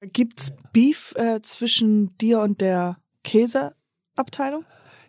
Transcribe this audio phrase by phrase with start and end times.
[0.00, 4.64] Gibt's Beef äh, zwischen dir und der Käseabteilung?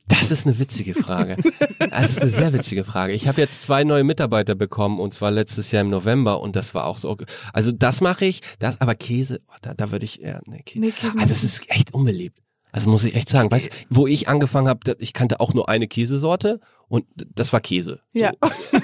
[0.07, 1.37] Das ist eine witzige Frage.
[1.79, 3.13] Das ist eine sehr witzige Frage.
[3.13, 6.73] Ich habe jetzt zwei neue Mitarbeiter bekommen und zwar letztes Jahr im November und das
[6.73, 7.15] war auch so.
[7.53, 10.79] Also das mache ich, das aber Käse, oh, da, da würde ich eher nee, Käse.
[10.79, 12.39] Nee, Käse also es ist echt unbeliebt.
[12.71, 15.87] Also muss ich echt sagen, weißt, wo ich angefangen habe, ich kannte auch nur eine
[15.87, 18.01] Käsesorte und das war Käse.
[18.13, 18.31] Ja.
[18.41, 18.79] So.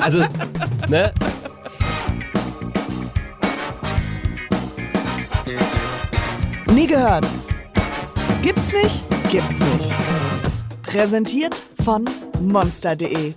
[0.00, 0.24] Also
[0.88, 1.12] ne?
[6.80, 7.26] Nie gehört.
[8.40, 9.04] Gibt's nicht?
[9.30, 9.92] Gibt's nicht.
[10.82, 12.08] Präsentiert von
[12.40, 13.34] monster.de.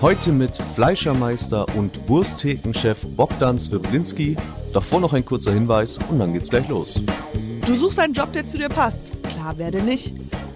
[0.00, 4.36] Heute mit Fleischermeister und Wurstthekenchef Bogdan Swiblinski.
[4.72, 7.02] Davor noch ein kurzer Hinweis und dann geht's gleich los.
[7.66, 9.12] Du suchst einen Job, der zu dir passt.
[9.24, 10.14] Klar werde nicht.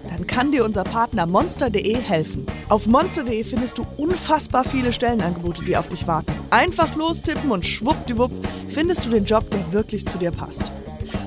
[0.09, 2.47] Dann kann dir unser Partner monster.de helfen.
[2.67, 6.33] Auf monster.de findest du unfassbar viele Stellenangebote, die auf dich warten.
[6.49, 8.31] Einfach lostippen und schwuppdiwupp
[8.69, 10.71] findest du den Job, der wirklich zu dir passt.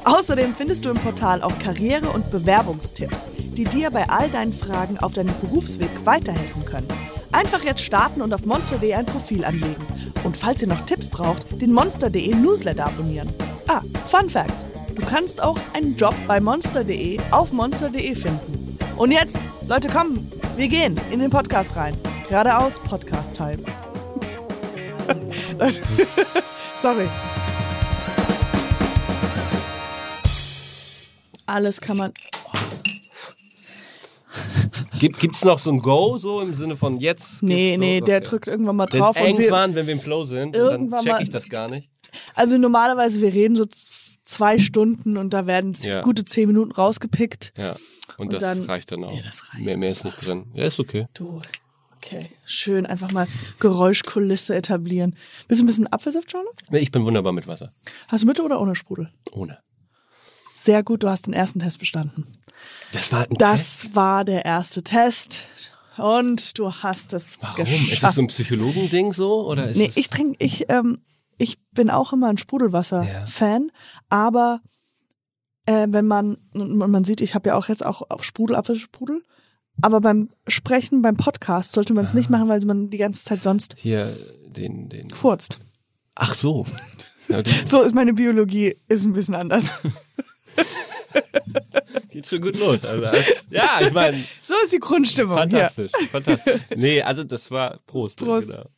[0.04, 4.98] Außerdem findest du im Portal auch Karriere- und Bewerbungstipps, die dir bei all deinen Fragen
[4.98, 6.88] auf deinem Berufsweg weiterhelfen können.
[7.32, 9.84] Einfach jetzt starten und auf monster.de ein Profil anlegen.
[10.24, 13.28] Und falls ihr noch Tipps braucht, den monster.de Newsletter abonnieren.
[13.68, 14.54] Ah, Fun Fact:
[14.94, 18.78] Du kannst auch einen Job bei monster.de auf monster.de finden.
[18.96, 21.96] Und jetzt, Leute, kommen, wir gehen in den Podcast rein.
[22.28, 23.58] Geradeaus Podcast-Time.
[26.76, 27.08] Sorry.
[31.46, 32.12] Alles kann man.
[34.98, 37.42] Gibt, gibt's noch so ein Go, so im Sinne von jetzt?
[37.42, 38.28] Nee, nee, der okay.
[38.28, 39.16] drückt irgendwann mal drauf.
[39.16, 41.90] Denn irgendwann, wir, wenn wir im Flow sind, dann check ich das gar nicht.
[42.34, 43.66] Also normalerweise, wir reden so
[44.22, 46.02] zwei Stunden und da werden ja.
[46.02, 47.52] gute zehn Minuten rausgepickt.
[47.56, 47.72] Ja,
[48.16, 49.14] und, und das dann, reicht dann auch.
[49.14, 50.46] Ja, das reicht mehr, mehr ist nicht drin.
[50.54, 51.06] Ja, ist okay.
[51.14, 51.40] Du,
[51.96, 52.28] okay.
[52.44, 53.26] Schön, einfach mal
[53.60, 55.14] Geräuschkulisse etablieren.
[55.48, 56.64] Bist du ein bisschen Apfelsaft, Charlotte?
[56.72, 57.72] Ich bin wunderbar mit Wasser.
[58.08, 59.10] Hast du mit oder ohne Sprudel?
[59.32, 59.58] Ohne.
[60.58, 62.26] Sehr gut, du hast den ersten Test bestanden.
[62.92, 63.94] Das war Das Test?
[63.94, 65.42] war der erste Test.
[65.98, 67.64] Und du hast es Warum?
[67.64, 67.92] geschafft.
[67.92, 69.46] Ist das so ein Psychologending so?
[69.46, 70.98] Oder ist nee, ich trinke, ich, ähm,
[71.36, 73.72] ich bin auch immer ein Sprudelwasser-Fan, ja.
[74.08, 74.60] aber
[75.66, 79.22] äh, wenn man, man sieht, ich habe ja auch jetzt auch auf Sprudel, Apfelsprudel,
[79.82, 83.42] aber beim Sprechen, beim Podcast sollte man es nicht machen, weil man die ganze Zeit
[83.42, 84.16] sonst hier
[84.48, 85.58] den, den furzt.
[86.14, 86.64] Ach so.
[87.28, 89.78] Ja, so ist meine Biologie, ist ein bisschen anders.
[92.10, 92.84] Geht schon gut los.
[92.84, 93.06] Also,
[93.50, 94.16] ja, ich meine.
[94.42, 95.36] So ist die Grundstimmung.
[95.36, 96.06] Fantastisch, ja.
[96.06, 96.60] fantastisch.
[96.76, 98.18] Nee, also das war Prost.
[98.18, 98.52] Prost.
[98.52, 98.70] Genau.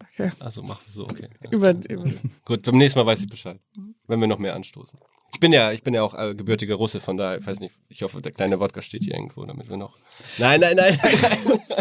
[0.00, 0.32] Okay.
[0.40, 1.28] Also machen wir so, okay.
[1.50, 2.10] Über, über.
[2.44, 3.60] Gut, beim nächsten Mal weiß ich Bescheid.
[4.06, 4.98] Wenn wir noch mehr anstoßen.
[5.32, 7.74] Ich bin ja, ich bin ja auch äh, gebürtiger Russe, von daher, ich weiß nicht,
[7.88, 9.94] ich hoffe, der kleine Wodka steht hier irgendwo, damit wir noch.
[10.38, 11.60] Nein, nein, nein, nein, nein.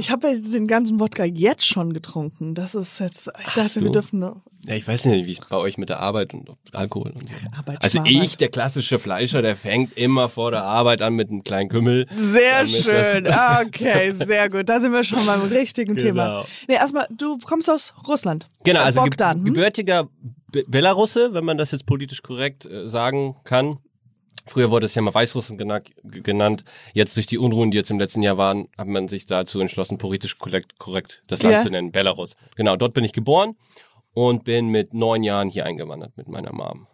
[0.00, 2.54] Ich habe ja den ganzen Wodka jetzt schon getrunken.
[2.54, 3.80] Das ist jetzt, ich dachte, so.
[3.80, 4.20] wir dürfen.
[4.20, 7.34] Ja, ich weiß nicht, wie es bei euch mit der Arbeit und Alkohol und so.
[7.56, 11.42] Arbeit, also ich, der klassische Fleischer, der fängt immer vor der Arbeit an mit einem
[11.42, 12.06] kleinen Kümmel.
[12.14, 13.26] Sehr schön.
[13.26, 14.68] Okay, sehr gut.
[14.68, 16.06] Da sind wir schon beim richtigen genau.
[16.06, 16.44] Thema.
[16.68, 18.46] Nee, erstmal, du kommst aus Russland.
[18.62, 20.08] Genau, also Bogdan, ge gebürtiger
[20.50, 23.78] Belarusse, wenn man das jetzt politisch korrekt äh, sagen kann.
[24.46, 26.64] Früher wurde es ja mal Weißrussen genannt.
[26.94, 29.98] Jetzt durch die Unruhen, die jetzt im letzten Jahr waren, hat man sich dazu entschlossen,
[29.98, 31.62] politisch korrekt, korrekt das Land ja.
[31.62, 32.34] zu nennen, Belarus.
[32.56, 33.56] Genau, dort bin ich geboren
[34.26, 36.88] und bin mit neun Jahren hier eingewandert mit meiner Mom.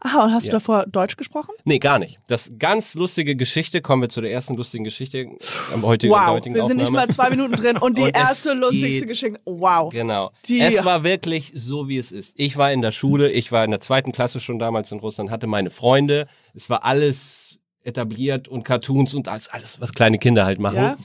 [0.00, 0.52] Aha, und hast ja.
[0.52, 1.50] du davor Deutsch gesprochen?
[1.64, 2.20] Nee, gar nicht.
[2.28, 5.26] Das ganz lustige Geschichte, kommen wir zu der ersten lustigen Geschichte
[5.74, 8.52] am heutigen, wow, heutigen wir sind nicht mal zwei Minuten drin und die und erste
[8.54, 9.92] lustigste Geschichte, wow.
[9.92, 10.30] Genau.
[10.46, 12.38] Die, es war wirklich so, wie es ist.
[12.38, 15.32] Ich war in der Schule, ich war in der zweiten Klasse schon damals in Russland,
[15.32, 20.44] hatte meine Freunde, es war alles etabliert und Cartoons und alles, alles was kleine Kinder
[20.44, 20.76] halt machen.
[20.76, 20.96] Ja?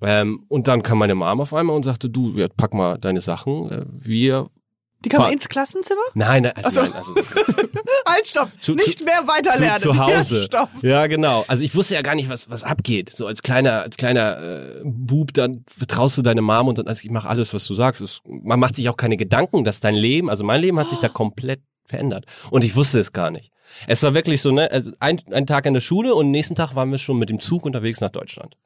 [0.00, 3.70] Ähm, und dann kam meine Mom auf einmal und sagte, du, pack mal deine Sachen,
[3.70, 4.48] äh, wir
[5.04, 6.00] die kam ins Klassenzimmer?
[6.14, 7.14] Nein, nein, also, nein, also
[8.06, 8.50] halt, stopp.
[8.60, 9.80] Zu, Nicht zu, mehr weiterlernen.
[9.80, 10.48] Zu, zu Hause.
[10.52, 11.44] Ja, ja, genau.
[11.48, 13.08] Also ich wusste ja gar nicht, was, was abgeht.
[13.10, 17.02] So als kleiner, als kleiner äh, Bub, dann vertraust du deine Mom und dann, also
[17.04, 18.02] ich mache alles, was du sagst.
[18.02, 20.98] Es, man macht sich auch keine Gedanken, dass dein Leben, also mein Leben hat sich
[20.98, 22.26] da komplett verändert.
[22.50, 23.52] Und ich wusste es gar nicht.
[23.86, 26.74] Es war wirklich so, ne, also ein, ein Tag in der Schule und nächsten Tag
[26.74, 28.56] waren wir schon mit dem Zug unterwegs nach Deutschland.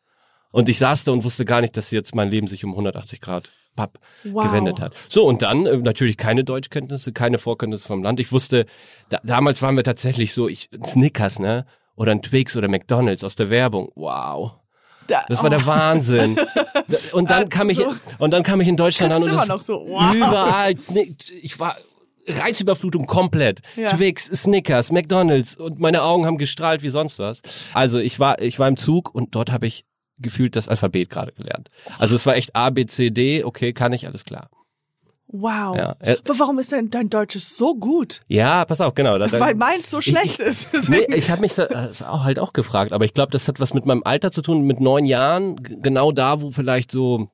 [0.51, 3.21] Und ich saß da und wusste gar nicht, dass jetzt mein Leben sich um 180
[3.21, 4.47] Grad Papp wow.
[4.47, 4.95] gewendet hat.
[5.09, 8.21] So, und dann äh, natürlich keine Deutschkenntnisse, keine Vorkenntnisse vom Land.
[8.21, 8.67] Ich wusste,
[9.09, 11.67] da, damals waren wir tatsächlich so, ich, Snickers, ne?
[11.97, 13.91] Oder ein Twix oder McDonalds aus der Werbung.
[13.95, 14.55] Wow.
[15.07, 15.51] Da, das war oh.
[15.51, 16.37] der Wahnsinn.
[17.13, 17.81] Und dann kam ich,
[18.19, 20.15] und dann kam ich in Deutschland das an und immer noch so, wow.
[20.15, 20.75] überall,
[21.41, 21.77] ich war
[22.29, 23.61] Reizüberflutung komplett.
[23.77, 23.91] Ja.
[23.91, 27.41] Twix, Snickers, McDonalds und meine Augen haben gestrahlt wie sonst was.
[27.73, 29.85] Also ich war, ich war im Zug und dort habe ich
[30.19, 31.71] gefühlt das Alphabet gerade gelernt.
[31.99, 34.49] Also es war echt A, B, C, D, okay, kann ich, alles klar.
[35.27, 35.77] Wow.
[35.77, 38.21] Ja, äh, Aber warum ist denn dein Deutsch so gut?
[38.29, 39.19] Ja, pass auf, genau.
[39.19, 40.69] Da, da, Weil meins so schlecht ich, ist.
[40.73, 43.49] Nee, Deswegen- ich habe mich da, das auch halt auch gefragt, aber ich glaube, das
[43.49, 47.31] hat was mit meinem Alter zu tun, mit neun Jahren, genau da, wo vielleicht so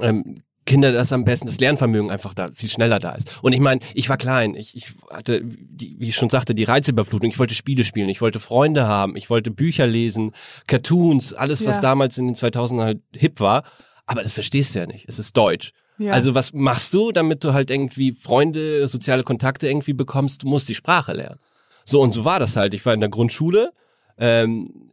[0.00, 3.38] ähm, Kinder das am besten, das Lernvermögen einfach da viel schneller da ist.
[3.42, 6.64] Und ich meine, ich war klein, ich, ich hatte, die, wie ich schon sagte, die
[6.64, 7.30] Reizüberflutung.
[7.30, 10.32] Ich wollte Spiele spielen, ich wollte Freunde haben, ich wollte Bücher lesen,
[10.66, 11.82] Cartoons, alles, was Ja.
[11.82, 13.62] damals in den 2000ern halt hip war.
[14.06, 15.08] Aber das verstehst du ja nicht.
[15.08, 15.70] Es ist Deutsch.
[15.98, 16.12] Ja.
[16.12, 20.42] Also was machst du, damit du halt irgendwie Freunde, soziale Kontakte irgendwie bekommst?
[20.42, 21.38] Du musst die Sprache lernen.
[21.84, 22.74] So und so war das halt.
[22.74, 23.70] Ich war in der Grundschule.
[24.18, 24.85] Ähm,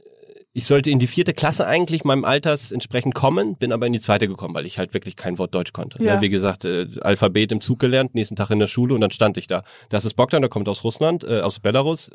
[0.55, 3.99] ich sollte in die vierte Klasse eigentlich meinem Alters entsprechend kommen, bin aber in die
[3.99, 6.01] zweite gekommen, weil ich halt wirklich kein Wort Deutsch konnte.
[6.03, 6.15] Ja.
[6.15, 9.11] Ne, wie gesagt, äh, Alphabet im Zug gelernt, nächsten Tag in der Schule und dann
[9.11, 9.63] stand ich da.
[9.89, 12.11] Das ist Bogdan, der kommt aus Russland, äh, aus Belarus.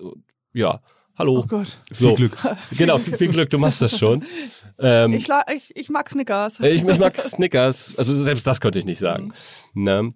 [0.52, 0.80] Ja,
[1.16, 1.40] hallo.
[1.40, 1.78] oh Gott.
[1.90, 2.16] So.
[2.70, 4.24] Genau, viel, viel Glück, du machst das schon.
[4.80, 5.26] Ähm, Ich,
[5.56, 6.60] ich, ich mag Snickers.
[6.60, 7.98] ich, ich mag Snickers.
[7.98, 9.32] Also selbst das konnte ich nicht sagen.
[9.74, 10.14] Ne?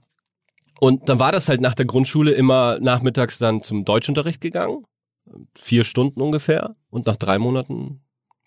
[0.78, 4.84] Und dann war das halt nach der Grundschule immer nachmittags dann zum Deutschunterricht gegangen.
[5.58, 6.74] Vier Stunden ungefähr.
[6.90, 8.02] Und nach drei Monaten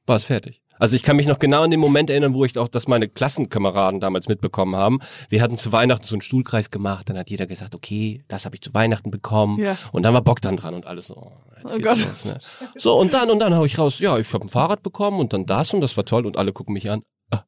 [0.06, 0.62] war es fertig.
[0.78, 3.08] Also ich kann mich noch genau an den Moment erinnern, wo ich auch, dass meine
[3.08, 5.00] Klassenkameraden damals mitbekommen haben.
[5.30, 8.56] Wir hatten zu Weihnachten so einen Stuhlkreis gemacht, dann hat jeder gesagt, okay, das habe
[8.56, 9.58] ich zu Weihnachten bekommen.
[9.60, 9.78] Ja.
[9.94, 11.16] Und dann war Bogdan dran und alles so.
[11.16, 11.32] oh,
[11.64, 11.98] Oh Gott.
[12.06, 12.40] los, ne?
[12.76, 15.32] So, und dann, und dann hau ich raus, ja, ich habe ein Fahrrad bekommen und
[15.32, 17.04] dann das und das war toll und alle gucken mich an.
[17.32, 17.44] Ah,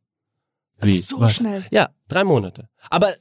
[0.80, 0.98] wie?
[1.00, 1.34] So Was?
[1.36, 1.66] schnell.
[1.70, 2.70] Ja, drei Monate.
[2.90, 3.14] Aber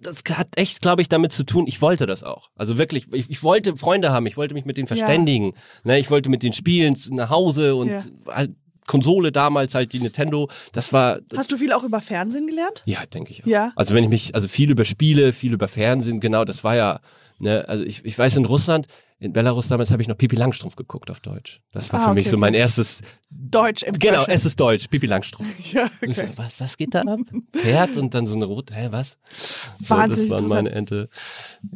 [0.00, 2.48] das hat echt, glaube ich, damit zu tun, ich wollte das auch.
[2.56, 4.96] Also wirklich, ich, ich wollte Freunde haben, ich wollte mich mit denen Ja.
[4.96, 5.52] verständigen.
[5.84, 8.00] Ne, ich wollte mit denen spielen, nach Hause und Ja.
[8.28, 8.52] halt
[8.92, 10.50] Konsole damals halt die Nintendo.
[10.72, 12.82] Das war, das, Hast du viel auch über Fernsehen gelernt?
[12.84, 13.46] ja, denke ich auch.
[13.46, 13.72] Ja.
[13.74, 17.00] Also wenn ich mich, also viel über Spiele, viel über Fernsehen, genau, das war ja,
[17.38, 18.86] ne, also ich, ich weiß in Russland,
[19.22, 21.60] in Belarus damals habe ich noch Pipi Langstrumpf geguckt auf Deutsch.
[21.72, 22.40] Das war Ah, für okay, mich so okay.
[22.40, 25.48] mein erstes, Deutsch im genau, es ist Deutsch, Pipi Langstrumpf.
[25.72, 26.32] Ja, Ich so, okay.
[26.36, 27.20] was, was geht da ab?
[27.56, 29.16] Pferd und dann so eine rote, hä, was?
[29.78, 31.08] Wahnsinnig so, das war meine Ente,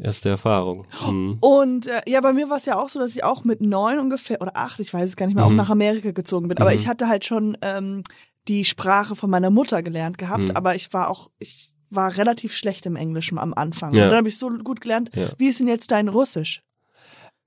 [0.00, 0.87] erste Erfahrung.
[1.08, 1.38] Mhm.
[1.40, 3.98] Und äh, ja, bei mir war es ja auch so, dass ich auch mit neun
[3.98, 5.56] ungefähr oder acht, ich weiß es gar nicht mehr, auch Mhm.
[5.56, 6.58] nach Amerika gezogen bin.
[6.58, 8.02] Aber ich hatte halt schon ähm,
[8.48, 10.56] die Sprache von meiner Mutter gelernt gehabt, Mhm.
[10.56, 13.94] aber ich war auch, ich war relativ schlecht im Englischen am Anfang.
[13.94, 14.04] Ja.
[14.04, 15.10] Und dann habe ich so gut gelernt.
[15.14, 15.28] Ja.
[15.38, 16.62] Wie ist denn jetzt dein Russisch?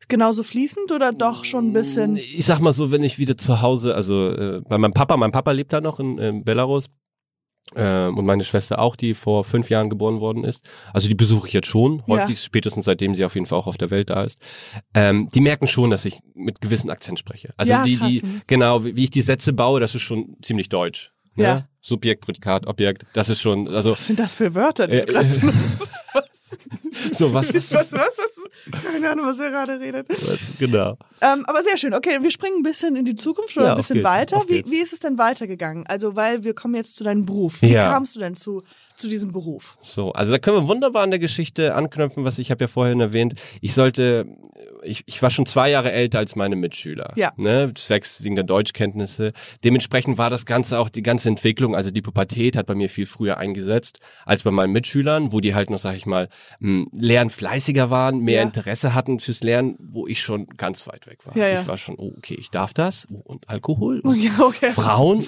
[0.08, 2.16] Genauso fließend oder doch schon ein bisschen?
[2.16, 5.32] Ich sag mal so, wenn ich wieder zu Hause, also äh, bei meinem Papa, mein
[5.32, 6.86] Papa lebt da noch in, in Belarus
[7.76, 10.68] ähm, und meine Schwester auch, die vor fünf Jahren geboren worden ist.
[10.94, 12.16] Also die besuche ich jetzt schon, Ja.
[12.24, 14.40] häufig, spätestens seitdem sie auf jeden Fall auch auf der Welt da ist.
[14.96, 17.54] Ähm, die merken schon, dass ich mit gewissen Akzent spreche.
[17.58, 20.38] Also Ja, die, krass, die, genau, wie, wie ich die Sätze baue, das ist schon
[20.42, 21.12] ziemlich deutsch.
[21.36, 21.44] Ne?
[21.44, 21.68] Ja.
[21.82, 25.14] Subjekt, Prädikat, Objekt, das ist schon, also Was sind das für Wörter, die Äh, du
[25.14, 25.92] gerade äh, benutzt?
[26.52, 28.84] Was, so was, was, was, was, was?
[28.84, 30.10] Keine Ahnung, was er gerade redet.
[30.10, 30.98] was genau.
[31.22, 31.94] Ähm, aber sehr schön.
[31.94, 34.42] Okay, wir springen ein bisschen in die Zukunft oder Ja, ein bisschen geht's, weiter.
[34.48, 35.86] Wie, wie ist es denn weitergegangen?
[35.88, 37.62] Also, weil wir kommen jetzt zu deinem Beruf.
[37.62, 37.90] Wie Ja.
[37.90, 38.64] kamst du denn zu,
[39.00, 39.78] zu diesem Beruf?
[39.82, 43.00] So, also da können wir wunderbar an der Geschichte anknüpfen, was ich habe ja vorhin
[43.00, 43.34] erwähnt.
[43.62, 44.28] Ich sollte,
[44.84, 47.12] ich, ich war schon zwei Jahre älter als meine Mitschüler.
[47.16, 47.32] Ja.
[47.38, 49.32] Ne, zwecks wegen der Deutschkenntnisse.
[49.64, 53.06] Dementsprechend war das Ganze auch die ganze Entwicklung, also die Pubertät hat bei mir viel
[53.06, 56.30] früher eingesetzt als bei meinen Mitschülern, wo die halt noch, sag ich mal,
[56.62, 58.44] m, lernfleißiger waren, mehr Ja.
[58.44, 61.36] Interesse hatten fürs Lernen, wo ich schon ganz weit weg war.
[61.38, 61.62] Ja, ja.
[61.62, 63.08] Ich war schon, oh, okay, ich darf das.
[63.12, 64.00] Oh, und Alkohol.
[64.02, 64.72] Und Ja, okay.
[64.72, 65.26] Frauen.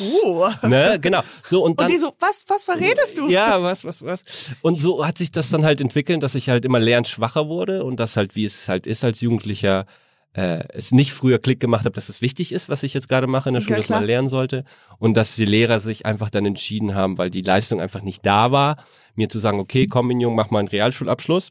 [0.00, 0.48] Uh.
[0.66, 1.20] Ne, genau.
[1.42, 1.86] So, und dann.
[1.86, 2.64] Und die so, was, was
[2.94, 3.28] verredest du?
[3.28, 4.24] Ja, was, was, was.
[4.62, 7.98] Und so hat sich das dann halt entwickelt, dass ich halt immer lernschwacher wurde und
[7.98, 9.86] das halt, wie es halt ist als Jugendlicher,
[10.34, 13.26] äh, es nicht früher Klick gemacht habe, dass es wichtig ist, was ich jetzt gerade
[13.26, 13.98] mache in der Ja, Schule, dass klar.
[14.00, 14.64] man lernen sollte.
[14.98, 18.50] Und dass die Lehrer sich einfach dann entschieden haben, weil die Leistung einfach nicht da
[18.50, 18.82] war,
[19.14, 21.50] mir zu sagen, okay, komm, mein Junge, mach mal einen Realschulabschluss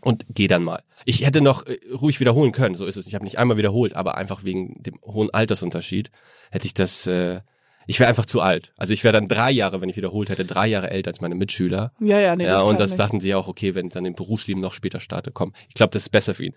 [0.00, 0.82] und geh dann mal.
[1.04, 3.06] Ich hätte noch äh, ruhig wiederholen können, so ist es.
[3.06, 6.10] Ich habe nicht einmal wiederholt, aber einfach wegen dem hohen Altersunterschied
[6.50, 7.40] hätte ich das, äh,
[7.86, 8.72] ich wäre einfach zu alt.
[8.76, 11.34] Also ich wäre dann drei Jahre, wenn ich wiederholt hätte, drei Jahre älter als meine
[11.34, 11.92] Mitschüler.
[12.00, 13.00] Ja, ja, nee, ja, das und das nicht.
[13.00, 15.92] dachten sie auch, okay, wenn ich dann im Berufsleben noch später starte, komm, ich glaube,
[15.92, 16.54] das ist besser für ihn.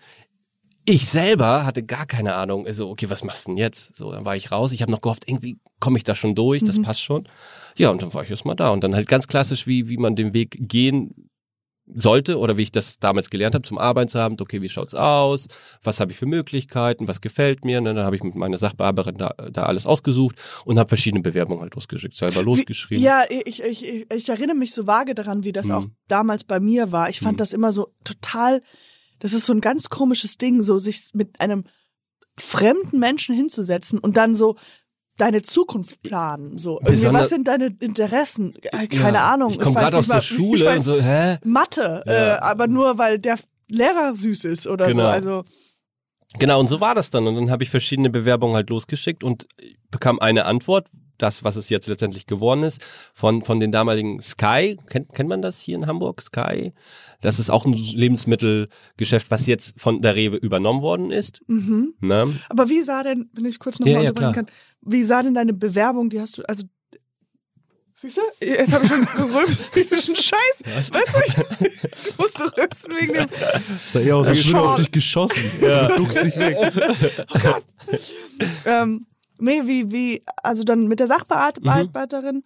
[0.88, 3.96] Ich selber hatte gar keine Ahnung, also okay, was machst du denn jetzt?
[3.96, 6.62] So, dann war ich raus, ich habe noch gehofft, irgendwie komme ich da schon durch,
[6.62, 6.66] Mhm.
[6.66, 7.28] das passt schon.
[7.76, 9.96] Ja, und dann war ich erst mal da und dann halt ganz klassisch, wie wie
[9.96, 11.28] man den Weg gehen
[11.94, 15.46] sollte oder wie ich das damals gelernt habe zum Arbeitsamt, okay, wie schaut's aus?
[15.82, 17.06] Was habe ich für Möglichkeiten?
[17.06, 17.78] Was gefällt mir?
[17.78, 21.62] Und dann habe ich mit meiner Sachbearbeiterin da, da alles ausgesucht und habe verschiedene Bewerbungen
[21.62, 23.04] halt losgeschickt, selber losgeschrieben.
[23.04, 25.74] Ja, ich, ich, ich, erinnere mich so vage daran, wie das Hm.
[25.74, 27.08] auch damals bei mir war.
[27.08, 28.62] Ich fand das immer so total,
[29.20, 31.64] das ist so ein ganz komisches Ding, so sich mit einem
[32.38, 34.56] fremden Menschen hinzusetzen und dann so
[35.18, 36.58] deine Zukunft planen.
[36.58, 38.54] So, was sind deine Interessen?
[38.72, 39.50] Äh, Keine Ja, Ahnung.
[39.50, 41.38] Ich komme gerade aus der mal- ich Schule weiß, und so, hä?
[41.44, 42.34] Mathe, Ja.
[42.36, 44.94] äh, aber nur weil der Lehrer süß ist oder so.
[44.96, 45.08] Genau.
[45.08, 45.44] Also
[46.38, 47.26] Genau, und so war das dann.
[47.26, 49.46] Und dann habe ich verschiedene Bewerbungen halt losgeschickt und
[49.90, 52.80] bekam eine Antwort, das, was es jetzt letztendlich geworden ist,
[53.14, 54.76] von, von den damaligen Sky.
[54.88, 56.20] Kennt, kennt man das hier in Hamburg?
[56.22, 56.72] Sky?
[57.20, 61.40] Das ist auch ein Lebensmittelgeschäft, was jetzt von der Rewe übernommen worden ist.
[61.46, 61.94] Mhm.
[62.00, 62.34] Ne?
[62.48, 64.46] Aber wie sah denn, wenn ich kurz noch Ja, mal ja, kann,
[64.82, 66.64] wie sah denn deine Bewerbung, die hast du, also
[67.98, 68.44] Siehst du?
[68.44, 70.92] Jetzt habe ich schon gerülpst dem Scheiß.
[70.92, 71.70] Weißt du, ich,
[72.08, 73.26] ich musste rülpsen wegen dem.
[73.26, 75.42] Das sah eher aus, als würde auf dich geschossen.
[75.62, 75.88] Ja.
[75.88, 76.58] Du duckst dich weg.
[78.66, 79.06] Ähm,
[79.38, 82.42] nee, wie, wie, also dann mit der Sachbearbeiterin,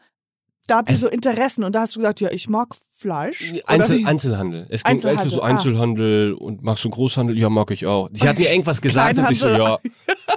[0.67, 3.55] da habt ihr Es- so Interessen und da hast du gesagt, ja, ich mag Fleisch.
[3.67, 4.07] Einzel?
[4.07, 4.67] Einzelhandel.
[4.69, 5.47] Es ging Einzelhandel, Einzelhandel, so ah.
[5.47, 7.39] Einzelhandel und magst du Großhandel?
[7.39, 8.11] Ja, mag ich auch.
[8.13, 9.79] Sie hat mir irgendwas gesagt und ich so, ja.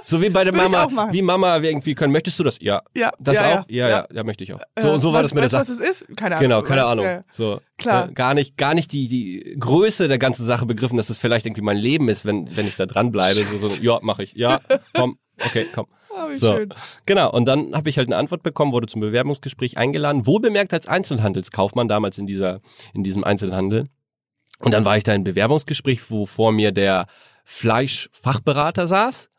[0.06, 2.12] So wie bei der Mama, wie Mama irgendwie können.
[2.12, 2.58] Möchtest du das?
[2.60, 2.82] Ja.
[2.94, 3.64] Ja, Das ja, auch?
[3.70, 4.60] Ja, ja, ja, möchte ich auch.
[4.78, 5.60] So, Äh, und so war was, das mit der Sache.
[5.62, 6.04] was es ist?
[6.16, 6.42] Keine Ahnung.
[6.42, 7.04] Genau, keine Ahnung.
[7.06, 7.24] Ja, ja.
[7.30, 8.10] So, Klar.
[8.10, 11.46] Äh, gar nicht, gar nicht die, die Größe der ganzen Sache begriffen, dass es vielleicht
[11.46, 13.40] irgendwie mein Leben ist, wenn, wenn ich da dran bleibe.
[13.60, 14.34] So, so, ja, mache ich.
[14.34, 14.60] Ja,
[14.94, 15.16] komm.
[15.42, 15.86] Okay, komm.
[16.16, 16.72] Ah, wie So, schön.
[17.06, 17.30] genau.
[17.32, 21.88] Und dann habe ich halt eine Antwort bekommen, wurde zum Bewerbungsgespräch eingeladen, wohlbemerkt als Einzelhandelskaufmann
[21.88, 22.60] damals in dieser,
[22.92, 23.88] in diesem Einzelhandel.
[24.60, 27.06] Und dann war ich da im Bewerbungsgespräch, wo vor mir der
[27.44, 29.30] Fleischfachberater saß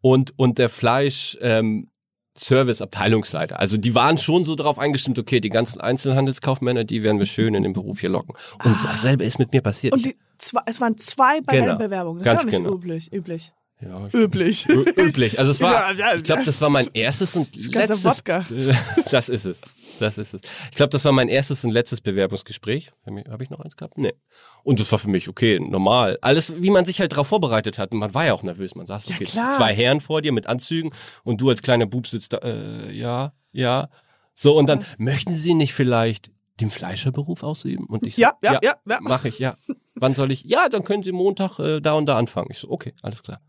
[0.00, 1.90] und, und der Fleisch, ähm,
[2.36, 3.60] Service-Abteilungsleiter.
[3.60, 7.54] Also die waren schon so darauf eingestimmt, okay, die ganzen Einzelhandelskaufmänner, die werden wir schön
[7.54, 8.34] in den Beruf hier locken.
[8.64, 9.92] Und dasselbe ist mit mir passiert.
[9.94, 11.78] Und die, zwei, es waren zwei bei Genau.
[11.78, 12.18] Bewerbungen.
[12.24, 12.76] Das Ganz ist ja nicht genau.
[12.76, 13.12] üblich.
[13.12, 13.52] Üblich.
[13.80, 14.66] Ja, Üblich.
[14.68, 15.38] Üblich.
[15.38, 18.04] Also es war, Ja, ja, ich glaube, das war mein erstes und ganze letztes.
[18.04, 18.44] Wodka.
[19.10, 19.60] Das ist es.
[19.98, 20.40] Das ist es.
[20.70, 22.92] Ich glaube, das war mein erstes und letztes Bewerbungsgespräch.
[23.06, 23.98] Habe ich noch eins gehabt?
[23.98, 24.14] Nee.
[24.62, 26.18] Und das war für mich okay, normal.
[26.22, 27.92] Alles, wie man sich halt darauf vorbereitet hat.
[27.92, 28.74] Und man war ja auch nervös.
[28.74, 29.52] Man saß, Ja, okay, klar.
[29.52, 30.90] zwei Herren vor dir mit Anzügen
[31.24, 33.88] und du als kleiner Bub sitzt da, äh, ja, ja.
[34.34, 37.86] So, und dann, möchten Sie nicht vielleicht den Fleischerberuf ausüben?
[37.86, 38.98] Und ich so, Ja, ja, ja, ja.
[39.00, 39.54] Mach ich, ja.
[39.96, 40.42] Wann soll ich?
[40.44, 42.48] Ja, dann können Sie Montag äh, da und da anfangen.
[42.50, 43.40] Ich so, okay, alles klar.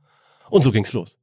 [0.49, 1.17] Und so ging's los.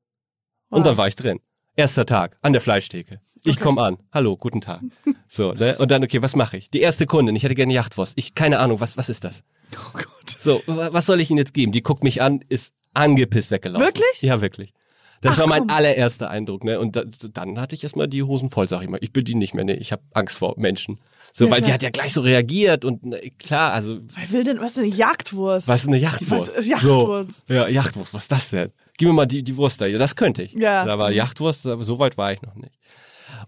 [0.71, 0.85] Und Wow.
[0.85, 1.41] dann war ich drin.
[1.75, 3.19] Erster Tag an der Fleischtheke.
[3.45, 3.61] Ich Okay.
[3.63, 3.99] komm an.
[4.13, 4.81] Hallo, guten Tag.
[5.27, 5.77] So, ne?
[5.79, 6.69] Und dann, okay, was mache ich?
[6.71, 8.19] Die erste Kundin, ich hätte gerne Yachtwurst.
[8.19, 9.43] Ich, keine Ahnung, was, was ist das?
[9.75, 10.07] Oh Gott.
[10.37, 11.73] So, wa- was soll ich Ihnen jetzt geben?
[11.73, 13.87] Die guckt mich an, ist angepisst weggelaufen.
[13.87, 14.21] Wirklich?
[14.23, 14.75] Ja, wirklich.
[15.23, 15.71] Das Ach, war mein komm.
[15.71, 16.79] allererster Eindruck, ne?
[16.79, 18.99] Und da, dann hatte ich erstmal die Hosen voll, sag ich mal.
[19.01, 19.77] Ich bediene nicht mehr, ne?
[19.77, 21.01] Ich habe Angst vor Menschen.
[21.33, 21.75] So, Ja, weil sie klar.
[21.75, 24.89] hat ja gleich so reagiert und ne, klar, also Wer will denn, was ist eine
[24.89, 25.69] Jagdwurst?
[25.69, 26.49] was ist eine Yachtwurst?
[26.49, 27.49] Was ist Yachtwurst?
[27.49, 28.73] So, ja, Yachtwurst, was ist das denn?
[29.03, 29.87] Gib mir mal die, die Wurst da.
[29.87, 30.53] Ja, das könnte ich.
[30.53, 30.85] Ja.
[30.85, 32.73] Da war Yachtwurst, aber so weit war ich noch nicht.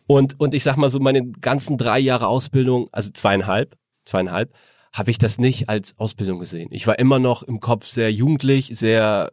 [0.08, 4.52] Und, und ich sag mal so, meine ganzen drei Jahre Ausbildung, also zweieinhalb, zweieinhalb,
[4.92, 6.70] habe ich das nicht als Ausbildung gesehen.
[6.72, 9.30] Ich war immer noch im Kopf sehr jugendlich, sehr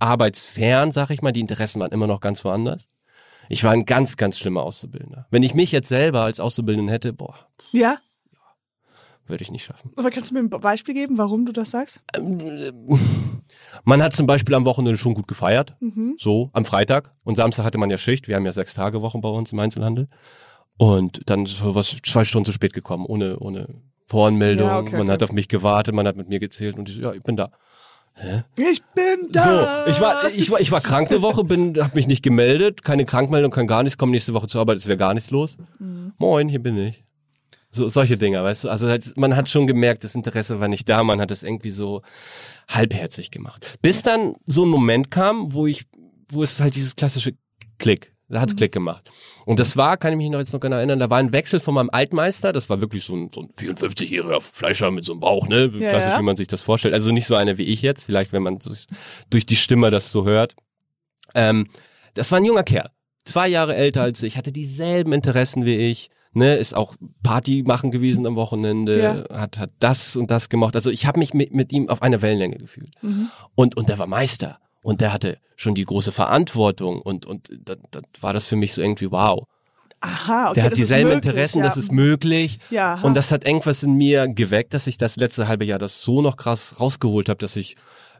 [0.00, 1.30] arbeitsfern, sag ich mal.
[1.30, 2.88] Die Interessen waren immer noch ganz woanders.
[3.48, 5.28] Ich war ein ganz, ganz schlimmer Auszubildender.
[5.30, 7.98] Wenn ich mich jetzt selber als Auszubildenden hätte, boah, Ja?
[9.28, 9.92] Würde ich nicht schaffen.
[9.96, 12.00] Aber kannst du mir ein Beispiel geben, warum du das sagst?
[13.84, 16.16] Man hat zum Beispiel am Wochenende schon gut gefeiert, Mhm.
[16.18, 17.12] so am Freitag.
[17.24, 18.28] Und Samstag hatte man ja Schicht.
[18.28, 20.08] Wir haben ja sechs Tage Wochen bei uns im Einzelhandel.
[20.76, 23.66] Und dann so was zwei Stunden zu spät gekommen, ohne ohne
[24.06, 24.66] Voranmeldung.
[24.66, 25.10] Ja, okay, man okay.
[25.12, 27.36] hat auf mich gewartet, man hat mit mir gezählt und ich so, ja, ich bin
[27.36, 27.50] da.
[28.56, 29.84] Ich bin da.
[29.86, 32.82] So, ich war ich war ich war krank eine Woche, bin habe mich nicht gemeldet,
[32.82, 35.56] keine Krankmeldung, kein gar nichts, komme nächste Woche zur Arbeit, es wäre gar nichts los.
[35.78, 36.12] Mhm.
[36.18, 37.04] Moin, hier bin ich.
[37.70, 38.68] So solche Dinger, weißt du?
[38.70, 41.70] Also halt, man hat schon gemerkt, das Interesse war nicht da, man hat es irgendwie
[41.70, 42.02] so
[42.68, 43.74] halbherzig gemacht.
[43.82, 45.84] Bis dann so ein Moment kam, wo ich
[46.30, 47.32] wo es halt dieses klassische
[47.78, 48.42] Klick da Mhm.
[48.42, 49.10] hat's Klick gemacht.
[49.46, 51.60] Und das war, kann ich mich noch jetzt noch genau erinnern, da war ein Wechsel
[51.60, 55.20] von meinem Altmeister, das war wirklich so ein, so ein 54-jähriger Fleischer mit so einem
[55.20, 55.70] Bauch, ne?
[55.78, 56.18] Ja, Klassisch, ja.
[56.18, 56.94] wie man sich das vorstellt.
[56.94, 58.86] Also nicht so einer wie ich jetzt, vielleicht wenn man durch,
[59.30, 60.54] durch die Stimme das so hört.
[61.34, 61.68] Ähm,
[62.14, 62.90] das war ein junger Kerl,
[63.24, 67.90] zwei Jahre älter als ich, hatte dieselben Interessen wie ich, ne, ist auch Party machen
[67.90, 70.74] gewesen am Wochenende, hat hat das und das gemacht.
[70.74, 72.94] Also ich habe mich mit, mit ihm auf einer Wellenlänge gefühlt.
[73.02, 73.30] Mhm.
[73.54, 77.74] Und und der war Meister und der hatte schon die große Verantwortung und und da,
[77.90, 79.44] da war das für mich so irgendwie wow.
[80.00, 80.54] Aha, okay.
[80.54, 81.64] Der hat das ist dieselben möglich, Interessen, ja.
[81.64, 82.60] das ist möglich.
[82.70, 83.06] Ja, aha.
[83.06, 86.22] Und das hat irgendwas in mir geweckt, dass ich das letzte halbe Jahr das so
[86.22, 87.74] noch krass rausgeholt habe, dass ich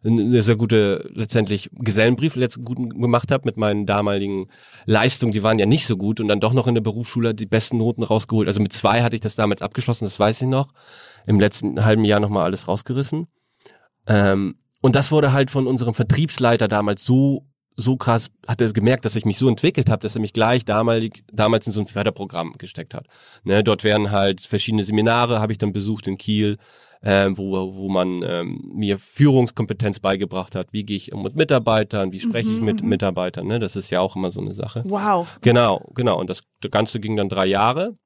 [0.05, 4.47] eine sehr gute, letztendlich Gesellenbrief letzt guten gemacht habe mit meinen damaligen
[4.87, 7.47] Leistungen, die waren ja nicht so gut und dann doch noch in der Berufsschule die
[7.47, 8.49] besten Noten rausgeholt.
[8.49, 10.73] Also mit zwei hatte ich das damals abgeschlossen, das weiß ich noch.
[11.27, 13.27] Im letzten halben Jahr nochmal alles rausgerissen.
[14.07, 17.45] Ähm, und das wurde halt von unserem Vertriebsleiter damals so
[17.81, 20.65] so krass, hat er gemerkt, dass ich mich so entwickelt habe, dass er mich gleich
[20.65, 23.07] damalig, damals in so ein Förderprogramm gesteckt hat.
[23.45, 26.59] Ne, dort werden halt verschiedene Seminare, habe ich dann besucht in Kiel,
[27.03, 30.69] ähm, wo, wo man ähm, mir Führungskompetenz beigebracht hat.
[30.73, 33.59] Wie gehe ich um mit Mitarbeitern, wie spreche ich mit Mitarbeitern, ne?
[33.59, 34.83] Das ist ja auch immer so eine Sache.
[34.87, 35.39] Wow.
[35.41, 36.19] Genau, genau.
[36.19, 37.97] Und das Ganze ging dann drei Jahre,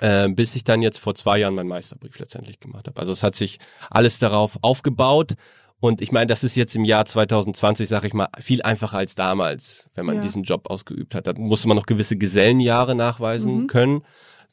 [0.00, 3.00] äh, bis ich dann jetzt vor zwei Jahren meinen Meisterbrief letztendlich gemacht habe.
[3.00, 3.58] Also es hat sich
[3.90, 5.34] alles darauf aufgebaut
[5.80, 9.14] Und ich meine, das ist jetzt im Jahr 2020, sag ich mal, viel einfacher als
[9.14, 10.22] damals, wenn man Ja.
[10.22, 11.28] diesen Job ausgeübt hat.
[11.28, 13.66] Da musste man noch gewisse Gesellenjahre nachweisen Mhm.
[13.68, 14.02] können.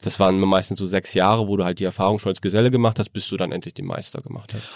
[0.02, 2.98] Das waren meistens so sechs Jahre, wo du halt die Erfahrung schon als Geselle gemacht
[2.98, 4.68] hast, bis du dann endlich den Meister gemacht hast.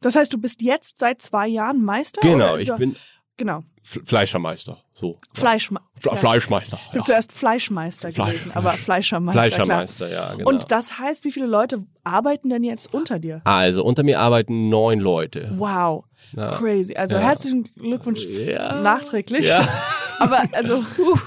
[0.00, 2.20] Das heißt, du bist jetzt seit zwei Jahren Meister?
[2.22, 2.96] Genau, ich bin
[3.38, 3.62] Genau.
[3.82, 4.78] Fleischermeister.
[4.94, 5.16] So.
[5.32, 6.16] Fleischme Fle ja.
[6.16, 6.76] Fleischmeister.
[6.80, 7.04] Ich habe Ja.
[7.04, 9.40] zuerst Fleischmeister Fleisch- Fleisch- aber Fleischermeister.
[9.40, 10.36] Fleischermeister, ja, Klar.
[10.36, 10.48] genau.
[10.50, 13.40] Und das heißt, wie viele Leute arbeiten denn jetzt unter dir?
[13.44, 15.54] also, unter mir arbeiten neun Leute.
[15.56, 16.04] Wow.
[16.36, 16.50] Ja.
[16.52, 16.94] Crazy.
[16.94, 17.22] Also Ja.
[17.22, 18.80] herzlichen Glückwunsch Ja.
[18.82, 19.48] nachträglich.
[19.48, 19.66] Ja.
[20.22, 21.18] Aber also, uh,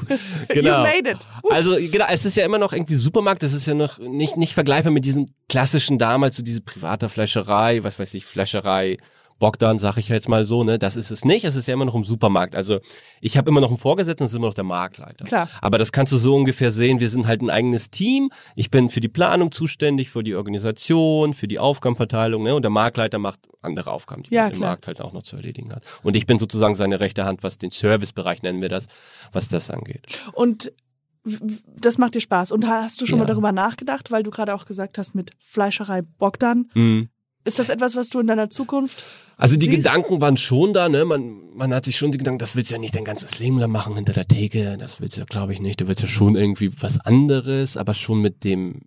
[0.49, 0.77] Genau.
[0.77, 1.17] you made it.
[1.43, 1.51] Uh.
[1.51, 4.53] Also genau, es ist ja immer noch irgendwie Supermarkt, das ist ja noch nicht, nicht
[4.53, 8.97] vergleichbar mit diesen klassischen damals, so diese private Fleischerei, was weiß ich, Fleischerei,
[9.37, 10.79] Bogdan, sag ich jetzt mal so, ne?
[10.79, 12.55] Das ist es nicht, es ist ja immer noch im Supermarkt.
[12.55, 12.79] Also
[13.19, 15.25] ich habe immer noch einen Vorgesetzten, das ist immer noch der Marktleiter.
[15.25, 15.49] Klar.
[15.61, 18.29] Aber das kannst du so ungefähr sehen, wir sind halt ein eigenes Team.
[18.55, 22.55] Ich bin für die Planung zuständig, für die Organisation, für die Aufgabenverteilung, ne?
[22.55, 24.69] Und der Marktleiter macht andere Aufgaben, die Ja, klar.
[24.69, 25.83] Markt halt auch noch zu erledigen hat.
[26.03, 28.87] Und ich bin sozusagen seine rechte Hand, was den Servicebereich nennen wir das,
[29.33, 30.05] was das angeht.
[30.33, 30.71] Und
[31.79, 32.51] das macht dir Spaß.
[32.51, 33.23] Und hast du schon Ja.
[33.25, 36.69] mal darüber nachgedacht, weil du gerade auch gesagt hast mit Fleischerei Bogdan.
[36.75, 37.09] Mhm.
[37.45, 39.03] Ist das etwas, was du in deiner Zukunft
[39.37, 39.77] Also die siehst?
[39.77, 41.05] Gedanken waren schon da, ne?
[41.05, 43.59] Man, man hat sich schon die Gedanken, das willst du ja nicht dein ganzes Leben
[43.59, 44.77] lang machen hinter der Theke.
[44.79, 45.79] Das willst du ja, glaube ich, nicht.
[45.79, 48.81] Du willst ja schon irgendwie was anderes, aber schon mit dem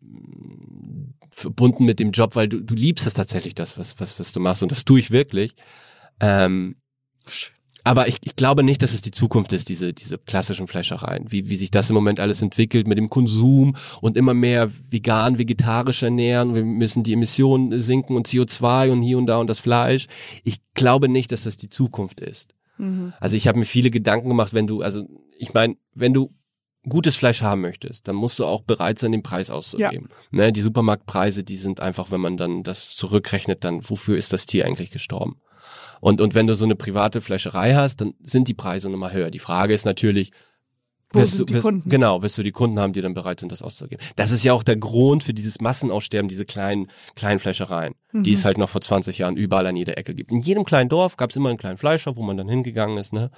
[1.31, 4.41] verbunden mit dem Job, weil du, du liebst es tatsächlich, das, was, was, was du
[4.41, 4.63] machst.
[4.63, 5.55] Und das tue ich wirklich.
[6.21, 6.77] Ähm,
[7.89, 11.33] aber ich, ich glaube nicht, dass es die Zukunft ist, diese, diese klassischen Fleischereien.
[11.33, 15.39] Wie, wie sich das im Moment alles entwickelt mit dem Konsum und immer mehr vegan,
[15.39, 16.55] vegetarisch ernähren.
[16.55, 20.07] Wir müssen die Emissionen sinken und CO2 und hier und da und das Fleisch.
[20.45, 22.55] Ich glaube nicht, dass das die Zukunft ist.
[23.21, 26.31] Also ich habe mir viele Gedanken gemacht, wenn du, also ich meine, wenn du
[26.91, 30.11] gutes Fleisch haben möchtest, dann musst du auch bereit sein, den Preis auszugeben.
[30.31, 34.45] Ne, die Supermarktpreise, die sind einfach, wenn man dann das zurückrechnet, dann wofür ist das
[34.45, 35.41] Tier eigentlich gestorben?
[36.01, 39.31] Und, und wenn du so eine private Fleischerei hast, dann sind die Preise nochmal höher.
[39.31, 40.31] Die Frage ist natürlich,
[41.11, 41.89] Wo wirst sind du, die wirst, Kunden?
[41.91, 44.03] Genau, wirst du die Kunden haben, die dann bereit sind, das auszugeben.
[44.17, 48.37] Das ist ja auch der Grund für dieses Massenaussterben, diese kleinen, kleinen Fleischereien, die Mhm.
[48.37, 50.31] es halt noch vor 20 Jahren überall an jeder Ecke gibt.
[50.31, 53.13] In jedem kleinen Dorf gab es immer einen kleinen Fleischer, wo man dann hingegangen ist,
[53.13, 53.31] ne?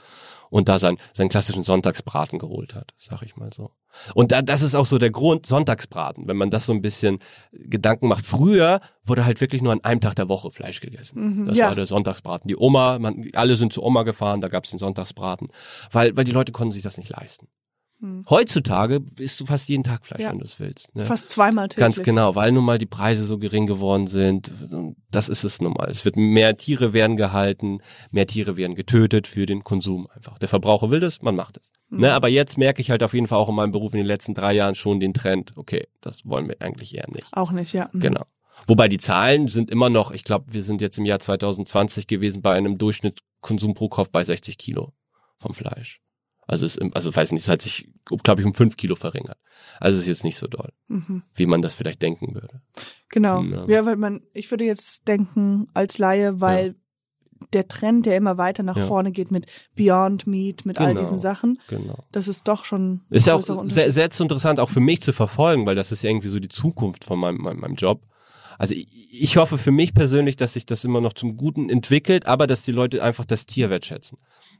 [0.50, 3.70] Und da sein, seinen klassischen Sonntagsbraten geholt hat, sag ich mal so.
[4.14, 7.18] Und da, das ist auch so der Grund, Sonntagsbraten, wenn man das so ein bisschen
[7.52, 8.26] Gedanken macht.
[8.26, 11.46] Früher wurde halt wirklich nur an einem Tag der Woche Fleisch gegessen.
[11.46, 11.68] Das ja.
[11.68, 12.48] war der Sonntagsbraten.
[12.48, 15.48] Die Oma, man, alle sind zu Oma gefahren, da gab's den Sonntagsbraten,
[15.90, 17.48] weil, weil die Leute konnten sich das nicht leisten.
[18.30, 20.24] Heutzutage isst du fast jeden Tag Fleisch, Hm.
[20.24, 20.30] Ja.
[20.32, 20.94] wenn du es willst.
[20.96, 21.04] Ne?
[21.04, 21.80] fast zweimal täglich?
[21.80, 24.50] Ganz genau, weil nun mal die Preise so gering geworden sind.
[25.10, 25.88] Das ist es nun mal.
[25.88, 30.38] Es wird mehr Tiere werden gehalten, mehr Tiere werden getötet für den Konsum einfach.
[30.38, 31.72] Der Verbraucher will das, man macht es.
[31.90, 32.00] Mhm.
[32.00, 34.06] Ne, aber jetzt merke ich halt auf jeden Fall auch in meinem Beruf in den
[34.06, 37.26] letzten drei Jahren schon den Trend, okay, das wollen wir eigentlich eher nicht.
[37.32, 37.90] Auch nicht, ja.
[37.92, 38.00] Mhm.
[38.00, 38.22] Genau.
[38.66, 42.42] Wobei die Zahlen sind immer noch, ich glaube, wir sind jetzt im Jahr 2020 gewesen
[42.42, 44.92] bei einem Durchschnittskonsum pro Kopf bei 60 Kilo
[45.38, 46.00] vom Fleisch.
[46.50, 47.88] Also es, also weiß nicht, es hat sich,
[48.24, 49.38] glaube ich, um 5 Kilo verringert.
[49.78, 51.22] Also es ist jetzt nicht so doll, Mhm.
[51.34, 52.60] wie man das vielleicht denken würde.
[53.08, 53.42] Genau.
[53.44, 53.66] Ja.
[53.68, 53.86] Ja.
[53.86, 56.74] weil man, ich würde jetzt denken als Laie, weil
[57.54, 58.84] der Trend, der immer weiter nach Ja.
[58.84, 61.00] vorne geht mit Beyond Meat, mit all Genau.
[61.00, 62.04] diesen Sachen, Genau.
[62.12, 65.64] das ist doch schon Ist ja auch sehr, sehr interessant, auch für mich zu verfolgen,
[65.66, 68.02] weil das ist irgendwie so die Zukunft von meinem, meinem, meinem Job.
[68.60, 72.26] Also ich, ich hoffe für mich persönlich, dass sich das immer noch zum Guten entwickelt,
[72.26, 74.18] aber dass die Leute einfach das Tier wertschätzen.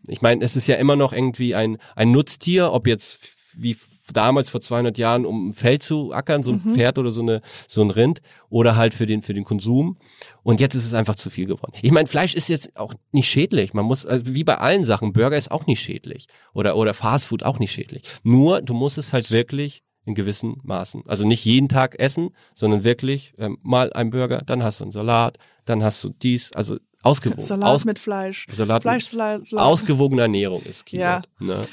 [0.09, 3.19] Ich meine, es ist ja immer noch irgendwie ein, ein Nutztier, ob jetzt
[3.55, 3.77] wie
[4.15, 7.43] damals vor 200 Jahren, um ein Feld zu ackern, so ein Pferd oder so eine
[7.69, 9.99] so ein Rind oder halt für den für den Konsum.
[10.43, 11.73] Und jetzt ist es einfach zu viel geworden.
[11.83, 13.75] Ich meine, Fleisch ist jetzt auch nicht schädlich.
[13.75, 17.43] Man muss also wie bei allen Sachen, Burger ist auch nicht schädlich oder oder Fastfood
[17.43, 18.05] auch nicht schädlich.
[18.23, 21.03] Nur du musst es halt wirklich in gewissen Maßen.
[21.07, 24.91] Also nicht jeden Tag essen, sondern wirklich ähm, mal ein Burger, dann hast du einen
[24.93, 27.41] Salat, dann hast du dies, also ausgewogen.
[27.41, 28.47] Salat Aus, mit Fleisch.
[28.53, 29.43] Salat mit- Fleischsalat.
[29.55, 31.21] ausgewogene Ernährung ist Ja.
[31.23, 31.29] Keyword.
[31.41, 31.67] Ne?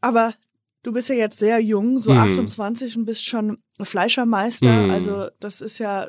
[0.00, 0.32] Aber
[0.82, 2.18] du bist ja jetzt sehr jung, so Mhm.
[2.18, 4.84] 28 und bist schon Fleischermeister.
[4.84, 4.90] Mhm.
[4.90, 6.08] Also das ist ja,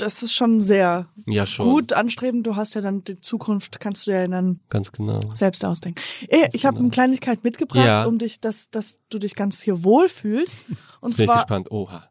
[0.00, 1.66] das ist schon sehr Ja, schon.
[1.70, 2.46] gut anstrebend.
[2.46, 5.20] Du hast ja dann die Zukunft, kannst du ja dann Ganz genau.
[5.34, 6.00] selbst ausdenken.
[6.28, 8.04] Eh, Ich habe eine Kleinigkeit mitgebracht, Ja.
[8.04, 10.58] um dich, dass, dass du dich ganz hier wohlfühlst.
[11.00, 11.70] Und Jetzt bin ich zwar gespannt.
[11.70, 12.10] Oha.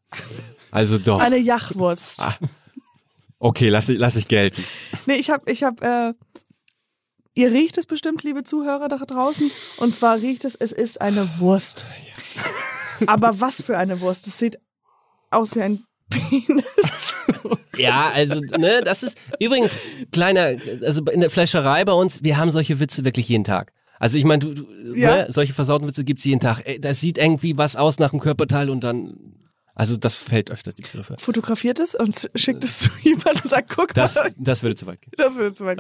[0.72, 1.20] Also doch.
[1.20, 2.22] eine Jachwurst.
[2.22, 2.36] Ah.
[3.40, 4.64] Okay, lass, ich- lass ich gelten.
[5.06, 6.14] Nee, ich habe, ich habe, äh,
[7.36, 9.50] ihr riecht es bestimmt, liebe Zuhörer da draußen.
[9.78, 11.86] Und zwar riecht es, es ist eine Wurst.
[13.08, 14.28] Aber was für eine Wurst?
[14.28, 14.60] Es sieht
[15.32, 17.16] aus wie ein Penis.
[17.78, 19.80] Ja, also, ne, das ist übrigens
[20.12, 23.72] kleiner, also in der Fleischerei bei uns, wir haben solche Witze wirklich jeden Tag.
[24.00, 25.16] Also ich meine, du, du Ja.
[25.16, 26.64] ne, solche versauten Witze gibt's jeden Tag.
[26.82, 29.14] Das sieht irgendwie was aus nach dem Körperteil und dann
[29.80, 31.16] Also das fällt öfter die Begriffe.
[31.18, 34.30] Fotografiert es und schickt es zu jemandem und sagt, guck Das, mal.
[34.38, 35.14] das würde zu weit gehen.
[35.16, 35.80] Das würde zu weit.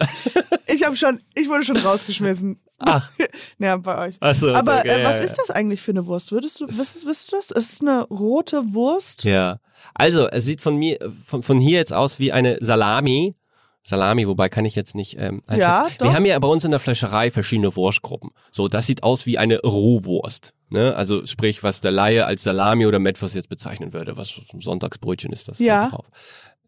[0.73, 2.61] Ich habe schon, ich wurde schon rausgeschmissen.
[2.79, 3.11] Ach.
[3.59, 4.15] Ja, bei euch.
[4.21, 5.25] Ach so, Aber okay, äh, ja, was ja.
[5.25, 6.31] ist das eigentlich für eine Wurst?
[6.31, 7.51] Würdest du, wisst, wisst du das?
[7.51, 9.25] Es ist eine rote Wurst.
[9.25, 9.59] Ja.
[9.95, 13.35] Also, es sieht von mir, von, von hier jetzt aus wie eine Salami.
[13.83, 15.59] Salami, wobei kann ich jetzt nicht ähm, einschätzen.
[15.59, 16.05] Ja, doch.
[16.05, 18.29] Wir haben ja bei uns in der Fleischerei verschiedene Wurstgruppen.
[18.49, 20.53] So, das sieht aus wie eine Rohwurst.
[20.69, 20.95] Ne?
[20.95, 24.17] Also sprich, was der Laie als Salami oder Metwurst jetzt bezeichnen würde.
[24.17, 25.85] Was ein Sonntagsbrötchen ist das Ja.
[25.85, 26.05] da drauf.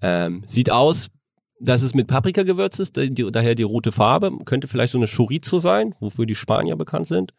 [0.02, 1.10] Ähm, sieht aus,
[1.60, 4.32] dass es mit Paprikagewürz ist, die, die, daher die rote Farbe.
[4.46, 7.34] Könnte vielleicht so eine Chorizo sein, wofür die Spanier bekannt sind.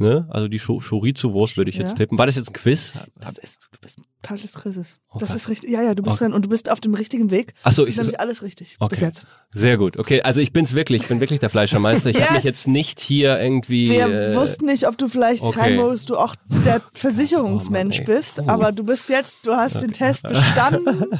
[0.00, 0.26] Ne?
[0.30, 1.94] Also die Cho- Chorizo-Wurst würde ich jetzt Ja.
[1.96, 2.16] tippen.
[2.16, 2.92] War das jetzt ein Quiz?
[3.20, 4.98] Das ist, du bist Teil des Quizzes.
[5.18, 5.36] Das Okay.
[5.36, 5.70] ist richtig.
[5.70, 6.24] Ja, ja, du bist Okay.
[6.24, 7.52] dran und du bist auf dem richtigen Weg.
[7.64, 8.76] Ach so, das ich- ist nämlich alles richtig.
[8.80, 8.88] Okay.
[8.88, 9.26] Bis jetzt.
[9.50, 9.98] Sehr gut.
[9.98, 11.02] Okay, also ich bin's wirklich.
[11.02, 12.08] Ich bin wirklich der Fleischermeister.
[12.08, 12.54] Ich hab habe mich Yes!
[12.56, 13.90] jetzt nicht hier irgendwie.
[13.90, 15.60] Wir äh, wussten nicht, ob du vielleicht okay.
[15.60, 16.34] rein wolltest, du auch
[16.64, 21.10] der Versicherungsmensch Oh Mann, bist, aber du bist jetzt, du hast den Test bestanden.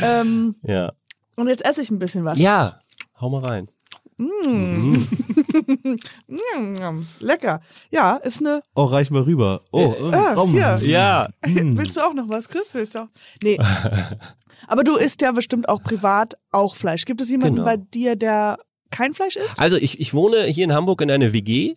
[0.00, 0.92] ähm, Ja.
[1.36, 2.38] und jetzt esse ich ein bisschen was.
[2.38, 2.78] Ja.
[3.20, 3.68] Hau mal rein.
[6.28, 7.60] Mm, lecker.
[7.90, 8.62] Ja, ist eine.
[8.74, 9.60] Oh, reich mal rüber.
[9.72, 10.50] Oh, Ah, komm.
[10.52, 10.78] hier.
[10.82, 11.26] Ja.
[11.46, 12.74] Willst du auch noch was, Chris?
[12.74, 13.08] Willst du auch?
[13.42, 13.58] Nee.
[14.68, 17.04] Aber du isst ja bestimmt auch privat auch Fleisch.
[17.04, 17.66] Gibt es jemanden Genau.
[17.66, 18.58] bei dir, der
[18.90, 19.58] kein Fleisch isst?
[19.58, 21.74] Also ich, ich wohne hier in Hamburg in einer WG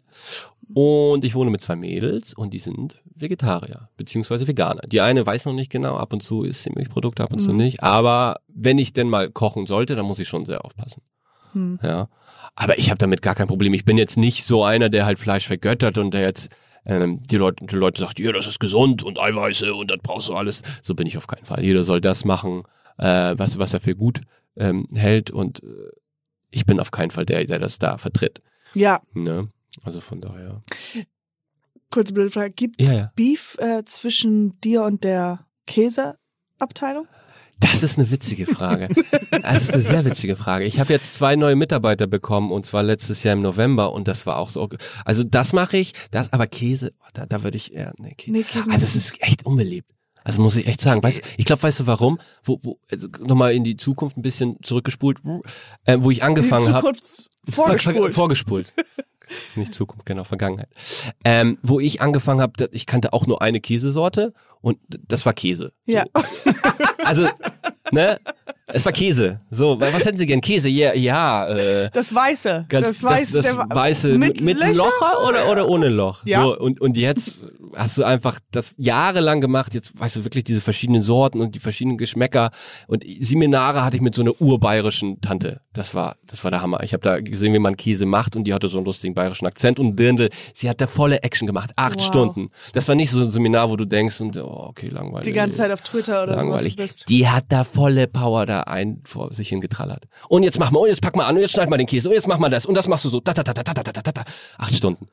[0.73, 4.81] und ich wohne mit zwei Mädels und die sind Vegetarier beziehungsweise Veganer.
[4.87, 7.51] Die eine weiß noch nicht genau, ab und zu isst sie Milchprodukte, ab und zu
[7.53, 7.83] nicht.
[7.83, 11.01] Aber wenn ich denn mal kochen sollte, dann muss ich schon sehr aufpassen.
[11.83, 12.07] Ja.
[12.59, 13.73] Aber ich habe damit gar kein Problem.
[13.73, 16.53] Ich bin jetzt nicht so einer, der halt Fleisch vergöttert und der jetzt
[16.85, 20.27] ähm, die Leute, die Leute sagt, ja, das ist gesund und Eiweiße und das brauchst
[20.27, 20.61] du alles.
[20.81, 21.63] So bin ich auf keinen Fall.
[21.63, 22.63] Jeder soll das machen,
[22.97, 24.19] äh, was, was er für gut
[24.57, 25.67] ähm, hält und äh,
[26.51, 28.41] ich bin auf keinen Fall der, der das da vertritt.
[28.73, 29.47] Ja, Ne?
[29.83, 30.61] Also von daher.
[31.91, 32.51] kurze blöde Frage.
[32.51, 33.11] Gibt's Ja, ja.
[33.15, 37.07] Beef äh, zwischen dir und der Käseabteilung?
[37.59, 38.87] Das ist eine witzige Frage.
[39.41, 40.65] Das ist eine sehr witzige Frage.
[40.65, 44.25] Ich habe jetzt zwei neue Mitarbeiter bekommen und zwar letztes Jahr im November und das
[44.25, 44.67] war auch so.
[45.05, 48.31] Also das mache ich, das aber Käse, oh, da, da würde ich eher nee, Käse.
[48.31, 49.91] Nee, Käse Also es ist echt unbeliebt.
[50.23, 52.19] Also muss ich echt sagen, weißt, ich glaube, weißt du warum?
[52.43, 55.19] Wo, wo also nochmal in die Zukunft ein bisschen zurückgespult,
[55.85, 56.93] äh, wo ich angefangen habe.
[56.93, 58.13] Zukunft vorgespult.
[58.13, 58.73] Vorgespult.
[59.55, 60.69] Nicht Zukunft, genau, Vergangenheit.
[61.23, 65.71] Ähm, wo ich angefangen habe, ich kannte auch nur eine Käsesorte und das war Käse.
[65.85, 66.05] ja.
[67.03, 67.25] Also,
[67.91, 68.17] ne?
[68.71, 69.39] Es war Käse.
[69.49, 70.41] So, wa- was hätten Sie gern?
[70.41, 70.69] Käse?
[70.69, 71.47] Ja, ja.
[71.47, 72.65] Äh, Das Weiße.
[72.69, 73.33] ganz, das Weiße.
[73.41, 74.75] das, das weiße mit, mit Löcher?
[74.75, 76.21] Loch oder, oder ohne Loch.
[76.25, 76.43] Ja.
[76.43, 77.37] So, und, und jetzt
[77.75, 79.73] hast du einfach das jahrelang gemacht.
[79.73, 82.51] Jetzt weißt du wirklich diese verschiedenen Sorten und die verschiedenen Geschmäcker.
[82.85, 85.61] Und Seminare hatte ich mit so einer urbayerischen Tante.
[85.73, 86.83] Das war, das war der Hammer.
[86.83, 89.47] Ich habe da gesehen, wie man Käse macht und die hatte so einen lustigen bayerischen
[89.47, 90.29] Akzent und Dirndl.
[90.53, 91.71] Sie hat da volle Action gemacht.
[91.75, 92.05] Acht Wow.
[92.05, 92.49] Stunden.
[92.73, 95.25] Das war nicht so ein Seminar, wo du denkst und, oh, okay, langweilig.
[95.25, 96.75] Die ganze Zeit auf Twitter oder sowas langweilig.
[96.89, 97.09] Echt?
[97.09, 100.07] Die hat da volle Power da ein vor sich hingetrallert.
[100.27, 102.09] Und jetzt mach mal, und jetzt pack mal an, und jetzt schneid mal den Käse,
[102.09, 103.19] und jetzt mach mal das, und das machst du so.
[103.19, 104.23] Da, da, da, da, da, da, da, da.
[104.57, 105.07] Acht Stunden.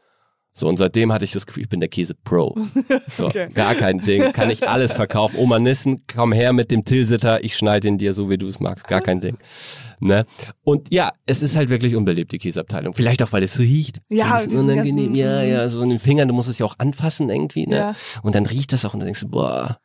[0.59, 2.57] So, und seitdem hatte ich das Gefühl, ich bin der Käse-Pro.
[3.09, 3.49] So, okay.
[3.53, 4.33] gar kein Ding.
[4.33, 5.37] Kann ich alles verkaufen.
[5.37, 8.59] Oma Nissen, komm her mit dem Tilsitter, ich schneide ihn dir so, wie du es
[8.59, 8.89] magst.
[8.89, 9.37] Gar kein Ding.
[10.01, 10.25] Ne?
[10.65, 12.95] Und ja, es ist halt wirklich unbelebt, die Käseabteilung.
[12.95, 14.01] Vielleicht auch, weil es riecht.
[14.09, 15.15] Ja, so unangenehm.
[15.15, 17.67] Ja, ja, so in den Fingern, du musst es ja auch anfassen irgendwie.
[17.67, 17.77] Ne?
[17.77, 17.95] Ja.
[18.23, 19.79] Und dann riecht das auch und dann denkst du, boah,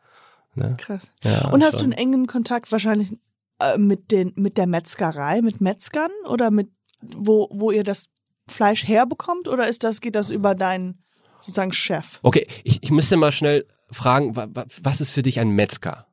[0.55, 0.75] Ne?
[0.77, 1.09] Krass.
[1.23, 1.91] Ja, Und hast schon.
[1.91, 3.13] du einen engen Kontakt wahrscheinlich
[3.59, 6.69] äh, mit den mit der Metzgerei, mit Metzgern oder mit
[7.15, 8.09] wo wo ihr das
[8.47, 11.03] Fleisch herbekommt oder ist das geht das über deinen
[11.39, 12.19] sozusagen Chef?
[12.21, 16.05] Okay, ich, ich müsste mal schnell fragen, wa, wa, was ist für dich ein Metzger?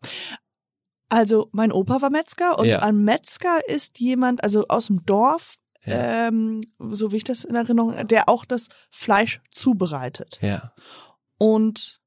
[1.10, 2.80] Also mein Opa war Metzger und Ja.
[2.80, 6.28] ein Metzger ist jemand also aus dem Dorf Ja.
[6.28, 10.38] ähm, so wie ich das in Erinnerung, der auch das Fleisch zubereitet.
[10.42, 10.72] Ja.
[11.38, 11.97] Und.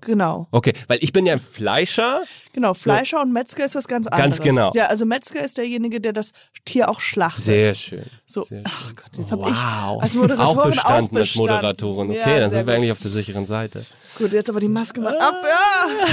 [0.00, 2.22] Genau, Okay, weil ich bin ja ein Fleischer.
[2.52, 4.38] genau, Fleischer und Metzger ist was ganz anderes.
[4.38, 4.72] Ganz genau.
[4.74, 6.32] Ja, also Metzger ist derjenige, der das
[6.64, 7.44] Tier auch schlachtet.
[7.44, 8.04] Sehr schön.
[8.26, 8.96] So, Sehr ach schön.
[8.96, 9.56] Gott, jetzt habe ich
[10.02, 11.18] als Moderatorin auch bestanden, auch bestanden.
[11.18, 12.10] als Moderatorin.
[12.10, 12.74] Okay, Ja, dann sind wir gut.
[12.74, 13.84] eigentlich auf der sicheren Seite.
[14.18, 15.34] Gut, jetzt aber die Maske mal ab.
[15.42, 16.06] Ja.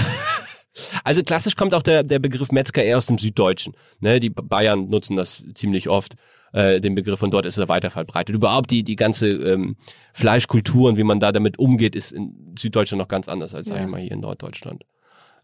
[1.03, 3.73] Also klassisch kommt auch der, der Begriff Metzger eher aus dem Süddeutschen.
[3.99, 6.15] Ne, die Bayern nutzen das ziemlich oft,
[6.53, 8.35] äh, den Begriff, und dort ist er weiter verbreitet.
[8.35, 9.75] Überhaupt die, die ganze ähm,
[10.13, 13.77] Fleischkultur und wie man da damit umgeht, ist in Süddeutschland noch ganz anders als, sag
[13.77, 13.83] Ja.
[13.83, 14.83] ich mal, hier in Norddeutschland.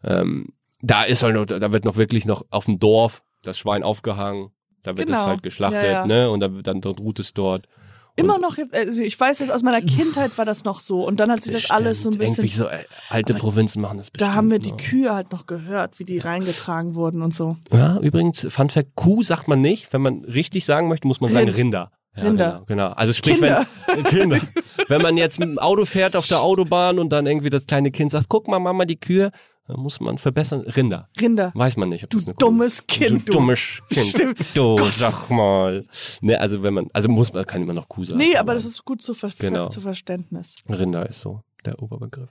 [0.04, 0.50] Ähm,
[0.82, 4.50] da ist halt noch, da wird noch wirklich noch auf dem Dorf das Schwein aufgehangen,
[4.82, 5.28] da wird es Genau.
[5.28, 6.06] halt geschlachtet, Ja, ja.
[6.06, 6.30] ne?
[6.30, 7.68] Und dann, dann dort ruht es dort.
[8.16, 11.20] Immer noch jetzt, also ich weiß jetzt aus meiner Kindheit war das noch so und
[11.20, 12.46] dann hat sich das alles so ein bisschen.
[12.46, 14.30] Irgendwie so äh, alte Provinzen machen das bestimmt.
[14.30, 14.78] Da haben wir die noch.
[14.78, 17.58] Kühe halt noch gehört, wie die reingetragen wurden und so.
[17.72, 19.92] Ja, übrigens, Fun Fact, Kuh sagt man nicht.
[19.94, 21.58] Wenn man richtig sagen möchte, muss man sagen Rind.
[21.58, 21.92] Rinder.
[22.16, 22.50] Ja, Rinder.
[22.52, 22.88] Genau, genau.
[22.96, 23.66] Also sprich, Kinder.
[23.88, 24.40] wenn Kinder.
[24.88, 27.92] wenn man jetzt mit dem Auto fährt auf der Autobahn und dann irgendwie das kleine
[27.92, 29.32] Kind sagt, guck mal, Mama, die Kühe,
[29.68, 30.62] dann muss man verbessern.
[30.62, 31.08] Rinder.
[31.20, 31.52] Rinder.
[31.56, 32.88] Weiß man nicht, ob Du das eine Kuh dummes ist.
[32.88, 33.32] Kind, Du du.
[33.32, 34.08] dummes Kind.
[34.08, 34.40] Stimmt.
[34.56, 35.84] Du, sag mal.
[36.22, 38.20] Ne, also wenn man, also muss man, kann immer noch Kuh sagen.
[38.20, 39.70] Nee, aber das ist gut zu, ver Genau.
[39.70, 40.56] zu Verständnis.
[40.70, 42.30] Rinder ist so der Oberbegriff.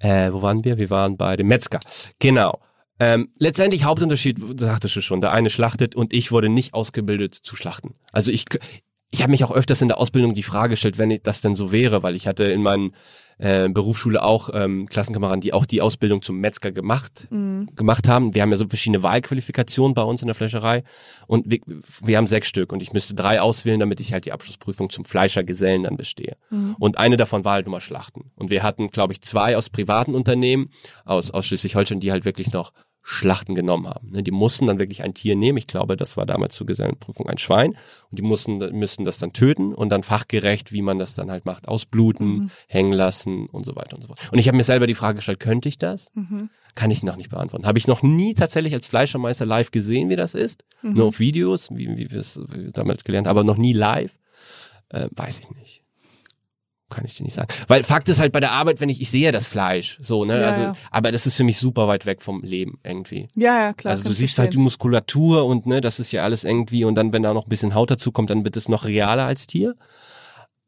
[0.00, 0.76] Äh, wo waren wir?
[0.76, 1.78] Wir waren bei dem Metzger.
[2.18, 2.58] Genau.
[2.98, 7.54] Ähm, letztendlich Hauptunterschied, sagtest du schon, der eine schlachtet und ich wurde nicht ausgebildet zu
[7.56, 7.94] schlachten.
[8.12, 8.44] Also ich,
[9.14, 11.54] ich habe mich auch öfters in der Ausbildung die Frage gestellt, wenn ich das denn
[11.54, 12.92] so wäre, weil ich hatte in meinen
[13.38, 17.28] äh, Berufsschule auch ähm, Klassenkameraden, die auch die Ausbildung zum Metzger gemacht,
[17.76, 18.34] gemacht haben.
[18.34, 20.82] Wir haben ja so verschiedene Wahlqualifikationen bei uns in der Fleischerei
[21.28, 21.60] und wir,
[22.02, 25.04] wir haben sechs Stück und ich müsste drei auswählen, damit ich halt die Abschlussprüfung zum
[25.04, 26.36] Fleischergesellen dann bestehe.
[26.80, 28.32] Und eine davon war halt nur mal Schlachten.
[28.34, 30.70] Und wir hatten, glaube ich, zwei aus privaten Unternehmen
[31.04, 32.72] aus, aus Schleswig-Holstein, die halt wirklich noch
[33.06, 34.10] Schlachten genommen haben.
[34.12, 35.58] Ne, Die mussten dann wirklich ein Tier nehmen.
[35.58, 37.72] Ich glaube, das war damals zur Gesellenprüfung ein Schwein.
[38.10, 41.44] Und die mussten, müssten das dann töten und dann fachgerecht, wie man das dann halt
[41.44, 44.32] macht, ausbluten, hängen lassen und so weiter und so fort.
[44.32, 46.12] Und ich habe mir selber die Frage gestellt, könnte ich das?
[46.74, 47.66] Kann ich noch nicht beantworten.
[47.66, 50.64] Habe ich noch nie tatsächlich als Fleischermeister live gesehen, wie das ist.
[50.82, 52.40] Nur auf Videos, wie, wie wir es
[52.72, 54.18] damals gelernt haben, aber noch nie live.
[54.88, 55.83] Äh, weiß ich nicht.
[56.94, 57.48] Kann ich dir nicht sagen.
[57.66, 60.40] Weil Fakt ist halt bei der Arbeit, wenn ich, ich sehe das Fleisch, so, ne,
[60.40, 60.72] Ja, also, ja.
[60.92, 63.26] aber das ist für mich super weit weg vom Leben irgendwie.
[63.34, 63.90] Ja, ja, klar.
[63.90, 64.58] also du siehst halt die.
[64.58, 67.74] Muskulatur und ne, das ist ja alles irgendwie und dann, wenn da noch ein bisschen
[67.74, 69.74] Haut dazu kommt, dann wird es noch realer als Tier.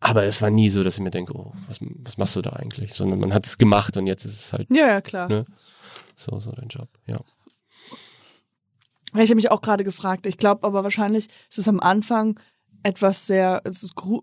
[0.01, 2.51] Aber es war nie so, dass ich mir denke, oh, was, was machst du da
[2.51, 2.93] eigentlich?
[2.93, 5.29] Sondern man hat es gemacht und jetzt ist es halt Ja, ja, klar.
[5.29, 5.45] Ne?
[6.17, 7.21] so, so dein Job, ja.
[9.15, 10.27] Ja, Ich habe mich auch gerade gefragt.
[10.27, 12.39] Ich glaube aber wahrscheinlich ist es am Anfang
[12.83, 14.21] etwas sehr, es ist gru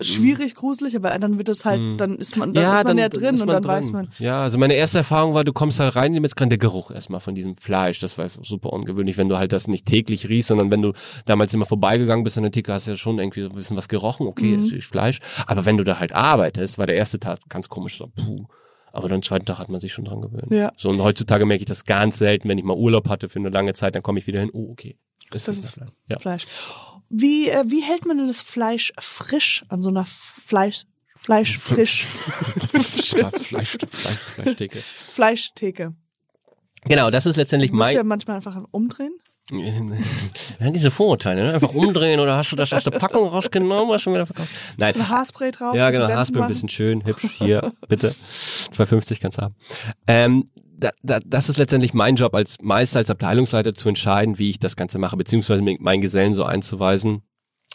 [0.00, 3.34] schwierig, gruselig, aber dann wird es halt, dann ist man, dann ist man ja drin
[3.34, 3.72] ist und man dann drin.
[3.72, 4.08] weiß man.
[4.18, 6.90] Ja, also meine erste Erfahrung war, du kommst halt rein in die Metzgerei, der Geruch
[6.90, 10.48] erstmal von diesem Fleisch, das war super ungewöhnlich, wenn du halt das nicht täglich riechst,
[10.48, 10.92] sondern wenn du
[11.26, 13.76] damals immer vorbeigegangen bist an der Theke, hast du ja schon irgendwie so ein bisschen
[13.76, 14.62] was gerochen, okay, Mhm.
[14.62, 17.98] es ist Fleisch, aber wenn du da halt arbeitest, war der erste Tag ganz komisch,
[17.98, 18.46] so, puh.
[18.90, 20.50] Aber den zweiten Tag hat man sich schon dran gewöhnt.
[20.50, 20.72] Ja.
[20.76, 23.50] So, und heutzutage merke ich das ganz selten, wenn ich mal Urlaub hatte für eine
[23.50, 24.96] lange Zeit, dann komme ich wieder hin, oh, okay.
[25.30, 25.90] Das, Das ist ist Fleisch.
[26.08, 26.18] Ja.
[26.18, 26.46] Fleisch.
[27.10, 30.82] Wie, äh, wie hält man denn das Fleisch frisch an so einer Fleisch,
[31.16, 33.12] Fleisch frisch, Fleisch,
[33.46, 34.78] Fleisch, Fleisch, Fleischtheke.
[34.78, 35.94] Fleischtheke?
[36.84, 39.12] Genau, das ist letztendlich Du musst mein, ja manchmal einfach umdrehen.
[40.60, 41.54] Ja, diese Vorurteile, ne?
[41.54, 44.50] Einfach umdrehen oder hast du das aus der Packung rausgenommen, hast du wieder verkauft?
[44.76, 44.92] Nein.
[44.92, 45.74] So Haarspray drauf.
[45.74, 48.08] Ja, genau, Haarspray ein bisschen schön, hübsch, hier, bitte.
[48.10, 49.54] 2,50 kannst du haben.
[50.06, 50.44] Ähm,
[50.78, 54.58] da, da, das ist letztendlich mein Job als Meister, als Abteilungsleiter zu entscheiden, wie ich
[54.58, 57.22] das Ganze mache, beziehungsweise meinen Gesellen so einzuweisen,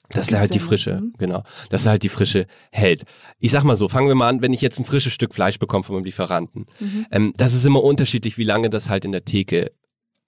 [0.10, 1.14] dass er halt die Frische, mhm.
[1.18, 3.04] genau, dass er halt die Frische hält.
[3.40, 5.60] Ich sag mal so, fangen wir mal an, wenn ich jetzt ein frisches Stück Fleisch
[5.60, 7.06] bekomme von meinem Lieferanten, Mhm.
[7.12, 9.72] ähm, das ist immer unterschiedlich, wie lange das halt in der Theke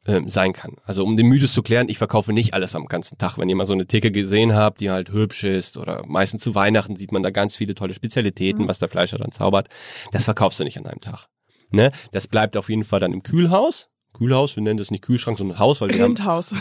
[0.08, 0.76] ähm, sein kann.
[0.84, 3.38] Also um den Mythos zu klären, ich verkaufe nicht alles am ganzen Tag.
[3.38, 6.56] Wenn ihr mal so eine Theke gesehen habt, die halt hübsch ist oder meistens zu
[6.56, 9.70] Weihnachten sieht man da ganz viele tolle Spezialitäten, was der Fleischer dann zaubert,
[10.12, 11.28] das verkaufst du nicht an einem Tag.
[11.72, 11.92] Ne?
[12.12, 13.90] Das bleibt auf jeden Fall dann im Kühlhaus.
[14.14, 16.54] Kühlhaus, wir nennen das nicht Kühlschrank, sondern Haus, weil wir haben Rindhaus.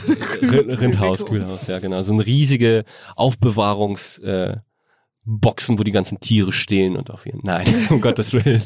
[0.43, 2.03] Rind, Rindhaus, Kühlhaus, ja genau.
[2.03, 4.57] So eine riesige Aufbewahrungs äh,
[5.25, 7.41] Boxen, wo die ganzen Tiere stehen und auf ihren.
[7.43, 8.63] Nein, um Gottes Willen.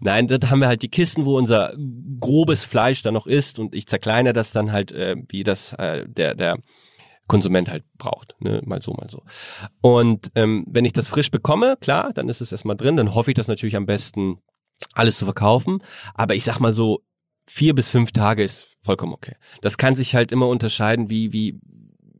[0.00, 1.74] Nein, da haben wir halt die Kisten, wo unser
[2.20, 6.06] grobes Fleisch dann noch ist und ich zerkleinere das dann halt, äh, wie das äh,
[6.06, 6.58] der der
[7.26, 8.62] Konsument halt braucht, ne?
[8.64, 9.22] mal so, mal so.
[9.82, 13.30] Und ähm, wenn ich das frisch bekomme, klar, dann ist es erstmal drin, dann hoffe
[13.30, 14.38] ich das natürlich am besten
[14.94, 15.82] alles zu verkaufen.
[16.14, 17.02] Aber ich sag mal so,
[17.46, 19.34] vier bis fünf Tage ist vollkommen okay.
[19.62, 21.60] Das kann sich halt immer unterscheiden, wie, wie,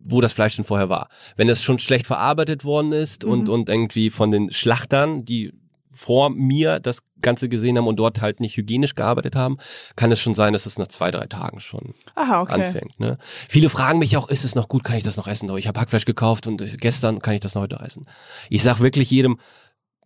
[0.01, 1.09] wo das Fleisch denn vorher war.
[1.37, 5.53] Wenn es schon schlecht verarbeitet worden ist und, und irgendwie von den Schlachtern, die
[5.91, 9.57] vor mir das Ganze gesehen haben und dort halt nicht hygienisch gearbeitet haben,
[9.97, 12.53] kann es schon sein, dass es nach zwei, drei Tagen schon Aha, okay.
[12.53, 13.01] anfängt.
[13.01, 13.19] Ne?
[13.21, 15.51] Viele fragen mich auch, ist es noch gut, kann ich das noch essen?
[15.57, 18.07] Ich habe Hackfleisch gekauft und gestern kann ich das noch heute essen.
[18.49, 19.39] Ich sag wirklich jedem,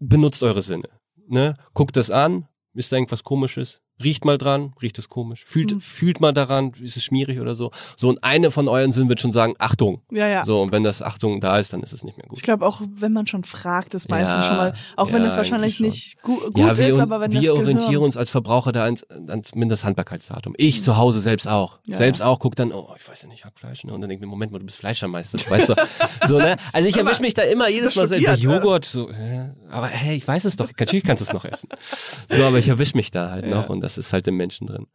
[0.01, 0.89] benutzt eure Sinne.
[1.29, 1.55] Ne?
[1.75, 3.83] Guckt das an, ist da irgendwas komisches?
[4.03, 5.45] Riecht mal dran, riecht es komisch.
[5.47, 7.71] Fühlt, fühlt mal daran, ist es schmierig oder so.
[7.97, 10.03] So, und eine von euren Sinnen wird schon sagen, Achtung.
[10.11, 10.45] Ja, ja.
[10.45, 12.39] So, und wenn das Achtung da ist, dann ist es nicht mehr gut.
[12.39, 15.29] Ich glaube auch, wenn man schon fragt, ist meistens Ja, schon mal, auch wenn ja,
[15.29, 18.17] es wahrscheinlich nicht gu gut ja, wir, ist, aber wenn das wir orientieren Gehirn, uns
[18.17, 20.55] als Verbraucher da ans, ans Mindesthandbarkeitsdatum.
[20.57, 21.79] Ich zu Hause selbst auch.
[21.87, 23.85] Ja, selbst auch, guck dann, oh, ich weiß ja nicht, Hackfleisch.
[23.85, 23.93] Ne?
[23.93, 25.75] Und dann denke ich mir, Moment mal, du bist Fleischermeister, weißt du.
[26.27, 26.57] so, ne?
[26.73, 28.09] Also ich erwische mich da immer jedes Mal.
[28.09, 28.43] Der schockiert, ne?
[28.43, 29.09] Joghurt, so,
[29.71, 31.69] aber hey, ich weiß es doch, natürlich kannst du es noch essen.
[32.29, 34.87] So, aber ich erwische mich da halt noch und das ist halt im Menschen drin.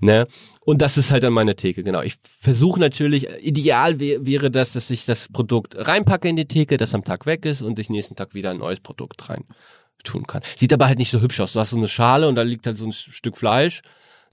[0.00, 0.26] Ne?
[0.64, 2.02] Und das ist halt an meiner Theke, genau.
[2.02, 6.76] Ich versuche natürlich, ideal wär, wäre das, dass ich das Produkt reinpacke in die Theke,
[6.76, 9.44] das am Tag weg ist und ich nächsten Tag wieder ein neues Produkt rein
[10.04, 10.42] tun kann.
[10.56, 11.52] Sieht aber halt nicht so hübsch aus.
[11.52, 13.82] Du hast so eine Schale und da liegt halt so ein Stück Fleisch.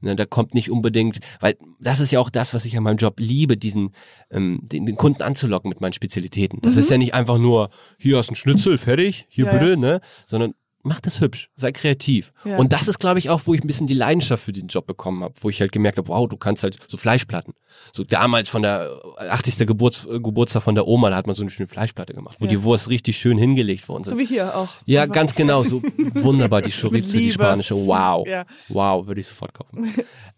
[0.02, 2.96] Ne, da kommt nicht unbedingt, weil das ist ja auch das, was ich an meinem
[2.96, 3.92] Job liebe, diesen
[4.32, 6.62] ähm, den, den Kunden anzulocken mit meinen Spezialitäten.
[6.62, 9.52] Das ist ja nicht einfach nur, hier hast du ein Schnitzel, fertig, hier Mhm.
[9.52, 10.02] Ja, bitte, ne?
[10.26, 10.54] Sondern
[10.90, 12.34] mach das hübsch, sei kreativ.
[12.44, 12.58] Ja.
[12.58, 14.88] Und das ist, glaube ich, auch, wo ich ein bisschen die Leidenschaft für den Job
[14.88, 17.54] bekommen habe, wo ich halt gemerkt habe, wow, du kannst halt so Fleischplatten.
[17.94, 18.90] So damals von der
[19.30, 19.68] 80.
[19.68, 22.46] Geburts, äh, Geburtstag von der Oma, da hat man so eine schöne Fleischplatte gemacht, wo
[22.46, 22.50] Ja.
[22.52, 24.20] die Wurst richtig schön hingelegt worden So sind.
[24.20, 24.70] wie hier auch.
[24.86, 25.82] Ja, Einfach- ganz genau, so
[26.16, 28.28] wunderbar, die Chorizo, die spanische, wow.
[28.28, 28.46] Ja.
[28.70, 29.88] Wow, würde ich sofort kaufen.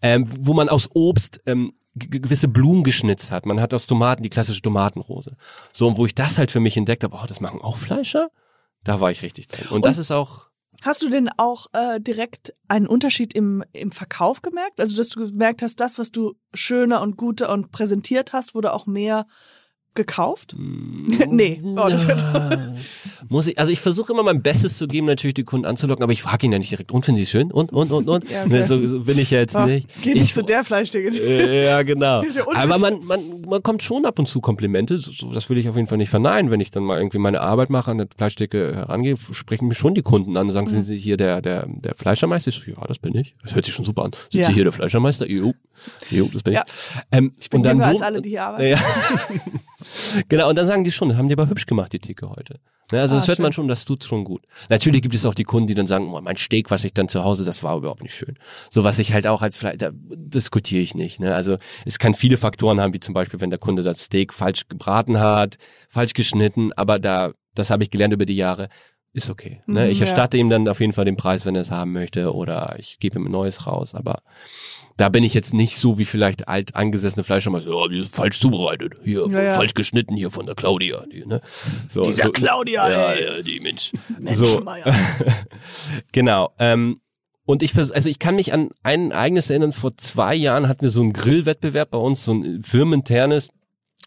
[0.02, 3.44] ähm, wo man aus Obst ähm, gewisse Blumen geschnitzt hat.
[3.46, 5.36] Man hat aus Tomaten die klassische Tomatenrose.
[5.72, 8.28] So, und wo ich das halt für mich entdeckt habe, oh, das machen auch Fleischer?
[8.84, 9.68] Da war ich richtig drin.
[9.68, 10.50] Und, das ist auch,
[10.82, 14.80] Hast du denn auch äh, direkt einen Unterschied im, im Verkauf gemerkt?
[14.80, 18.72] Also, dass du gemerkt hast, das, was du schöner und guter und präsentiert hast, wurde
[18.72, 19.26] auch mehr
[19.94, 20.54] gekauft?
[21.30, 21.60] nee.
[21.64, 22.24] Oh, das wird
[23.28, 26.12] muss ich, also ich versuche immer mein Bestes zu geben, natürlich die Kunden anzulocken, aber
[26.12, 27.50] ich frage ihn ja nicht direkt, und finden sie es schön?
[27.50, 28.24] Und, und, und, und?
[28.30, 28.50] Ja, okay.
[28.52, 29.88] ne, so, so bin ich ja jetzt Ah, nicht.
[30.02, 31.08] Geh nicht ich, zu der Fleischtheke.
[31.08, 32.22] Äh, Ja, genau.
[32.22, 34.98] Ja, Aber man, man, man kommt schon ab und zu Komplimente.
[34.98, 36.50] So, das will ich auf jeden Fall nicht verneinen.
[36.50, 39.94] Wenn ich dann mal irgendwie meine Arbeit mache, an der Fleischdecke herangehe, sprechen mich schon
[39.94, 40.70] die Kunden an und sagen, Mhm.
[40.70, 42.48] sind Sie hier der, der, der Fleischermeister?
[42.50, 43.34] Ich so, ja, das bin ich.
[43.42, 44.10] Das hört sich schon super an.
[44.30, 44.48] Sind Ja.
[44.48, 45.28] Sie hier der Fleischermeister?
[45.28, 45.54] Jo,
[46.10, 46.62] jo das bin Ja.
[46.66, 46.72] ich.
[47.12, 48.70] Ähm, Ich bin und dann als alle, die hier arbeiten.
[48.70, 48.78] Ja.
[50.28, 52.60] Genau, und dann sagen die schon, das haben die aber hübsch gemacht, die Theke heute.
[52.92, 53.62] Ne, also Ah, das hört man schön.
[53.62, 54.42] schon, das tut schon gut.
[54.68, 57.08] Natürlich gibt es auch die Kunden, die dann sagen, oh, mein Steak, was ich dann
[57.08, 58.38] zu Hause, das war überhaupt nicht schön.
[58.70, 61.18] So was ich halt auch als Fleisch, da diskutiere ich nicht.
[61.20, 61.34] Ne?
[61.34, 64.68] Also es kann viele Faktoren haben, wie zum Beispiel, wenn der Kunde das Steak falsch
[64.68, 65.56] gebraten hat,
[65.88, 68.68] falsch geschnitten, aber da, das habe ich gelernt über die Jahre,
[69.14, 69.62] ist okay.
[69.66, 69.84] Ne?
[69.86, 70.04] Mhm, Ich ja.
[70.06, 72.98] erstatte ihm dann auf jeden Fall den Preis, wenn er es haben möchte, oder ich
[72.98, 74.18] gebe ihm ein neues raus, aber
[74.96, 78.40] da bin ich jetzt nicht so wie vielleicht alt angesessene Fleischermeister, ja, die ist falsch
[78.40, 79.50] zubereitet, hier, Ja, ja.
[79.50, 81.04] falsch geschnitten hier von der Claudia.
[81.12, 81.40] Die, ne?
[81.88, 83.24] so, Dieser so, Claudia, ja, ey.
[83.38, 83.92] ja, die Mensch.
[84.32, 84.94] so, Menschenmeier.
[86.12, 86.52] genau.
[86.58, 87.00] Ähm,
[87.44, 90.82] und ich, vers- also ich kann mich an ein Ereignis erinnern, vor zwei Jahren hatten
[90.82, 93.48] wir so einen Grillwettbewerb bei uns, so ein firmeninternes,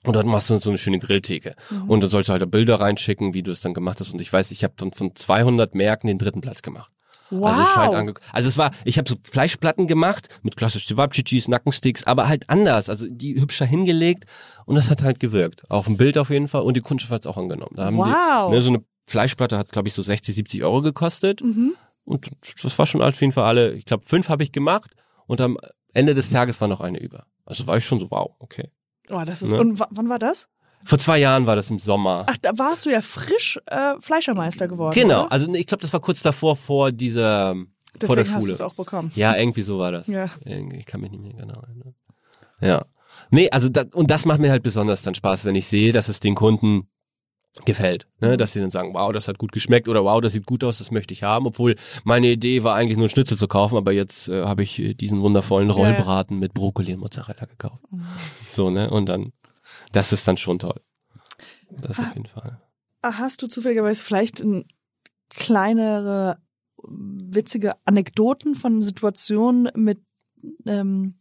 [0.04, 1.56] und dort machst du so eine schöne Grilltheke.
[1.88, 4.14] Und dann sollst du halt Bilder reinschicken, wie du es dann gemacht hast.
[4.14, 6.92] Und ich weiß, ich habe dann von 200 Märkten den dritten Platz gemacht.
[7.40, 7.48] Wow.
[7.50, 11.48] Also, es scheint ange also es war, ich habe so Fleischplatten gemacht mit klassisch Cevapcicis,
[11.48, 14.26] Nackensticks, aber halt anders, also die hübscher hingelegt
[14.66, 15.64] und das hat halt gewirkt.
[15.70, 17.74] Auf dem Bild auf jeden Fall und die Kundschaft hat es auch angenommen.
[17.76, 18.50] Da haben Wow.
[18.52, 21.74] Die, ne, so eine Fleischplatte hat, glaube ich, so 60, 70 Euro gekostet Mhm.
[22.06, 22.30] und
[22.64, 24.92] das war schon auf jeden Fall alle, ich glaube, fünf habe ich gemacht
[25.28, 25.58] und am
[25.94, 27.26] Ende des Tages war noch eine über.
[27.46, 28.70] Also war ich schon so, wow, okay.
[29.10, 29.60] Oh, das ist, Ne?
[29.60, 30.48] und wa- wann war das?
[30.86, 32.26] Vor zwei Jahren war das im Sommer.
[32.28, 34.94] Ach, da warst du ja frisch äh, Fleischermeister geworden.
[34.94, 35.32] genau, Oder?
[35.32, 37.66] also ich glaube, das war kurz davor vor dieser, vor
[38.02, 38.54] Deswegen der hast du Schule.
[38.54, 39.12] es auch bekommen.
[39.16, 40.08] Ja, irgendwie so war das.
[40.08, 40.30] Ja.
[40.46, 41.96] Irgendwie, ich kann mich nicht mehr genau erinnern.
[42.62, 42.86] Ja.
[43.32, 46.10] Nee, also da, und das macht mir halt besonders dann Spaß, wenn ich sehe, dass
[46.10, 46.88] es den Kunden
[47.64, 48.08] gefällt.
[48.20, 48.30] Mhm.
[48.30, 48.38] Ne?
[48.38, 50.78] Dass sie dann sagen, wow, das hat gut geschmeckt oder wow, das sieht gut aus,
[50.78, 51.48] das möchte ich haben.
[51.48, 54.94] Obwohl meine Idee war eigentlich nur Schnitzel zu kaufen, aber jetzt äh, habe ich äh,
[54.94, 55.70] diesen wundervollen.
[55.70, 57.82] Rollbraten mit Brokkoli und Mozzarella gekauft.
[58.46, 58.90] So, ne?
[58.90, 59.32] Und dann,
[59.96, 60.80] das ist dann schon toll.
[61.70, 62.62] Das auf jeden Fall.
[63.02, 64.66] Ah, Hast du zufälligerweise vielleicht ein,
[65.30, 66.38] kleinere
[66.88, 70.00] witzige Anekdoten von Situationen mit
[70.66, 71.16] ähm,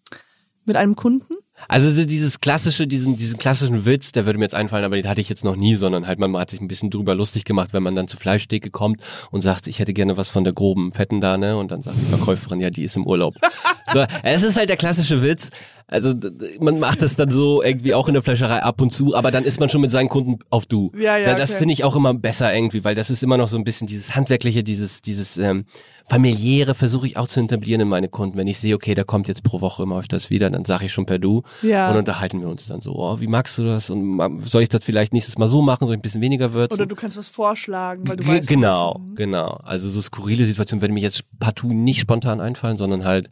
[0.67, 1.35] mit einem Kunden?
[1.69, 5.09] Also so dieses klassische, diesen, diesen klassischen Witz, der würde mir jetzt einfallen, aber den
[5.09, 7.73] hatte ich jetzt noch nie, sondern halt man hat sich ein bisschen drüber lustig gemacht,
[7.73, 10.93] wenn man dann zur Fleischtheke kommt und sagt, ich hätte gerne was von der groben
[10.93, 11.57] Fetten da, ne?
[11.57, 13.35] Und dann sagt die Verkäuferin, ja, die ist im Urlaub.
[13.93, 15.51] so, es ist halt der klassische Witz.
[15.95, 16.13] Also
[16.61, 19.45] man macht das dann so irgendwie auch in der Fleischerei ab und zu, aber dann
[19.45, 20.91] ist man schon mit seinen Kunden auf du.
[20.99, 21.59] Ja, ja, das okay.
[21.61, 24.15] finde ich auch immer besser irgendwie, weil das ist immer noch so ein bisschen dieses
[24.17, 25.65] handwerkliche, dieses dieses ähm,
[26.07, 28.37] familiäre versuche ich auch zu etablieren in meine Kunden.
[28.37, 30.93] Wenn ich sehe, okay, der kommt jetzt pro Woche immer öfters wieder, dann sage ich
[30.93, 31.91] schon per du Ja.
[31.91, 32.95] und unterhalten wir uns dann so.
[32.97, 33.89] Oh, wie magst du das?
[33.89, 35.87] Und soll ich das vielleicht nächstes Mal so machen?
[35.87, 36.75] Soll ich ein bisschen weniger würzen?
[36.79, 38.49] Oder du kannst was vorschlagen, weil du weißt.
[38.49, 39.59] genau, du bist- genau.
[39.65, 43.31] Also so skurrile Situationen werden mir jetzt partout nicht spontan einfallen, sondern halt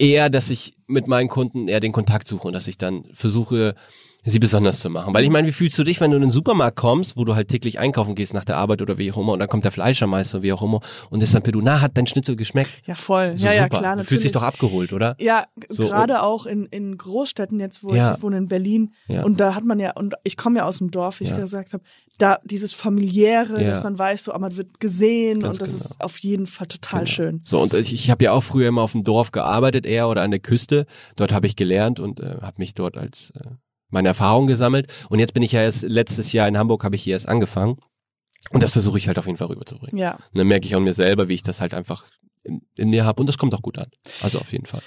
[0.00, 3.74] eher, dass ich mit meinen Kunden eher den Kontakt suche und dass ich dann versuche,
[4.24, 5.14] sie besonders zu machen.
[5.14, 7.34] Weil ich meine, wie fühlst du dich, wenn du in den Supermarkt kommst, wo du
[7.34, 9.72] halt täglich einkaufen gehst nach der Arbeit oder wie auch immer und dann kommt der
[9.72, 10.80] Fleischermeister, wie auch immer
[11.10, 12.70] und ist dann du, na, hat dein Schnitzel geschmeckt?
[12.86, 13.36] Ja, voll.
[13.36, 13.68] So ja, ja, super.
[13.78, 14.08] klar, Du natürlich.
[14.08, 15.16] fühlst dich doch abgeholt, oder?
[15.18, 18.14] Ja, So, gerade auch in, in Großstädten jetzt, wo Ja.
[18.14, 18.92] ich wohne in Berlin.
[19.08, 19.22] Ja.
[19.24, 21.36] Und da hat man ja, und ich komme ja aus dem Dorf, wie ich Ja.
[21.38, 21.82] gesagt habe,
[22.18, 25.84] da dieses familiäre, dass man weiß, so, ah, man wird gesehen Ganz und das genau.
[25.84, 27.10] ist auf jeden Fall total Genau.
[27.10, 27.42] schön.
[27.46, 30.22] So, und ich, ich habe ja auch früher immer auf dem Dorf gearbeitet, eher oder
[30.22, 30.86] an der Küste.
[31.16, 33.48] Dort habe ich gelernt und äh, habe mich dort als äh,
[33.90, 34.92] meine Erfahrung gesammelt.
[35.08, 37.76] Und jetzt bin ich ja erst letztes Jahr in Hamburg, habe ich hier erst angefangen.
[38.50, 39.96] Und das versuche ich halt auf jeden Fall rüberzubringen.
[39.98, 40.14] Ja.
[40.14, 42.04] Und dann merke ich auch mir selber, wie ich das halt einfach
[42.42, 43.20] in, in mir habe.
[43.20, 43.86] Und das kommt auch gut an.
[44.22, 44.80] Also auf jeden Fall.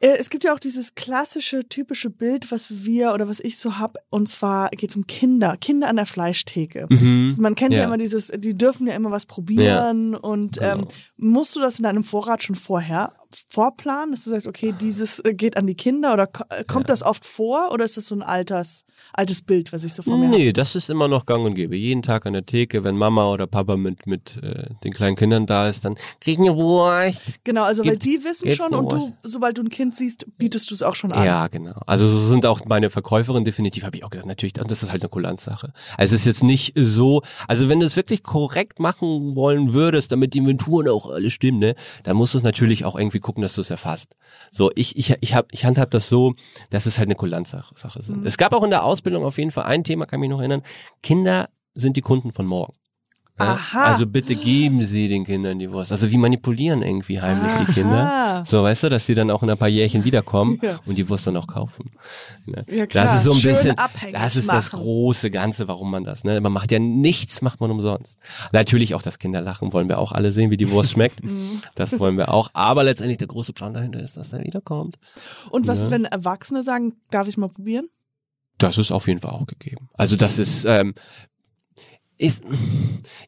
[0.00, 3.78] Äh, Es gibt ja auch dieses klassische, typische Bild, was wir oder was ich so
[3.78, 6.86] hab, und zwar geht es um Kinder, Kinder an der Fleischtheke.
[6.90, 7.80] Man kennt ja.
[7.80, 7.84] Ja.
[7.86, 10.72] immer dieses, die dürfen ja immer was probieren und Genau.
[10.82, 13.14] ähm, musst du das in deinem Vorrat schon vorher
[13.50, 17.02] vorplanen, dass du sagst, okay, dieses äh, geht an die Kinder oder äh, kommt das
[17.02, 20.26] oft vor oder ist das so ein alters, altes Bild, was ich so vor mir
[20.28, 20.36] habe?
[20.36, 21.76] Nee, das ist immer noch gang und gäbe.
[21.76, 25.46] Jeden Tag an der Theke, wenn Mama oder Papa mit, mit äh, den kleinen Kindern
[25.46, 27.22] da ist, dann kriegen wir Wurst.
[27.44, 30.70] Genau, also weil Gibt- die wissen schon und du, sobald du ein Kind siehst, bietest
[30.70, 31.24] du es auch schon an.
[31.24, 31.74] Ja, genau.
[31.86, 34.90] Also so sind auch meine Verkäuferinnen definitiv, habe ich auch gesagt, natürlich, und das ist
[34.92, 35.72] halt eine Kulanzsache.
[35.96, 40.12] Also es ist jetzt nicht so, also wenn du es wirklich korrekt machen wollen würdest,
[40.12, 41.74] damit die Inventuren auch alle stimmen, ne,
[42.04, 44.16] dann musst du es natürlich auch irgendwie gucken, dass du es erfasst.
[44.52, 46.34] So, ich, ich, ich hab, ich handhab das so,
[46.70, 48.20] dass es halt eine Kulanzsache Sache sind.
[48.20, 48.26] Mhm.
[48.26, 50.62] Es gab auch in der Ausbildung auf jeden Fall ein Thema, kann mich noch erinnern,
[51.02, 52.74] Kinder sind die Kunden von morgen.
[53.38, 53.84] Aha.
[53.92, 55.92] Also bitte geben Sie den Kindern die Wurst.
[55.92, 58.02] Also wie manipulieren irgendwie heimlich die Kinder.
[58.38, 58.44] Aha.
[58.46, 60.80] So, weißt du, dass sie dann auch in ein paar Jährchen wiederkommen Ja.
[60.86, 61.84] und die Wurst dann auch kaufen.
[62.46, 62.64] Ne?
[62.70, 63.04] Ja, klar.
[63.04, 63.76] Das ist so ein Schön bisschen,
[64.12, 64.80] das ist das machen.
[64.82, 66.40] große Ganze, warum man das, ne?
[66.40, 68.18] Man macht ja nichts, macht man umsonst.
[68.52, 71.20] Natürlich auch das Kinderlachen wollen wir auch alle sehen, wie die Wurst schmeckt.
[71.26, 71.60] Mhm.
[71.74, 72.50] das wollen wir auch.
[72.54, 74.96] Aber letztendlich der große Plan dahinter ist, dass der wiederkommt.
[75.50, 75.84] Und was, Ja.
[75.86, 77.88] ist, wenn Erwachsene sagen, darf ich mal probieren?
[78.58, 79.88] Das ist auf jeden Fall auch gegeben.
[79.94, 80.94] Also das ist, ähm,
[82.18, 82.42] ist,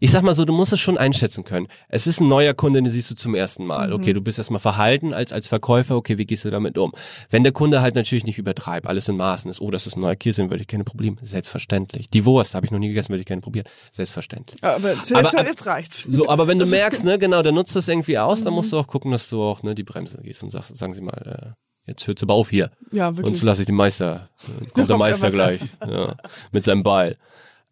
[0.00, 1.68] ich sag mal so, du musst es schon einschätzen können.
[1.88, 3.92] Es ist ein neuer Kunde, den siehst du zum ersten Mal.
[3.92, 5.96] Okay, du bist erstmal verhalten als, als Verkäufer.
[5.96, 6.92] Okay, wie gehst du damit um?
[7.28, 10.00] Wenn der Kunde halt natürlich nicht übertreibt, alles in Maßen ist, oh, das ist ein
[10.00, 11.16] neuer dann würde ich keine Probleme.
[11.20, 12.08] Selbstverständlich.
[12.10, 13.66] Die Wurst habe ich noch nie gegessen, würde ich gerne probieren.
[13.90, 14.62] Selbstverständlich.
[14.64, 16.04] Aber jetzt, Aber- jetzt reicht's.
[16.08, 18.78] So, aber wenn du merkst, ne, genau, der nutzt das irgendwie aus, dann musst du
[18.78, 21.54] auch gucken, dass du auch, ne, die Bremse gehst und sagst, sagen sie mal,
[21.86, 22.70] äh, jetzt hört's aber auf hier.
[22.92, 23.38] Ja, Und wirklich.
[23.38, 24.28] so lasse ich den Meister.
[24.62, 25.60] Äh, Kommt der Meister gleich.
[25.86, 26.14] Ja,
[26.52, 27.16] mit seinem Ball.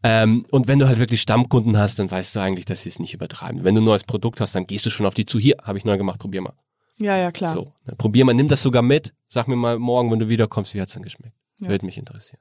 [0.09, 3.00] Ähm, und wenn du halt wirklich Stammkunden hast, dann weißt du eigentlich, dass sie es
[3.00, 3.64] nicht übertreiben.
[3.64, 5.40] Wenn du ein neues Produkt hast, dann gehst du schon auf die zu.
[5.40, 6.52] Hier, habe ich neu gemacht, probier mal.
[6.98, 7.52] Ja, ja, klar.
[7.52, 9.12] So, ne, probier mal, nimm das sogar mit.
[9.26, 11.34] Sag mir mal morgen, wenn du wiederkommst, wie hat's denn geschmeckt?
[11.61, 11.70] Ja.
[11.70, 12.40] Würde mich interessieren.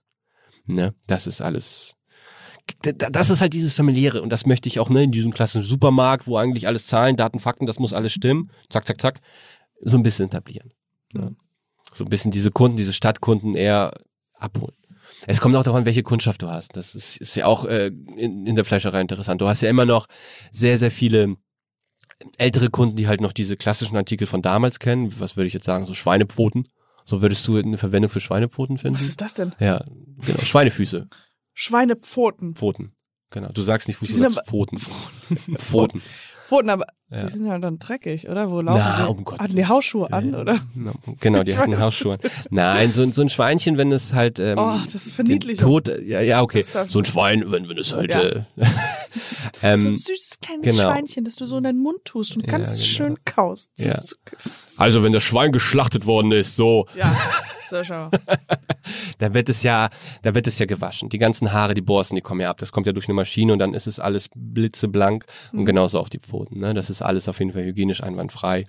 [0.68, 1.96] Ne, das ist alles.
[2.82, 6.28] Das ist halt dieses familiäre und das möchte ich auch ne in diesem klassischen Supermarkt,
[6.28, 8.52] wo eigentlich alles Zahlen, Daten, Fakten, das muss alles stimmen.
[8.70, 9.22] Zack, zack, zack.
[9.82, 10.72] So ein bisschen etablieren.
[11.14, 11.36] Ne?
[11.94, 13.92] So ein bisschen diese Kunden, diese Stadtkunden eher
[14.38, 14.76] abholen.
[15.28, 16.76] Es kommt auch an, welche Kundschaft du hast.
[16.76, 19.42] Das ist, ist ja auch äh, in, in der Fleischerei interessant.
[19.42, 20.08] Du hast ja immer noch
[20.52, 21.36] sehr, sehr viele
[22.38, 25.14] ältere Kunden, die halt noch diese klassischen Artikel von damals kennen.
[25.20, 25.86] Was würde ich jetzt sagen?
[25.86, 26.68] So Schweinepfoten.
[27.06, 28.98] So würdest du eine Verwendung für Schweinepfoten finden?
[28.98, 29.54] Was ist das denn?
[29.60, 29.84] Ja,
[30.26, 30.40] genau.
[30.40, 31.08] Schweinefüße,
[31.54, 32.56] Schweinepfoten.
[32.56, 32.94] Pfoten.
[33.30, 33.50] Genau.
[33.50, 34.78] Du sagst nicht Fuß, du sagst aber- Pfoten.
[35.58, 36.02] Pfoten.
[36.48, 37.20] Pfoten, aber Ja.
[37.22, 38.50] die sind ja dann dreckig, oder?
[38.52, 39.10] Wo laufen Na, sie?
[39.10, 40.36] um Gottes Hatten die Hausschuhe an, Willen.
[40.36, 40.58] oder?
[41.20, 41.80] Genau, die Ich hatten weiß.
[41.82, 42.18] Hausschuhe.
[42.52, 45.66] Nein, so, ein- so ein Schweinchen, wenn es halt ähm, Oh, das ist den Verniedlichung.
[45.70, 46.64] Tod, ja, ja, okay.
[46.74, 48.22] Ja- So ein Schwein, wenn, wenn es halt Ja.
[48.22, 48.42] äh,
[49.62, 50.84] So ein ähm, süßes kleines genau.
[50.92, 52.86] Schweinchen, das du so in deinen Mund tust und Ja, ganz genau.
[52.86, 53.70] schön kaust.
[53.78, 53.98] Ja.
[54.78, 57.16] also wenn das Schwein geschlachtet worden ist, so, Ja,
[57.68, 58.10] sehr schön.
[59.18, 59.90] da wird es ja,
[60.22, 61.10] da wird es ja gewaschen.
[61.10, 62.58] Die ganzen Haare, die Borsten, die kommen ja ab.
[62.58, 65.60] Das kommt ja durch eine Maschine und dann ist es alles blitzeblank Mhm.
[65.60, 66.60] und genauso auch die Pfoten.
[66.60, 66.74] Ne?
[66.74, 68.64] Das ist alles auf jeden Fall hygienisch einwandfrei.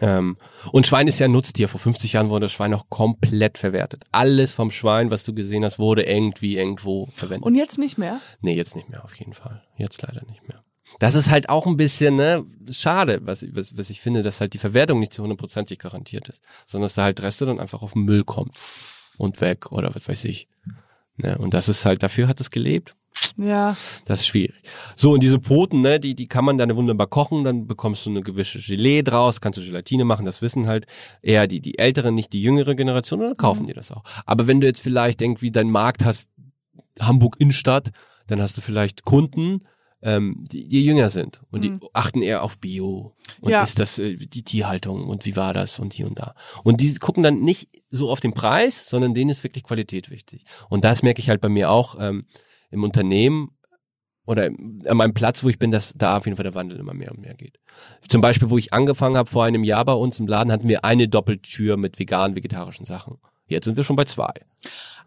[0.00, 0.36] Ähm,
[0.70, 1.68] und Schwein ist ja ein Nutztier.
[1.68, 4.04] Vor 50 Jahren wurde das Schwein noch komplett verwertet.
[4.12, 7.46] Alles vom Schwein, was du gesehen hast, wurde irgendwie irgendwo verwendet.
[7.46, 8.20] Und jetzt nicht mehr?
[8.40, 9.62] Nee, jetzt nicht mehr, auf jeden Fall.
[9.76, 10.60] Jetzt leider nicht mehr.
[10.98, 14.54] Das ist halt auch ein bisschen ne, schade, was, was, was ich finde, dass halt
[14.54, 17.92] die Verwertung nicht zu hundertprozentig garantiert ist, sondern dass da halt Reste dann einfach auf
[17.92, 18.50] den Müll kommen
[19.16, 20.48] und weg oder was weiß ich.
[21.16, 22.94] Ne, und das ist halt, dafür hat es gelebt.
[23.36, 23.76] Ja.
[24.04, 24.60] Das ist schwierig.
[24.96, 28.10] So, und diese Poten, ne, die, die kann man dann wunderbar kochen, dann bekommst du
[28.10, 30.86] eine gewisse Gelee draus, kannst du Gelatine machen, das wissen halt
[31.22, 34.02] eher die, die ältere, nicht die jüngere Generation, oder kaufen die das auch.
[34.26, 36.30] Aber wenn du jetzt vielleicht irgendwie deinen Markt hast,
[37.00, 37.90] Hamburg Innenstadt,
[38.26, 39.60] dann hast du vielleicht Kunden,
[40.02, 43.62] ähm, die, die jünger sind und die achten eher auf Bio und Ja.
[43.62, 46.34] ist das äh, die Tierhaltung und wie war das und hier und da.
[46.62, 50.44] Und die gucken dann nicht so auf den Preis, sondern denen ist wirklich Qualität wichtig.
[50.68, 52.24] Und das merke ich halt bei mir auch ähm,
[52.70, 53.50] im Unternehmen
[54.24, 56.92] oder an meinem Platz, wo ich bin, dass da auf jeden Fall der Wandel immer
[56.94, 57.58] mehr und mehr geht.
[58.06, 60.84] Zum Beispiel, wo ich angefangen habe vor einem Jahr bei uns im Laden, hatten wir
[60.84, 63.16] eine Doppeltür mit veganen, vegetarischen Sachen.
[63.46, 64.32] Jetzt sind wir schon bei zwei.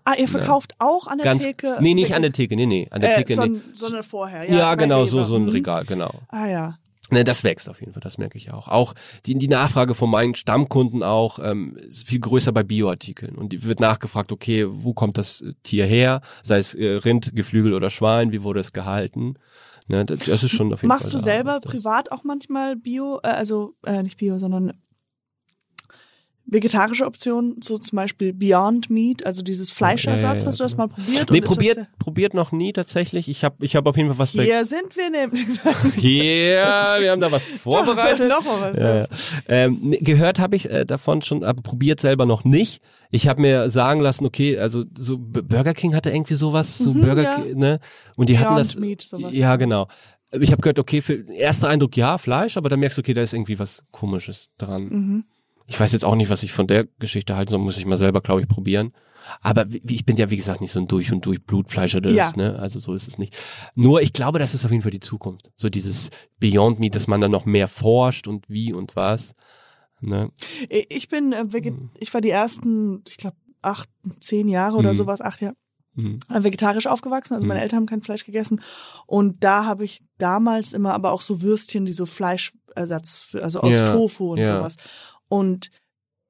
[0.04, 1.78] Ah, ihr verkauft auch an der Ganz, Theke?
[1.80, 3.60] nee, nicht an der Theke, nee, nee, an der äh, Theke, son, nee.
[3.74, 4.49] sondern vorher.
[4.49, 5.10] Ja, Ja, genau, Rewe.
[5.10, 5.49] so, so ein Mhm.
[5.49, 6.12] Regal, genau.
[6.30, 6.78] Ah ja.
[7.14, 8.70] Ne, das wächst auf jeden Fall, das merke ich auch.
[8.70, 8.93] Auch
[9.26, 13.36] die, die Nachfrage von meinen Stammkunden auch ähm, ist viel größer bei Bioartikeln.
[13.36, 16.22] Und die wird nachgefragt, okay, wo kommt das äh, Tier her?
[16.41, 19.34] Sei es äh, Rind, Geflügel oder Schwein, wie wurde es gehalten?
[19.88, 21.24] Ne, das, ist schon auf jeden Machst Fall du da.
[21.24, 24.72] selber Das- privat auch manchmal Bio, äh, also äh, nicht Bio, sondern
[26.52, 30.45] vegetarische Optionen, so zum Beispiel Beyond Meat, also dieses Fleischersatz.
[30.45, 31.32] Hast du das mal probiert?
[31.32, 33.30] Nee, das probiert, probiert noch nie tatsächlich.
[33.30, 35.41] Ich habe ich hab auf jeden Fall was Hier sind wir nämlich.
[36.02, 38.28] Ja, wir haben da was vorbereitet.
[38.28, 38.78] Noch mal was.
[38.78, 39.06] Ja, ja.
[39.47, 42.82] Ähm, ne, gehört habe ich äh, davon schon, aber probiert selber noch nicht.
[43.12, 47.02] Ich habe mir sagen lassen, okay, also so Burger King hatte irgendwie sowas, so Mhm,
[47.02, 47.36] Burger ja.
[47.39, 47.80] King, ne?
[48.16, 48.80] Und die hatten Beyond das.
[48.80, 49.36] Meat, sowas.
[49.36, 49.88] Ja, genau.
[50.34, 53.22] Ich habe gehört, okay, für erster Eindruck ja, Fleisch, aber dann merkst du, okay, da
[53.22, 54.84] ist irgendwie was Komisches dran.
[54.84, 55.24] Mhm.
[55.72, 57.95] Ich weiß jetzt auch nicht, was ich von der Geschichte halte, so muss ich mal
[57.97, 58.91] selber, glaube ich, probieren.
[59.41, 62.32] Aber ich bin ja, wie gesagt, nicht so ein durch und durch Blutfleischer, das Ja.
[62.36, 62.59] ne?
[62.59, 63.38] Also so ist es nicht.
[63.74, 65.49] Nur, ich glaube, das ist auf jeden Fall die Zukunft.
[65.55, 66.09] So dieses
[66.39, 69.34] Beyond Meat, dass man dann noch mehr forscht und wie und was.
[70.01, 70.30] Ne?
[70.89, 71.91] Ich bin äh, Mhm.
[71.99, 73.88] ich war die ersten, ich glaube, acht,
[74.19, 74.97] zehn Jahre oder Mhm.
[74.97, 75.55] sowas, acht Jahre
[75.93, 76.19] Mhm.
[76.30, 77.36] äh, vegetarisch aufgewachsen.
[77.36, 77.63] Also meine Mhm.
[77.63, 78.59] Eltern haben kein Fleisch gegessen.
[79.05, 83.74] Und da habe ich damals immer aber auch so Würstchen, die so Fleischersatz, also aus
[83.74, 84.57] Ja, Tofu und ja.
[84.57, 84.76] sowas.
[85.32, 85.69] Und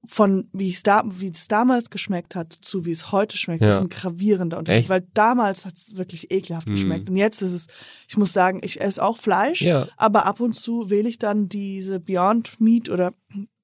[0.06, 3.70] von wie es da, wie es damals geschmeckt hat zu wie es heute schmeckt, Ja.
[3.70, 4.82] ist ein gravierender Unterschied.
[4.82, 4.90] Echt?
[4.90, 6.72] Weil damals hat es wirklich ekelhaft Mhm.
[6.74, 7.10] geschmeckt.
[7.10, 7.68] Und jetzt ist es,
[8.08, 9.88] ich muss sagen, ich esse auch Fleisch, Ja.
[9.98, 13.12] aber ab und zu wähle ich dann diese Beyond Meat oder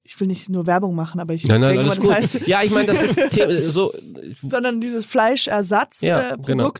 [0.04, 2.08] ich will nicht nur Werbung machen, aber ich Nein, nein, denke mal, gut.
[2.10, 3.16] das heißt, ja, ich meine, das ist
[3.74, 3.92] so.
[4.40, 6.72] sondern dieses Fleischersatzprodukte Ja, äh, genau.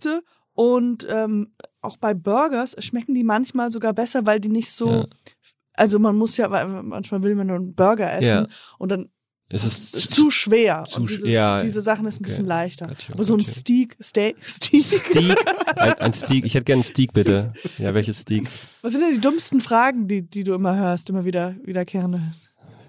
[0.55, 1.53] Und ähm,
[1.83, 5.07] auch bei Burgers schmecken die manchmal sogar besser, weil die nicht so.
[5.79, 6.49] Also man muss ja
[6.83, 8.47] manchmal will man nur einen Burger essen Ja.
[8.79, 9.09] und dann
[9.51, 12.31] Es ist ist zu schwer zu und dieses, ja, diese Sachen ist ein okay.
[12.31, 12.87] bisschen leichter.
[12.89, 13.51] Gotcha, Aber so ein gotcha.
[13.53, 14.85] Steak, Steak, Steak.
[14.85, 15.37] Steak.
[15.77, 16.45] Ein, ein Steak.
[16.45, 17.53] Ich hätte gerne einen Steak, bitte.
[17.79, 18.47] Ja, welches Steak?
[18.83, 22.21] Was sind denn die dummsten Fragen, die, die du immer hörst, immer wieder wiederkehrende?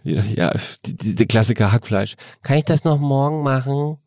[0.04, 0.52] Wieder, ja,
[0.86, 2.16] die, die, der Klassiker Hackfleisch.
[2.42, 3.98] Kann ich das noch morgen machen?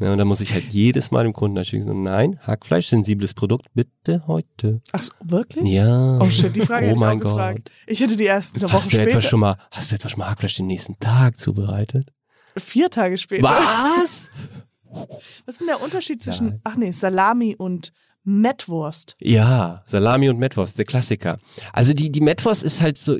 [0.00, 3.34] Ja, und dann muss ich halt jedes Mal dem Kunden natürlich sagen, nein, Hackfleisch, sensibles
[3.34, 4.80] Produkt, bitte heute.
[4.92, 5.70] Ach so, wirklich?
[5.70, 6.18] Ja.
[6.18, 7.32] Oh shit, die Frage oh hätte ich mein auch Gott.
[7.32, 7.72] gefragt.
[7.86, 10.12] Ich hätte die erst eine Woche Hast du später, etwas schon mal, hast du etwas
[10.12, 12.10] schon mal Hackfleisch den nächsten Tag zubereitet?
[12.56, 13.44] vier Tage später.
[13.44, 14.30] Was?
[14.90, 17.92] Was ist denn der Unterschied zwischen, ach nee, Salami und
[18.24, 19.16] Mettwurst?
[19.20, 21.38] Ja, Salami und Metwurst, der Klassiker.
[21.72, 23.16] Also die, die Metwurst ist halt so,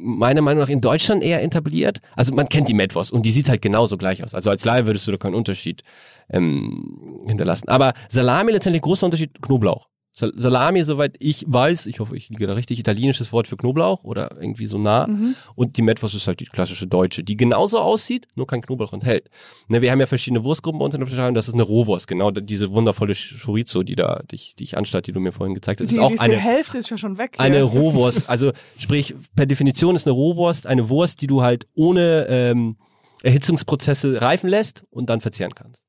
[0.00, 1.98] meiner Meinung nach in Deutschland eher etabliert.
[2.16, 4.34] Also man kennt die Metwurst und die sieht halt genauso gleich aus.
[4.34, 5.82] Also als Laie würdest du da keinen Unterschied
[6.30, 7.68] ähm, hinterlassen.
[7.68, 9.89] Aber Salami letztendlich großer Unterschied, Knoblauch.
[10.12, 14.02] Sal Salami, soweit ich weiß, ich hoffe, ich liege da richtig, italienisches Wort für Knoblauch
[14.02, 15.08] oder irgendwie so nah.
[15.54, 19.30] Und die Metwurst ist halt die klassische deutsche, die genauso aussieht, nur kein Knoblauch enthält.
[19.68, 22.08] Ne, wir haben ja verschiedene Wurstgruppen bei uns in der und das ist eine Rohwurst,
[22.08, 25.54] genau diese wundervolle Chorizo, die da, die ich, die ich anstatt, die du mir vorhin
[25.54, 25.90] gezeigt hast.
[25.90, 27.34] Die, ist auch eine, Hälfte ist ja schon weg.
[27.38, 27.64] eine hier.
[27.64, 28.28] Rohwurst.
[28.28, 32.76] Also sprich, per Definition ist eine Rohwurst eine Wurst, die du halt ohne ähm,
[33.22, 35.84] Erhitzungsprozesse reifen lässt und dann verzehren kannst.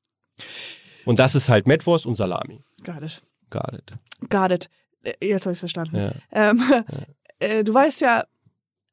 [1.04, 2.60] Und das ist halt Mettwurst und Salami.
[2.84, 3.22] Got it.
[3.52, 3.92] Got it.
[4.30, 4.68] Got it.
[5.04, 5.96] Äh, Jetzt habe ich verstanden.
[5.96, 6.12] Ja.
[6.32, 6.62] Ähm,
[7.38, 8.24] äh, du weißt ja,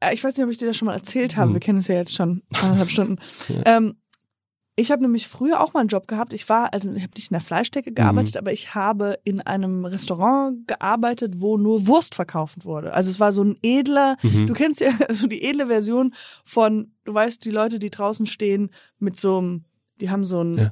[0.01, 1.47] äh, ich weiß nicht, ob ich dir das schon mal erzählt habe.
[1.47, 1.53] Hm.
[1.55, 3.17] Wir kennen es ja jetzt schon anderthalb Stunden.
[3.65, 3.95] Ähm,
[4.75, 6.31] ich habe nämlich früher auch mal einen Job gehabt.
[6.31, 8.39] Ich war, also ich habe nicht in der Fleischdecke gearbeitet, Mhm.
[8.39, 12.93] aber ich habe in einem Restaurant gearbeitet, wo nur Wurst verkauft wurde.
[12.93, 14.47] Also es war so ein edler, Mhm.
[14.47, 16.13] du kennst ja so die edle Version
[16.45, 19.65] von, du weißt, die Leute, die draußen stehen mit so einem,
[19.99, 20.71] die haben so ein Ja.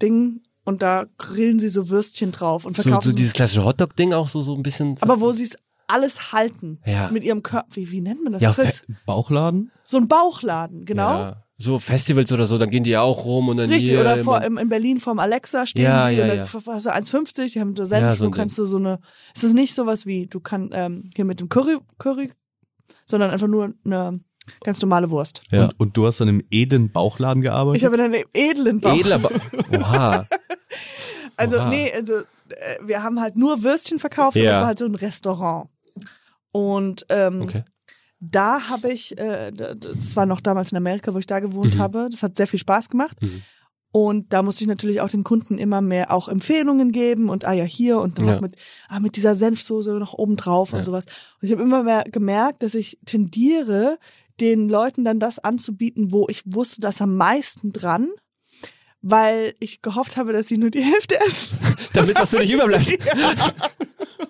[0.00, 4.12] Ding und da grillen sie so Würstchen drauf und So, verkaufen so dieses klassische Hotdog-Ding
[4.12, 4.96] auch so, so ein bisschen.
[5.00, 5.56] aber wo sie es
[5.86, 7.10] alles halten Ja.
[7.10, 7.68] mit ihrem Körper.
[7.72, 8.42] Wie, wie nennt man das?
[8.42, 8.82] Ja, Chris?
[9.04, 9.70] Bauchladen?
[9.84, 11.18] So ein Bauchladen, genau.
[11.18, 11.40] Ja.
[11.56, 14.16] So Festivals oder so, dann gehen die ja auch rum und dann Richtig, hier oder
[14.16, 16.42] vor, im, in Berlin vorm Alexa stehen Ja, sie ja, und dann ja.
[16.42, 18.98] hast du 1,50, die haben da Senf, Ja, so du kannst du so eine,
[19.36, 22.32] es ist nicht sowas wie, du kannst ähm, hier mit dem Curry, Curry,
[23.06, 24.20] sondern einfach nur eine
[24.62, 25.42] ganz normale Wurst.
[25.50, 25.64] Ja.
[25.66, 27.80] Und, und du hast dann im edlen Bauchladen gearbeitet?
[27.82, 28.98] Ich habe in einem edlen Bauch.
[28.98, 29.30] Edler ba
[29.70, 30.26] Oha.
[31.36, 31.68] Also, Oha.
[31.68, 32.24] nee, also äh,
[32.86, 34.50] wir haben halt nur Würstchen verkauft, Ja.
[34.52, 35.68] es war halt so ein Restaurant.
[36.52, 37.64] Und ähm, Okay.
[38.20, 41.42] da habe ich, äh, das war noch damals in Amerika, wo ich da Mhm.
[41.42, 43.18] gewohnt habe, das hat sehr viel Spaß gemacht.
[43.90, 47.52] Und da musste ich natürlich auch den Kunden immer mehr auch Empfehlungen geben und ah
[47.52, 48.34] ja hier und dann Ja.
[48.34, 48.54] noch mit,
[48.88, 50.84] ah, mit dieser Senfsoße noch oben drauf und Ja.
[50.84, 51.04] sowas.
[51.40, 53.98] Und ich habe immer mehr gemerkt, dass ich tendiere,
[54.40, 58.08] den Leuten dann das anzubieten, wo ich wusste, dass am meisten dran,
[59.02, 61.56] weil ich gehofft habe, dass sie nur die Hälfte essen.
[61.92, 62.86] Damit was für dich überbleibt.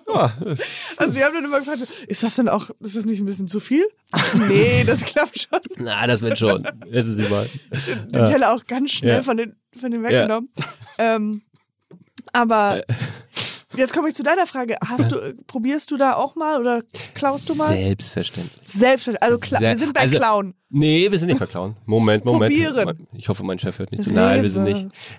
[0.07, 0.31] Ja.
[0.97, 3.47] Also wir haben dann immer gefragt, ist das denn auch, ist das nicht ein bisschen
[3.47, 3.85] zu viel?
[4.11, 5.59] Ach nee, das klappt schon.
[5.77, 6.63] Na, das wird schon.
[6.91, 7.45] Essen Sie mal.
[8.13, 9.21] Den Teller auch ganz schnell Ja.
[9.23, 10.49] von den, von den weggenommen.
[10.99, 11.41] Ähm,
[12.31, 12.83] aber
[13.77, 14.75] jetzt komme ich zu deiner Frage.
[14.85, 17.69] Hast du, probierst du da auch mal oder klaust du mal?
[17.69, 18.59] Selbstverständlich.
[18.61, 19.23] Selbstverständlich.
[19.23, 20.53] Also kla Sehr- wir sind bei also- Klauen.
[20.69, 21.75] Nee, wir sind nicht verklauen.
[21.85, 22.53] Moment, Moment.
[22.53, 23.07] Probieren.
[23.13, 24.11] Ich hoffe, mein Chef hört nicht zu.
[24.11, 24.73] Nein, wir sind Rewe.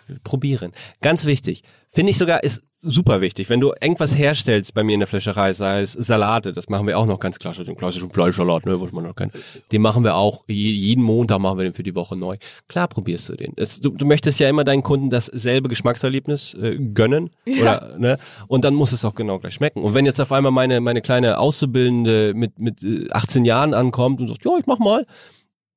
[0.08, 0.22] nicht.
[0.24, 0.72] Probieren.
[1.00, 1.62] Ganz wichtig.
[1.88, 3.48] Finde ich sogar, ist super wichtig.
[3.50, 6.98] Wenn du irgendwas herstellst bei mir in der Fleischerei, sei es Salate, das machen wir
[6.98, 9.32] auch noch ganz klassisch, den klassischen Fleischsalat, ne, was man noch kennt.
[9.72, 12.36] Den machen wir auch, je- jeden Montag machen wir den für die Woche neu.
[12.68, 13.52] Klar probierst du den.
[13.56, 17.30] Es, du, du möchtest ja immer deinen Kunden dasselbe Geschmackserlebnis äh, gönnen.
[17.60, 18.18] Oder, ne?
[18.48, 19.82] Und dann muss es auch genau gleich schmecken.
[19.82, 24.20] Und wenn jetzt auf einmal meine, meine kleine Auszubildende mit, mit äh, 18 Jahren ankommt
[24.20, 25.04] und sagt, ja, ich mach mal,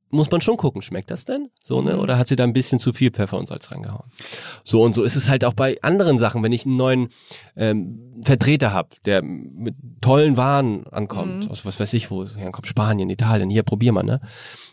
[0.10, 1.50] muss man schon gucken, schmeckt das denn?
[1.64, 1.98] So, ne?
[1.98, 4.10] Oder hat sie da ein bisschen zu viel Pfeffer und Salz reingehauen?
[4.64, 7.10] So und so ist es halt auch bei anderen Sachen, wenn ich einen neuen
[7.56, 12.68] ähm, Vertreter habe, der mit tollen Waren ankommt, aus was weiß ich wo, ja, kommt
[12.68, 14.20] Spanien, Italien, hier probier mal, ne?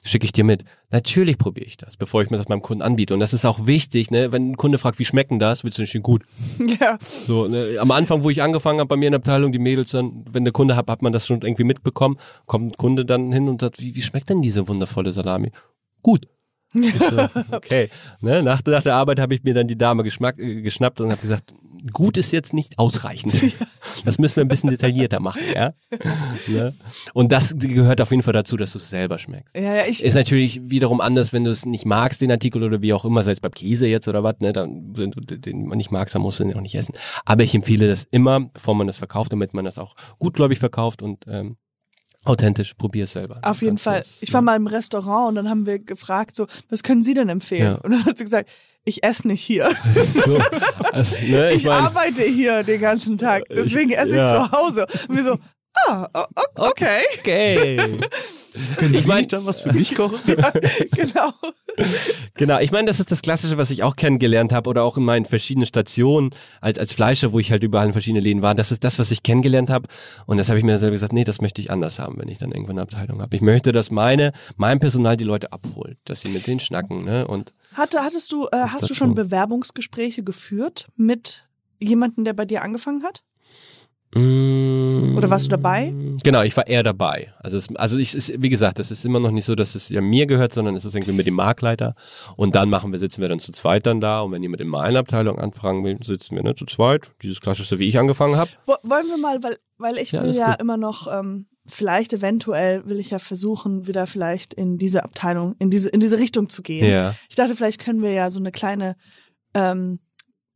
[0.07, 0.65] Schicke ich dir mit.
[0.91, 3.13] Natürlich probiere ich das, bevor ich mir das meinem Kunden anbiete.
[3.13, 4.31] Und das ist auch wichtig, ne?
[4.31, 6.23] Wenn ein Kunde fragt, wie schmecken das, willst du nicht gut.
[6.81, 6.99] Ja.
[7.01, 9.93] So, ne, am Anfang, wo ich angefangen habe bei mir in der Abteilung, die Mädels
[9.93, 13.33] dann, wenn der Kunde hat, hat man das schon irgendwie mitbekommen, kommt ein Kunde dann
[13.33, 15.51] hin und sagt, wie, wie schmeckt denn diese wundervolle Salami?
[16.03, 16.29] Gut.
[16.73, 17.89] So, okay.
[18.21, 21.11] Ne, nach, nach der Arbeit habe ich mir dann die Dame geschmack, äh, geschnappt und
[21.11, 21.53] habe gesagt,
[21.93, 23.41] gut ist jetzt nicht ausreichend.
[24.05, 25.73] Das müssen wir ein bisschen detaillierter machen, ja.
[26.49, 26.75] Ne?
[27.15, 29.57] Und das gehört auf jeden Fall dazu, dass du es selber schmeckst.
[29.57, 32.83] Ja, ja, ich, Ist natürlich wiederum anders, wenn du es nicht magst, den Artikel oder
[32.83, 35.67] wie auch immer, sei es beim Käse jetzt oder was, ne, dann, wenn du den
[35.67, 36.95] man nicht magst, dann musst du den auch nicht essen.
[37.25, 41.01] Aber ich empfehle das immer, bevor man das verkauft, damit man das auch gutgläubig verkauft
[41.01, 41.57] und ähm,
[42.25, 43.39] authentisch, probier es selber.
[43.43, 44.01] Auf jeden Fall.
[44.01, 44.47] du's, Ich war ne?
[44.47, 47.63] mal im Restaurant und dann haben wir gefragt, so, was können Sie denn empfehlen?
[47.63, 47.75] Ja.
[47.77, 48.51] Und dann hat sie gesagt,
[48.87, 49.69] ich esse nicht hier.
[50.25, 50.39] so,
[50.93, 53.43] also, ne, Ich, ich mein, arbeite hier den ganzen Tag.
[53.51, 54.31] Deswegen esse ich ja.
[54.31, 54.87] zu Hause.
[55.09, 55.37] Und wir so,
[55.89, 56.09] ah,
[56.57, 57.01] okay.
[57.19, 57.77] okay.
[58.79, 60.19] Können Ich Sie mein- dann was für mich kochen?
[60.93, 61.33] genau.
[62.39, 65.05] Genau, ich meine, das ist das Klassische, was ich auch kennengelernt habe oder auch in
[65.05, 66.31] meinen verschiedenen Stationen
[66.63, 68.55] als, als Fleischer, wo ich halt überall in verschiedenen Läden war.
[68.55, 69.87] Das ist das, was ich kennengelernt habe.
[70.25, 72.39] Und das habe ich mir selber gesagt, nee, das möchte ich anders haben, wenn ich
[72.39, 73.37] dann irgendwann eine Abteilung habe.
[73.37, 77.05] Ich möchte, dass meine, mein Personal die Leute abholt, dass sie mit denen schnacken.
[77.05, 77.27] Ne?
[77.27, 81.45] Und Hatte, hattest du, äh, hast du schon Bewerbungsgespräche geführt mit
[81.79, 83.23] jemandem, der bei dir angefangen hat?
[84.15, 85.93] Mm, Oder warst du dabei?
[86.25, 87.33] Genau, ich war eher dabei.
[87.39, 89.89] Also, es, also ich, es, wie gesagt, das ist immer noch nicht so, dass es
[89.91, 91.95] ja mir gehört, sondern es ist irgendwie mit dem Marktleiter.
[92.37, 94.21] Und dann machen wir, sitzen wir dann zu zweit dann da.
[94.23, 97.15] Und wenn jemand in meiner Abteilung anfragen will, sitzen wir ne, zu zweit.
[97.23, 98.51] Dieses klassische, wie ich angefangen habe.
[98.67, 100.61] Wo, wollen wir mal, weil, weil ich Ja, will ja gut.
[100.61, 105.71] immer noch, ähm, vielleicht eventuell will ich ja versuchen, wieder vielleicht in diese Abteilung, in
[105.71, 106.89] diese, in diese Richtung zu gehen.
[106.91, 107.15] Ja.
[107.29, 108.97] Ich dachte, vielleicht können wir ja so eine kleine,
[109.55, 110.01] ähm,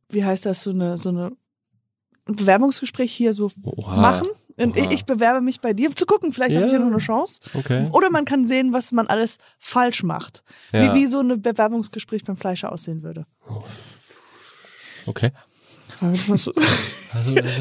[0.09, 1.31] wie heißt das, so eine, so eine
[2.27, 3.95] ein Bewerbungsgespräch hier so Oha.
[3.99, 4.27] machen.
[4.63, 4.85] Und Oha.
[4.85, 6.79] ich, ich bewerbe mich bei dir, um zu gucken, vielleicht habe ich Ja.
[6.79, 7.41] noch eine Chance.
[7.53, 7.87] Okay.
[7.91, 10.43] Oder man kann sehen, was man alles falsch macht.
[10.71, 10.93] Ja.
[10.93, 13.25] Wie, wie so ein Bewerbungsgespräch beim Fleischer aussehen würde.
[15.05, 15.31] Okay.
[16.03, 16.51] Also, Also,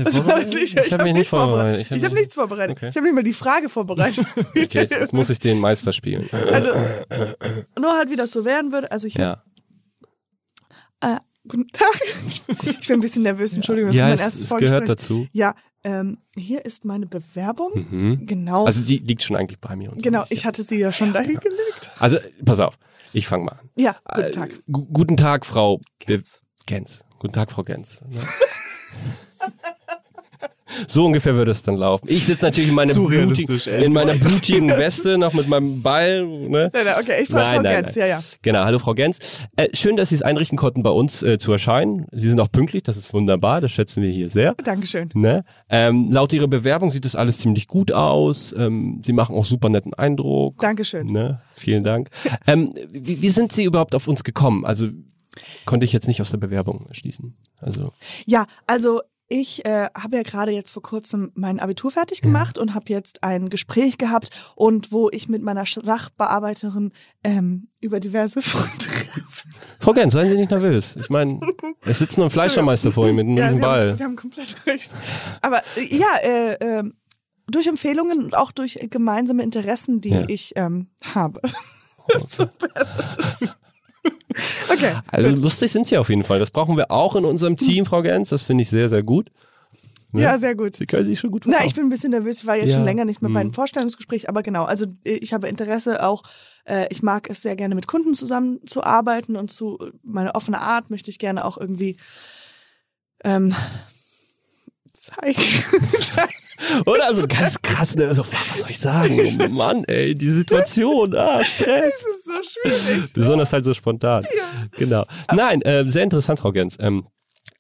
[0.05, 1.81] also, also ich ich habe mich nichts vorbereitet.
[1.83, 2.75] Ich Ich habe nichts vorbereitet.
[2.75, 2.89] Okay.
[2.89, 4.25] Ich habe nicht mal die Frage vorbereitet.
[4.37, 6.27] Okay, jetzt, jetzt muss ich den Meister spielen.
[6.51, 6.69] Also,
[7.79, 8.91] nur halt, wie das so werden würde.
[8.91, 9.43] Also ich Ja.
[11.01, 11.17] Äh,
[11.49, 11.88] guten Tag.
[12.80, 14.88] Ich bin ein bisschen nervös, Entschuldigung, das Ja, ist mein es, erstes es gehört Vorgespräch.
[14.88, 15.26] dazu.
[15.32, 17.70] Ja, ähm, hier ist meine Bewerbung.
[17.91, 18.26] Mhm.
[18.26, 18.64] Genau.
[18.66, 19.91] Also die liegt schon eigentlich bei mir.
[19.97, 21.91] Genau, ich hatte sie ja schon dahin gelegt.
[21.99, 22.78] Also, pass auf.
[23.12, 23.70] Ich fange mal an.
[23.76, 24.51] Ja, guten Äh, Tag.
[24.70, 26.41] gu- guten Tag, Frau Gens.
[26.66, 27.05] Gens.
[27.18, 28.03] Guten Tag, Frau Gens.
[30.87, 32.07] So ungefähr würde es dann laufen.
[32.09, 36.27] Ich sitze natürlich in, meine blutigen, in meiner blutigen Weste noch mit meinem Ball.
[36.27, 36.71] Ne?
[36.73, 37.97] Nein, nein, okay, ich frage Nein, Frau nein, Gens.
[37.97, 38.09] nein.
[38.09, 38.21] Ja, ja.
[38.43, 39.18] Genau, hallo Frau Gens.
[39.57, 42.07] Äh, schön, dass Sie es einrichten konnten, bei uns äh, zu erscheinen.
[42.12, 44.55] Sie sind auch pünktlich, das ist wunderbar, das schätzen wir hier sehr.
[44.55, 45.09] Dankeschön.
[45.14, 45.45] Ne?
[45.68, 48.55] Ähm, laut Ihrer Bewerbung sieht das alles ziemlich gut aus.
[48.57, 50.59] Ähm, Sie machen auch super netten Eindruck.
[50.59, 51.07] Dankeschön.
[51.07, 51.41] Ne?
[51.55, 52.09] Vielen Dank.
[52.47, 54.64] ähm, wie, wie sind Sie überhaupt auf uns gekommen?
[54.64, 54.89] Also
[55.64, 57.37] konnte ich jetzt nicht aus der Bewerbung schließen.
[57.61, 57.93] Also
[58.27, 59.01] Ja, also
[59.33, 63.22] ich äh, habe ja gerade jetzt vor kurzem mein Abitur fertig gemacht und habe jetzt
[63.22, 66.91] ein Gespräch gehabt und wo ich mit meiner Sachbearbeiterin
[67.22, 68.43] ähm, über diverse
[69.81, 70.97] Frau Gens, seien Sie nicht nervös.
[70.97, 71.39] Ich meine,
[71.87, 73.95] es sitzt nur ein Fleischermeister vor Ihnen mit einem ja, riesen Sie, haben, Ball.
[73.95, 74.95] Sie haben komplett recht.
[75.43, 76.91] Aber äh, ja, äh, äh,
[77.47, 80.24] durch Empfehlungen und auch durch gemeinsame Interessen, die Ja.
[80.26, 81.41] ich ähm, habe.
[82.26, 82.68] Super.
[84.72, 84.95] okay.
[85.09, 86.39] Also lustig sind Sie auf jeden Fall.
[86.39, 88.28] Das brauchen wir auch in unserem Team, Frau Gens.
[88.31, 89.31] Das finde ich sehr, sehr gut.
[90.12, 90.22] Ne?
[90.22, 90.74] Ja, sehr gut.
[90.74, 91.68] Sie können sich schon gut Na, verkaufen.
[91.68, 92.41] ich bin ein bisschen nervös.
[92.41, 94.64] Ich war jetzt Ja, schon länger nicht mehr bei einem Vorstellungsgespräch, aber genau.
[94.64, 96.22] Also äh, ich habe Interesse auch.
[96.64, 101.11] Äh, ich mag es sehr gerne mit Kunden zusammenzuarbeiten und zu meine offene Art möchte
[101.11, 101.97] ich gerne auch irgendwie
[103.22, 103.55] ähm,
[104.93, 105.41] zeigen.
[106.87, 107.07] Oder?
[107.07, 108.15] Also ganz krass, ne?
[108.15, 109.19] So, fuck, was soll ich sagen?
[109.41, 111.67] Oh Mann, ey, die Situation, ah, Stress.
[111.67, 113.13] das ist so schwierig.
[113.13, 114.25] Besonders halt so spontan.
[114.79, 115.05] Genau.
[115.35, 116.77] Nein, äh, sehr interessant, Frau Gens.
[116.81, 117.07] Ähm,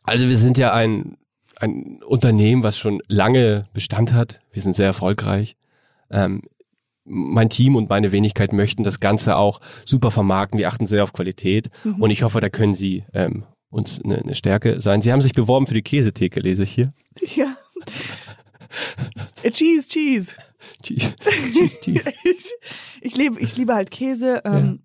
[0.02, 1.16] also wir sind ja ein,
[1.56, 4.40] ein Unternehmen, was schon lange Bestand hat.
[4.52, 5.56] Wir sind sehr erfolgreich.
[6.10, 6.42] Ähm,
[7.04, 10.58] mein Team und meine Wenigkeit möchten das Ganze auch super vermarkten.
[10.58, 11.70] Wir achten sehr auf Qualität.
[11.98, 15.02] Und ich hoffe, da können Sie ähm, uns eine, eine Stärke sein.
[15.02, 16.90] Sie haben sich beworben für die Käsetheke, lese ich hier.
[17.34, 17.56] Ja.
[19.42, 20.36] Äh, cheese, cheese.
[20.82, 21.14] Cheese,
[21.52, 22.12] cheese, cheese.
[22.24, 22.52] ich,
[23.00, 24.42] ich, liebe, ich liebe halt Käse.
[24.44, 24.82] Ähm,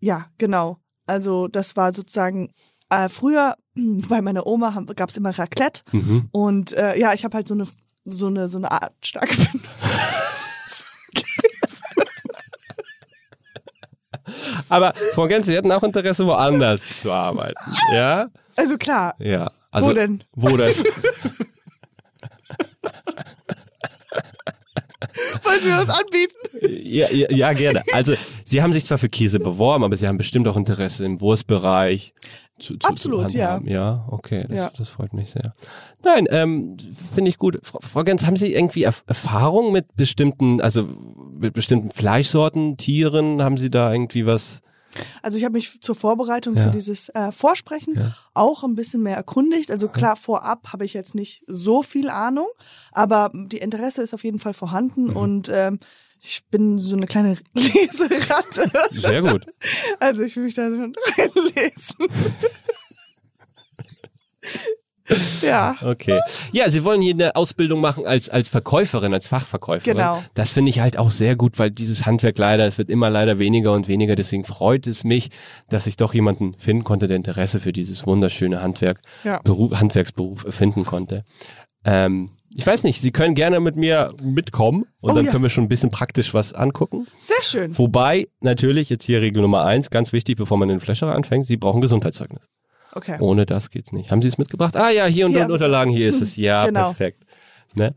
[0.00, 0.26] ja.
[0.38, 0.78] genau.
[1.06, 2.52] Also das war sozusagen
[2.90, 3.56] äh, früher
[4.08, 6.28] bei meiner Oma gab es immer Raclette Mhm.
[6.32, 7.66] und äh, ja, ich habe halt so eine
[8.06, 9.60] so eine so eine Art starke Bindung
[10.68, 11.82] zu Käse.
[14.68, 17.60] Aber Frau Gens, Sie hätten auch Interesse, woanders zu arbeiten.
[17.92, 18.28] Ja?
[18.56, 19.14] Also klar.
[19.18, 19.50] Ja.
[19.70, 20.24] Also, Wo denn?
[20.32, 20.74] Wo denn?
[25.42, 26.34] Wollen Sie mir was anbieten?
[26.82, 27.82] Ja, ja, ja, gerne.
[27.92, 31.20] Also, Sie haben sich zwar für Käse beworben, aber Sie haben bestimmt auch Interesse im
[31.20, 32.12] Wurstbereich.
[32.58, 33.68] Zu, zu, Absolut, zu handhaben.
[33.68, 34.06] ja.
[34.10, 34.70] okay, das, Ja.
[34.78, 35.52] das freut mich sehr.
[36.04, 36.76] Nein, ähm,
[37.14, 37.58] finde ich gut.
[37.64, 40.86] Frau, Frau Gens, haben Sie irgendwie Erf- Erfahrung mit bestimmten, also
[41.36, 43.42] mit bestimmten Fleischsorten, Tieren?
[43.42, 44.60] Haben Sie da irgendwie was?
[45.22, 46.64] Also ich habe mich zur Vorbereitung Ja.
[46.64, 48.16] für dieses äh, Vorsprechen Ja.
[48.34, 49.70] auch ein bisschen mehr erkundigt.
[49.70, 52.46] Also klar, vorab habe ich jetzt nicht so viel Ahnung,
[52.92, 55.16] aber die Interesse ist auf jeden Fall vorhanden Mhm.
[55.16, 55.78] und ähm,
[56.20, 58.70] ich bin so eine kleine Leseratte.
[58.92, 59.44] Sehr gut.
[60.00, 60.76] Also ich will mich da so
[61.18, 61.96] reinlesen.
[65.42, 65.76] Ja.
[65.82, 66.18] Okay.
[66.52, 69.96] Ja, Sie wollen hier eine Ausbildung machen als, als Verkäuferin, als Fachverkäuferin.
[69.98, 70.22] Genau.
[70.34, 73.38] Das finde ich halt auch sehr gut, weil dieses Handwerk leider, es wird immer leider
[73.38, 74.16] weniger und weniger.
[74.16, 75.30] Deswegen freut es mich,
[75.68, 79.40] dass ich doch jemanden finden konnte, der Interesse für dieses wunderschöne Handwerk, Ja.
[79.44, 81.24] Beruf, Handwerksberuf finden konnte.
[81.84, 85.30] Ähm, ich weiß nicht, Sie können gerne mit mir mitkommen und Oh dann ja.
[85.32, 87.06] können wir schon ein bisschen praktisch was angucken.
[87.20, 87.76] Sehr schön.
[87.76, 91.46] Wobei, natürlich, jetzt hier Regel Nummer eins, ganz wichtig, bevor man in den Fläscherei anfängt,
[91.46, 92.48] Sie brauchen Gesundheitszeugnis.
[92.94, 93.16] Okay.
[93.20, 94.10] Ohne das geht's nicht.
[94.10, 94.76] Haben Sie es mitgebracht?
[94.76, 95.48] Ah ja, hier und ich's.
[95.48, 96.36] Unterlagen, hier ist es.
[96.44, 96.84] Ja, Genau.
[96.84, 97.24] perfekt.
[97.74, 97.94] Ne?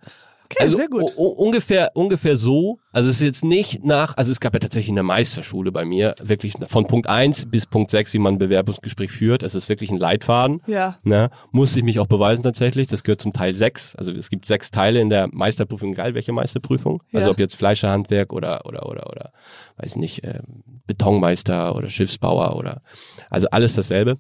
[0.50, 1.14] Okay, Also sehr gut.
[1.18, 2.80] ungefähr, ungefähr so.
[2.94, 6.16] Also es ist jetzt nicht nach, also es gab ja tatsächlich eine Meisterschule bei mir,
[6.24, 9.44] wirklich von Punkt eins bis Punkt sechs, wie man ein Bewerbungsgespräch führt.
[9.44, 10.62] Es ist wirklich ein Leitfaden.
[10.66, 10.98] Ja.
[11.04, 11.30] Ne?
[11.52, 12.88] Musste ich mich auch beweisen tatsächlich.
[12.88, 13.94] Das gehört zum Teil sechs.
[13.98, 15.92] Also es gibt sechs Teile in der Meisterprüfung.
[15.92, 17.04] Egal welche Meisterprüfung.
[17.14, 17.32] Also Ja.
[17.32, 19.32] ob jetzt Fleischerhandwerk oder, oder, oder, oder,
[19.76, 22.82] weiß nicht, ähm, Betonmeister oder Schiffsbauer oder,
[23.30, 24.16] also alles dasselbe.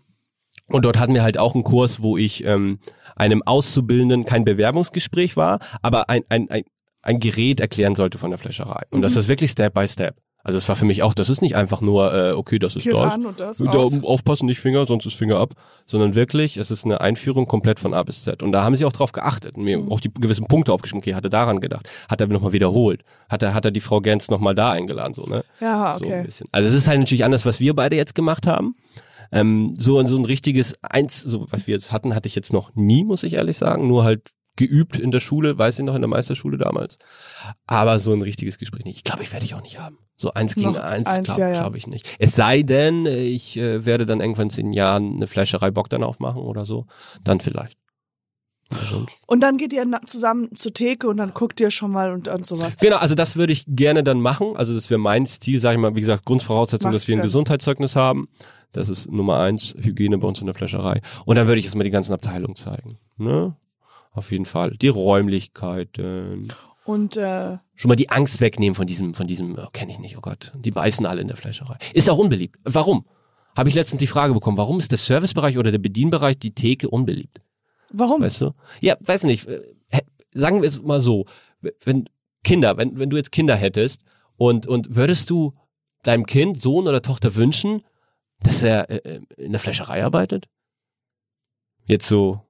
[0.70, 2.80] Und dort hatten wir halt auch einen Kurs, wo ich ähm,
[3.16, 6.64] einem Auszubildenden kein Bewerbungsgespräch war, aber ein, ein, ein,
[7.04, 8.84] ein Gerät erklären sollte von der Fläscherei.
[8.92, 9.04] Und Mhm.
[9.04, 10.16] das ist wirklich Step by Step.
[10.44, 12.84] Also es war für mich auch, das ist nicht einfach nur, äh, okay, das ist
[12.84, 13.02] Hier das.
[13.02, 14.02] an und das Da aus.
[14.02, 15.54] aufpassen, nicht Finger, sonst ist Finger ab.
[15.86, 18.42] Sondern wirklich, es ist eine Einführung komplett von A bis Z.
[18.44, 19.92] Und da haben sie auch drauf geachtet und mir Mhm.
[19.92, 21.02] auch die gewissen Punkte aufgeschrieben.
[21.02, 21.90] Okay, hat er daran gedacht?
[22.10, 23.04] Hat er nochmal wiederholt?
[23.30, 25.14] Hat er, hat er die Frau Gens nochmal da eingeladen?
[25.14, 25.44] So, ne?
[25.60, 26.24] Ja, So ein okay.
[26.24, 26.48] bisschen.
[26.54, 28.76] Also es ist halt natürlich anders, was wir beide jetzt gemacht haben.
[29.32, 32.74] Ähm, so, so ein richtiges Eins, so was wir jetzt hatten, hatte ich jetzt noch
[32.76, 33.88] nie, muss ich ehrlich sagen.
[33.88, 36.98] Nur halt geübt in der Schule, weiß ich noch, in der Meisterschule damals.
[37.68, 38.98] Aber so ein richtiges Gespräch nicht.
[38.98, 40.00] Ich glaube, ich werde ich auch nicht haben.
[40.18, 41.60] So eins gegen Noch eins, eins, glaube ja, ja.
[41.60, 42.16] glaub ich nicht.
[42.18, 46.04] Es sei denn, ich äh, werde dann irgendwann in zehn Jahren eine Fleischerei Bock dann
[46.04, 46.88] aufmachen oder so.
[47.24, 47.78] Dann vielleicht.
[49.26, 52.46] Und dann geht ihr zusammen zur Theke und dann guckt ihr schon mal und, und
[52.46, 52.78] sowas.
[52.78, 54.56] Genau, also das würde ich gerne dann machen.
[54.56, 57.22] Also das wäre mein Stil, sage ich mal, wie gesagt, Grundvoraussetzung, Macht dass wir ein.
[57.22, 58.28] Gesundheitszeugnis haben.
[58.74, 61.02] Das ist Nummer eins, Hygiene bei uns in der Fleischerei.
[61.26, 62.98] Und dann würde ich erstmal die ganzen Abteilungen zeigen.
[63.18, 63.56] Ne?
[64.12, 64.72] Auf jeden Fall.
[64.82, 66.52] Die Räumlichkeiten.
[66.84, 70.18] Und äh, Schon mal die Angst wegnehmen von diesem, von diesem, oh, kenne ich nicht,
[70.18, 70.54] oh Gott.
[70.56, 71.78] Die beißen alle in der Fleischerei.
[71.94, 72.58] Ist auch unbeliebt.
[72.64, 73.06] Warum?
[73.56, 76.90] Habe ich letztens die Frage bekommen, warum ist der Servicebereich oder der Bedienbereich die Theke
[76.90, 77.42] unbeliebt?
[77.92, 78.22] Warum?
[78.22, 78.52] Weißt du?
[78.82, 79.48] Ja, weiß nicht.
[79.48, 79.62] äh,
[80.34, 81.26] Sagen wir es mal so.
[81.84, 82.08] Wenn
[82.44, 84.04] Kinder, wenn, wenn du jetzt Kinder hättest
[84.36, 85.54] und, und würdest du
[86.04, 87.84] deinem Kind, Sohn oder Tochter wünschen,
[88.42, 90.46] dass er äh, in der Fleischerei arbeitet?
[91.86, 92.42] Jetzt so,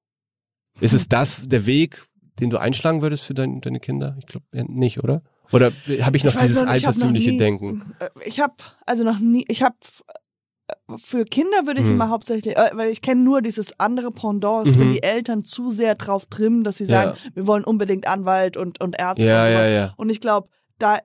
[0.82, 2.04] ist es das der Weg,
[2.40, 4.16] den du einschlagen würdest für dein, deine Kinder?
[4.20, 5.22] Ich glaube nicht, oder?
[5.52, 5.72] Oder
[6.02, 6.70] habe ich noch Ich dieses noch
[7.38, 7.96] Denken?
[8.00, 9.78] Äh, Ich habe also noch nie, ich habe
[10.96, 11.96] für Kinder würde ich Hm.
[11.96, 14.92] immer hauptsächlich, äh, weil ich kenne nur dieses andere Pendant, ist, wenn Mhm.
[14.94, 17.04] die Eltern zu sehr drauf trimmen, dass sie Ja.
[17.14, 19.66] sagen, wir wollen unbedingt Anwalt und, und Ärzte Ja, und sowas.
[19.66, 19.94] ja, ja.
[19.98, 20.48] Und ich glaube,
[20.80, 21.00] da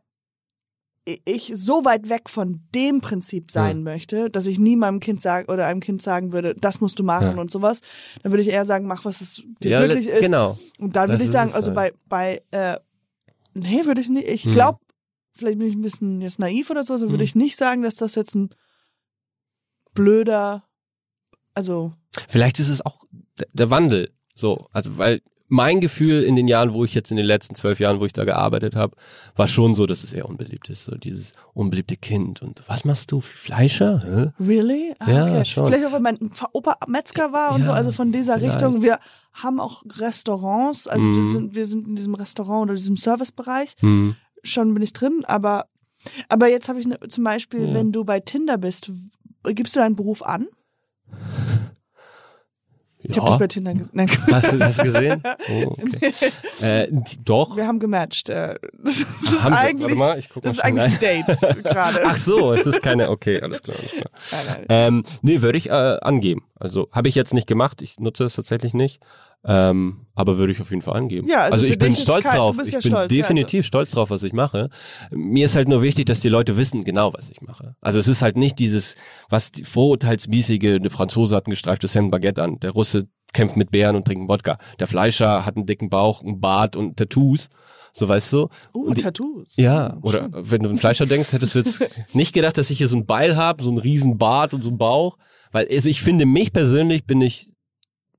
[1.24, 5.51] ich so weit weg von dem Prinzip sein möchte, dass ich nie meinem Kind sagen
[5.51, 7.41] oder einem Kind sagen würde, das musst du machen Ja.
[7.41, 7.80] und sowas,
[8.22, 10.20] dann würde ich eher sagen, mach was es dir Ja, wirklich ist.
[10.20, 10.57] genau.
[10.78, 11.99] Und dann Das würde ich sagen, also halt.
[12.09, 12.78] bei, bei, äh,
[13.55, 14.28] nee, würde ich nicht.
[14.28, 14.53] Ich Hm.
[14.53, 14.78] glaube,
[15.35, 17.20] vielleicht bin ich ein bisschen jetzt naiv oder so, aber würde Hm.
[17.24, 18.51] ich nicht sagen, dass das jetzt ein
[19.95, 20.64] blöder,
[21.55, 21.93] also,
[22.28, 23.05] Vielleicht ist es auch
[23.53, 24.11] der- Wandel.
[24.34, 27.78] So, also weil mein Gefühl in den Jahren, wo ich jetzt in den letzten zwölf
[27.78, 28.97] Jahren, wo ich da gearbeitet habe,
[29.36, 30.86] war schon so, dass es eher unbeliebt ist.
[30.86, 32.40] So dieses unbeliebte Kind.
[32.40, 33.20] Und was machst du?
[33.20, 34.03] Fleischer?
[34.03, 34.43] Hä?
[34.43, 34.95] really?
[34.99, 35.45] Ah, Ja, okay.
[35.45, 35.66] schon.
[35.66, 36.18] Vielleicht auch, weil mein
[36.55, 38.57] Opa Metzger war und Ja, so, also von dieser vielleicht.
[38.62, 38.82] Richtung.
[38.82, 38.99] Wir
[39.34, 41.32] haben auch Restaurants, also wir, Mhm.
[41.32, 43.74] sind, wir sind in diesem Restaurant oder diesem Servicebereich.
[43.80, 44.16] Hm.
[44.43, 45.66] Schon bin ich drin, aber,
[46.30, 47.74] aber jetzt habe ich ne, zum Beispiel, Ja.
[47.74, 48.90] wenn du bei Tinder bist,
[49.45, 50.47] gibst du deinen Beruf an?
[53.05, 53.90] Ich habe dich bei Tinder gesehen.
[54.30, 55.22] Hast du das gesehen?
[55.49, 56.12] Oh, okay.
[56.61, 56.88] äh,
[57.24, 57.57] doch.
[57.57, 58.28] Wir haben gematcht.
[58.28, 62.01] Äh, Das ist Haben eigentlich, mal, das ist eigentlich ein Date gerade.
[62.05, 64.11] Ach so, es ist keine, okay, alles klar, alles klar.
[64.30, 64.66] Nein, nein.
[64.68, 66.45] Ähm, nee, würde ich äh, angeben.
[66.55, 69.01] Also habe ich jetzt nicht gemacht, ich nutze es tatsächlich nicht.
[69.45, 71.26] Ähm, aber würde ich auf jeden Fall angeben.
[71.28, 72.57] Ja, also für ich bin stolz kein- drauf.
[72.57, 74.68] bist Ich ja bin stolz, ja, definitiv stolz drauf, was ich mache.
[75.11, 77.74] Mir ist halt nur wichtig, dass die Leute wissen genau, was ich mache.
[77.80, 78.95] Also es ist halt nicht dieses,
[79.28, 83.70] was die vorurteilsmäßige, eine Franzose hat ein gestreiftes Hemd Baguette an, der Russe kämpft mit
[83.70, 87.49] Bären und trinkt Wodka, der Fleischer hat einen dicken Bauch, einen Bart und Tattoos.
[87.95, 88.49] So weißt du?
[88.74, 89.55] Uh, Und die- Tattoos.
[89.57, 92.88] ja, oder wenn du einen Fleischer denkst, hättest du jetzt nicht gedacht, dass ich hier
[92.88, 95.16] so ein Beil habe, so einen riesen Bart und so einen Bauch.
[95.51, 97.51] Weil also ich finde, mich persönlich bin ich,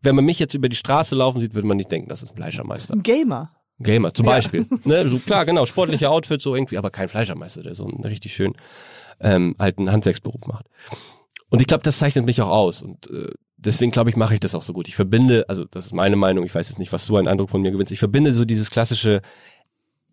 [0.03, 2.31] wenn man mich jetzt über die Straße laufen sieht, würde man nicht denken, das ist
[2.31, 2.93] ein Fleischermeister.
[2.93, 3.51] Ein Gamer.
[3.79, 4.33] Gamer zum Ja.
[4.33, 4.65] Beispiel.
[4.85, 8.33] Ne, so klar, genau, sportliche Outfit so irgendwie, aber kein Fleischermeister, der so einen richtig
[8.33, 8.53] schön
[9.19, 10.67] ähm, alten Handwerksberuf macht.
[11.49, 12.81] Und ich glaube, das zeichnet mich auch aus.
[12.81, 14.87] Und äh, deswegen glaube ich, mache ich das auch so gut.
[14.87, 17.49] Ich verbinde, also das ist meine Meinung, ich weiß jetzt nicht, was du einen Eindruck
[17.49, 19.21] von mir gewinnst, ich verbinde so dieses klassische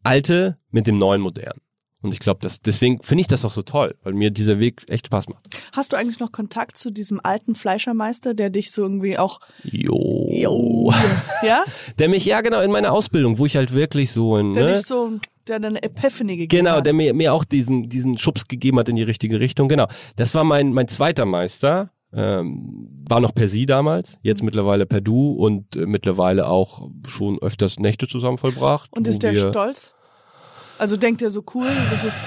[0.02, 1.58] Alte mit dem neuen Modern.
[2.02, 5.06] Und ich glaube, deswegen finde ich das auch so toll, weil mir dieser Weg echt
[5.06, 5.46] Spaß macht.
[5.72, 9.38] Hast du eigentlich noch Kontakt zu diesem alten Fleischermeister, der dich so irgendwie auch.
[9.64, 10.92] Jo.
[11.42, 11.62] Ja?
[11.98, 14.72] Der mich, ja genau, in meiner Ausbildung, wo ich halt wirklich so in, Der ne?
[14.72, 15.12] dich so.
[15.48, 16.86] Der deine Epiphany gegeben Genau, hat.
[16.86, 19.68] der mir, mir auch diesen, diesen Schubs gegeben hat in die richtige Richtung.
[19.68, 19.86] Genau.
[20.16, 21.90] Das war mein, mein zweiter Meister.
[22.12, 27.38] Ähm, war noch per Sie damals, jetzt mittlerweile per Du und äh, mittlerweile auch schon
[27.40, 28.90] öfters Nächte zusammen vollbracht.
[28.92, 29.94] Und ist der stolz?
[30.80, 32.24] Also denkt er so cool, das ist.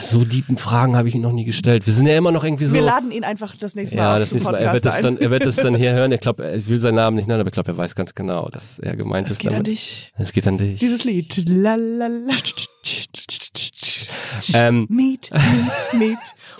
[0.00, 1.86] So tiefen Fragen habe ich ihn noch nie gestellt.
[1.86, 2.72] Wir sind ja immer noch irgendwie so.
[2.74, 4.58] Wir laden ihn einfach das nächste Mal ja, das nächste Mal.
[4.58, 6.10] Er wird das dann, er wird das dann hier hören.
[6.12, 8.48] Ich glaube, er will seinen Namen nicht nennen, aber ich glaube, er weiß ganz genau,
[8.48, 9.38] dass er gemeint Es ist.
[9.40, 9.66] geht an damit.
[9.66, 10.12] dich.
[10.16, 10.80] Es geht an dich.
[10.80, 11.44] Dieses Lied.
[11.48, 12.32] La, la, la.
[14.54, 15.30] ähm, Meet,
[15.92, 16.18] meet,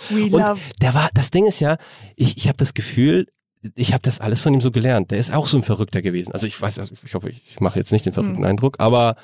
[0.09, 0.31] meet.
[0.31, 0.59] We love.
[0.81, 1.77] der war, das Ding ist ja,
[2.15, 3.27] ich, ich habe das Gefühl,
[3.75, 5.09] ich habe das alles von ihm so gelernt.
[5.11, 6.31] Der ist auch so ein Verrückter gewesen.
[6.33, 8.45] Also ich weiß, also ich hoffe, ich mache jetzt nicht den verrückten Hm.
[8.45, 9.15] Eindruck, aber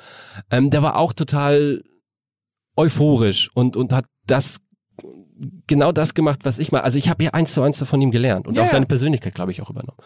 [0.49, 1.83] ähm, der war auch total
[2.75, 4.59] euphorisch und und hat das
[5.67, 6.81] genau das gemacht, was ich mal.
[6.81, 9.35] Also ich habe ja eins zu eins von ihm gelernt und Ja, auch seine Persönlichkeit,
[9.35, 9.97] glaube ich, auch übernommen.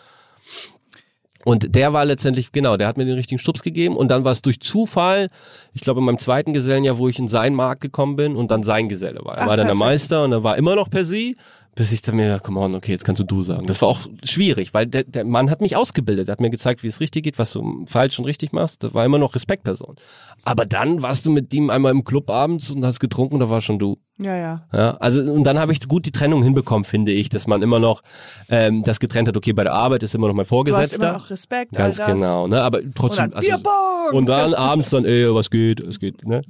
[1.43, 4.32] Und der war letztendlich, genau, der hat mir den richtigen Stups gegeben und dann war
[4.32, 5.30] es durch Zufall,
[5.74, 8.63] ich glaube in meinem zweiten Gesellenjahr, wo ich in seinen Markt gekommen bin und dann
[8.63, 9.38] sein Geselle war.
[9.38, 9.76] Er Ach, war dann der.
[9.76, 11.38] Meister und er war immer noch per sie,
[11.76, 13.67] bis ich dann mir, come on, okay, jetzt kannst du du sagen.
[13.67, 16.88] Das war auch schwierig, weil der, der Mann hat mich ausgebildet, hat mir gezeigt, wie
[16.88, 18.84] es richtig geht, was du falsch und richtig machst.
[18.84, 19.97] Das war immer noch Respektperson.
[20.45, 23.59] Aber dann warst du mit ihm einmal im Club abends und hast getrunken, da war
[23.59, 23.97] schon du.
[24.21, 24.65] Ja, ja.
[24.71, 27.80] Ja, also und dann habe ich gut die Trennung hinbekommen, finde ich, dass man immer
[27.80, 28.01] noch
[28.47, 31.03] ähm, das getrennt hat, okay, bei der Arbeit ist immer noch mein Du hast Vorgesetzter.
[31.09, 31.73] immer noch Respekt.
[31.73, 32.61] Ganz genau, ne?
[32.61, 33.26] Aber trotzdem.
[33.26, 34.13] Und dann Bierbong!
[34.13, 36.41] und dann abends dann, ey, was geht, was geht, ne?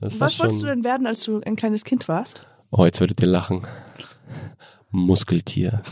[0.00, 2.46] Das Was wolltest du denn werden, als du ein kleines Kind warst?
[2.70, 3.62] Oh, jetzt werdet ihr lachen.
[4.90, 5.82] Muskeltier.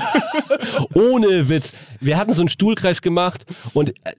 [0.94, 1.74] Ohne Witz.
[2.00, 3.44] Wir hatten so einen Stuhlkreis gemacht
[3.74, 4.12] und äh,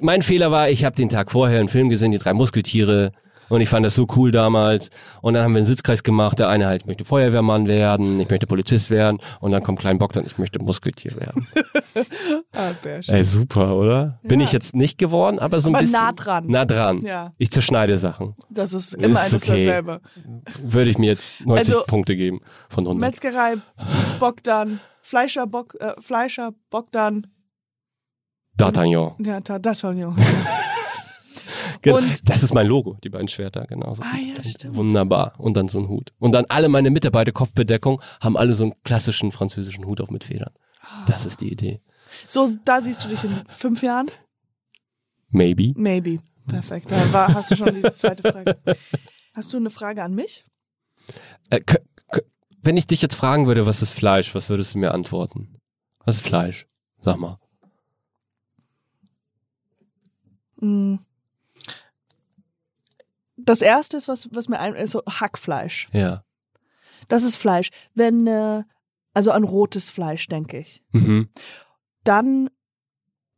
[0.00, 3.12] mein Fehler war, ich habe den Tag vorher einen Film gesehen, die drei Muskeltiere.
[3.48, 4.90] Und ich fand das so cool damals.
[5.22, 6.38] Und dann haben wir einen Sitzkreis gemacht.
[6.38, 9.18] Der eine halt, ich möchte Feuerwehrmann werden, ich möchte Polizist werden.
[9.40, 11.46] Und dann kommt Klein Bock dann, ich möchte Muskeltier werden.
[12.52, 13.14] Ah, sehr schön.
[13.16, 14.18] Ey, super, oder?
[14.22, 14.46] Bin Ja.
[14.46, 16.00] ich jetzt nicht geworden, aber so ein Aber bisschen.
[16.00, 16.46] nah dran.
[16.46, 17.00] Nah dran.
[17.00, 17.32] Ja.
[17.38, 18.34] Ich zerschneide Sachen.
[18.50, 19.64] Das ist immer Ist alles okay.
[19.66, 20.00] dasselbe.
[20.62, 23.00] Würde ich mir jetzt 90 Also- Punkte geben von 100.
[23.00, 23.54] Metzgerei,
[24.20, 27.26] Bogdan, Fleischer, Bock, äh, Fleischer, Bogdan,
[28.58, 29.14] D'Artagnan.
[29.24, 30.14] ja, da, D'Artagnan.
[31.82, 31.98] Genau.
[31.98, 33.94] Und- das ist mein Logo, die beiden Schwerter, genau.
[33.94, 34.74] So Ah, ja, stimmt.
[34.76, 35.34] Wunderbar.
[35.38, 36.12] Und dann so ein Hut.
[36.18, 40.24] Und dann alle meine Mitarbeiter, Kopfbedeckung, haben alle so einen klassischen französischen Hut auf mit
[40.24, 40.52] Federn.
[41.06, 41.80] Das ist die Idee.
[42.26, 44.10] So, da siehst du dich in fünf Jahren?
[45.30, 45.72] Maybe.
[45.76, 46.18] Maybe.
[46.48, 46.90] Perfekt.
[46.90, 48.54] Da war, hast du schon die zweite Frage.
[49.34, 50.46] Hast du eine Frage an mich?
[51.50, 51.60] Äh,
[52.62, 55.58] wenn ich dich jetzt fragen würde, was ist Fleisch, was würdest du mir antworten?
[56.04, 56.66] Was ist Fleisch?
[57.00, 57.38] Sag mal.
[60.60, 60.96] Mm.
[63.48, 65.88] Das erste ist, was, was mir ein, ist so Hackfleisch.
[65.92, 66.22] Ja.
[67.08, 67.70] Das ist Fleisch.
[67.94, 68.62] Wenn, äh,
[69.14, 70.82] also an rotes Fleisch, denke ich.
[70.92, 71.30] Mhm.
[72.04, 72.50] Dann,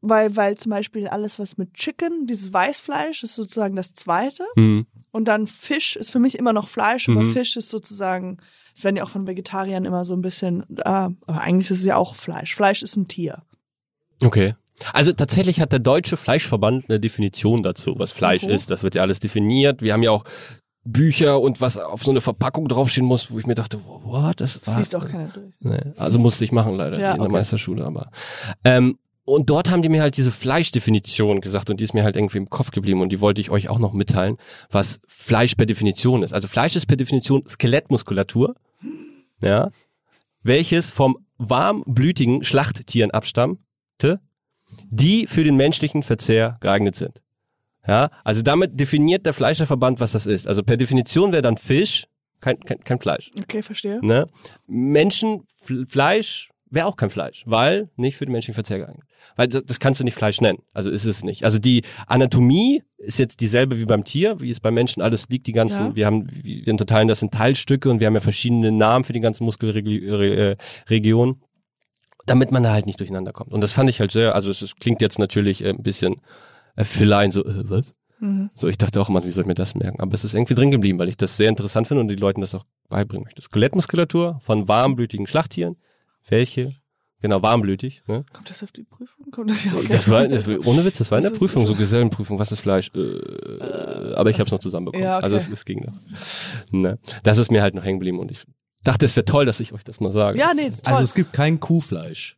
[0.01, 4.45] weil, weil zum Beispiel alles, was mit Chicken, dieses Weißfleisch ist sozusagen das zweite.
[4.57, 4.87] Mhm.
[5.13, 7.33] Und dann Fisch ist für mich immer noch Fleisch, aber Mhm.
[7.33, 8.39] Fisch ist sozusagen,
[8.75, 11.87] es werden ja auch von Vegetariern immer so ein bisschen, ah, aber eigentlich ist es
[11.87, 12.55] ja auch Fleisch.
[12.57, 13.45] Fleisch ist ein Tier.
[14.25, 14.57] Okay.
[14.93, 18.51] Also tatsächlich hat der Deutsche Fleischverband eine Definition dazu, was Fleisch Mhm.
[18.51, 18.71] ist.
[18.71, 19.83] Das wird ja alles definiert.
[19.83, 20.25] Wir haben ja auch
[20.85, 24.59] Bücher und was auf so eine Verpackung draufstehen muss, wo ich mir dachte, what, das
[24.61, 25.53] Das liest auch keiner durch.
[25.61, 27.33] Nee, also musste ich machen leider Ja, in der okay.
[27.33, 28.11] Meisterschule, aber
[28.65, 32.17] ähm, und dort haben die mir halt diese Fleischdefinition gesagt und die ist mir halt
[32.17, 34.39] irgendwie im Kopf geblieben und die wollte ich euch auch noch mitteilen,
[34.71, 36.33] was Fleisch per Definition ist.
[36.33, 38.55] Also Fleisch ist per Definition Skelettmuskulatur,
[39.43, 39.69] ja,
[40.43, 43.59] welches vom warmblütigen Schlachttieren abstammt,
[43.99, 44.21] Produkte,
[44.91, 47.23] die für den menschlichen Verzehr geeignet sind.
[47.87, 50.47] Ja, also damit definiert der Fleischerverband, was das ist.
[50.47, 52.05] Also per Definition wäre dann Fisch
[52.41, 53.31] kein, kein, kein Fleisch.
[53.43, 54.01] Okay, verstehe.
[54.05, 54.27] Ne?
[54.67, 55.45] Menschen,
[55.89, 59.05] Fleisch wäre auch kein Fleisch, weil nicht für den menschlichen Verzehr geeignet.
[59.37, 60.61] Weil das, das kannst du nicht Fleisch nennen.
[60.73, 61.45] Also ist es nicht.
[61.45, 65.47] Also die Anatomie ist jetzt dieselbe wie beim Tier, wie es beim Menschen alles liegt.
[65.47, 65.97] Die ganzen, Ja.
[65.97, 69.21] wir haben, wir unterteilen das in Teilstücke und wir haben ja verschiedene Namen für die
[69.21, 71.43] ganzen Muskelregionen,
[72.27, 73.53] damit man da halt nicht durcheinander kommt.
[73.53, 76.17] Und das fand ich halt sehr, also es, klingt jetzt natürlich äh, ein bisschen
[76.77, 77.95] äh, Fillein, so, äh, was?
[78.21, 78.51] Mhm.
[78.55, 80.01] So, ich dachte auch, Mann, wie soll ich mir das merken?
[80.01, 82.41] Aber es ist irgendwie drin geblieben, weil ich das sehr interessant finde und die Leuten
[82.41, 83.41] das auch beibringen möchte.
[83.41, 85.77] Skelettmuskulatur von warmblütigen Schlachttieren.
[86.29, 86.77] Welche?
[87.23, 88.03] Genau, warmblütig.
[88.07, 88.25] Ne?
[88.33, 89.31] Kommt das auf die Prüfung?
[89.31, 89.89] Kommt das ja okay.
[89.91, 92.39] Das war, das, ohne Witz, das war in der Prüfung, so Gesellenprüfung.
[92.39, 92.91] Was ist Fleisch?
[92.95, 95.05] Äh, aber ich habe es noch zusammenbekommen.
[95.05, 95.25] Ja, okay.
[95.25, 95.93] Also es, es ging noch.
[96.71, 96.99] Ne?
[97.23, 98.45] Das ist mir halt noch hängen geblieben und ich
[98.85, 100.39] dachte, es wäre toll, dass ich euch das mal sage.
[100.39, 100.79] Ja, nee, toll.
[100.85, 102.37] Also es gibt kein Kuhfleisch.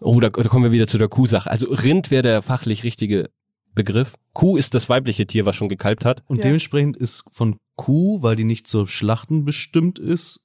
[0.00, 1.50] Oh, da, da kommen wir wieder zu der Kuhsache.
[1.50, 3.30] Also Rind wäre der fachlich richtige
[3.74, 4.12] Begriff.
[4.32, 6.22] Kuh ist das weibliche Tier, was schon gekalbt hat.
[6.26, 6.44] Und Ja.
[6.44, 10.40] dementsprechend ist von Kuh, weil die nicht zur Schlachten bestimmt ist,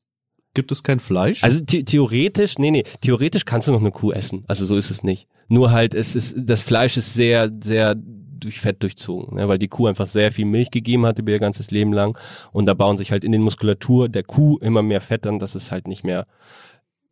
[0.53, 1.43] gibt es kein Fleisch.
[1.43, 4.43] Also the theoretisch, nee, nee, theoretisch kannst du noch eine Kuh essen.
[4.47, 5.27] Also so ist es nicht.
[5.49, 7.95] Nur halt, es ist, das Fleisch ist sehr, sehr
[8.39, 9.47] durch Fett durchzogen, ne?
[9.47, 12.17] weil die Kuh einfach sehr viel Milch gegeben hat über ihr ganzes Leben lang
[12.51, 15.55] und da bauen sich halt in den Muskulatur der Kuh immer mehr Fett an, dass
[15.55, 16.25] es halt nicht mehr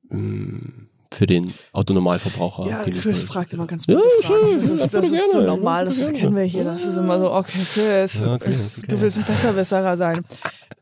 [0.09, 0.59] mh,
[1.13, 2.67] für den Autonormalverbraucher.
[2.67, 3.23] ja, Chris ist.
[3.25, 4.09] fragt immer ganz Ja, blöde.
[4.21, 4.57] Fragen.
[4.61, 6.63] Das ist, das ist so ja, normal, das kennen wir hier.
[6.65, 8.87] Das ist immer so, okay, Chris, Ja, okay, ist okay.
[8.89, 10.21] du willst ein Besserwisserer sein.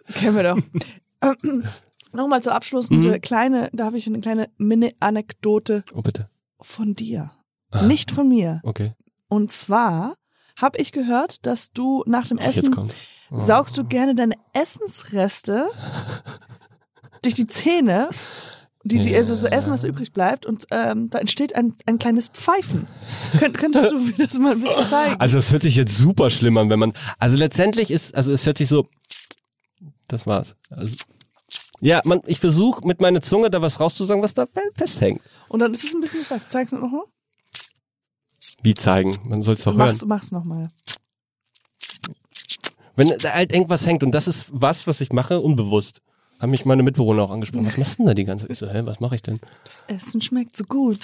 [0.06, 0.58] Das kennen wir doch.
[1.22, 1.64] Ähm,
[2.16, 3.22] Nochmal zum Abschluss eine Mhm.
[3.22, 6.30] kleine, da habe ich eine kleine Mini-Anekdote Oh, bitte.
[6.62, 7.32] von dir.
[7.72, 7.84] Ah.
[7.84, 8.60] Nicht von mir.
[8.64, 8.94] Okay.
[9.30, 10.14] Und zwar
[10.60, 12.76] habe ich gehört, dass du nach dem Ach, Essen.
[13.32, 13.40] Oh.
[13.40, 15.68] saugst du gerne deine Essensreste
[17.22, 18.10] durch die Zähne,
[18.84, 22.28] die, die also so Essen, was übrig bleibt, und ähm, da entsteht ein, ein kleines
[22.28, 22.86] Pfeifen.
[23.40, 25.16] Könnt, könntest du mir das mal ein bisschen zeigen?
[25.20, 26.94] Also es hört sich jetzt super schlimm an, wenn man.
[27.18, 28.88] Also letztendlich ist, also es hört sich so.
[30.10, 30.56] Das war's.
[30.70, 30.98] Also,
[31.80, 35.22] ja, man, ich versuche mit meiner Zunge da was rauszusagen, was da fe- festhängt.
[35.48, 36.26] Und dann ist es ein bisschen.
[36.46, 37.04] Zeig's mir nochmal.
[38.62, 39.18] Wie zeigen?
[39.26, 39.88] Man soll es doch hören.
[39.88, 40.70] Mach's, mach's nochmal.
[42.96, 46.02] Wenn da halt irgendwas hängt und das ist was, was ich mache, unbewusst.
[46.40, 47.66] Haben mich meine Mitbewohner auch angesprochen.
[47.66, 48.52] Was machst du denn da die ganze Zeit?
[48.52, 49.40] Ich so, hä, was mache ich denn?
[49.66, 51.00] Das Essen schmeckt so gut.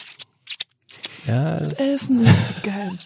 [1.27, 2.97] Ja, Das das Essen ist so geil.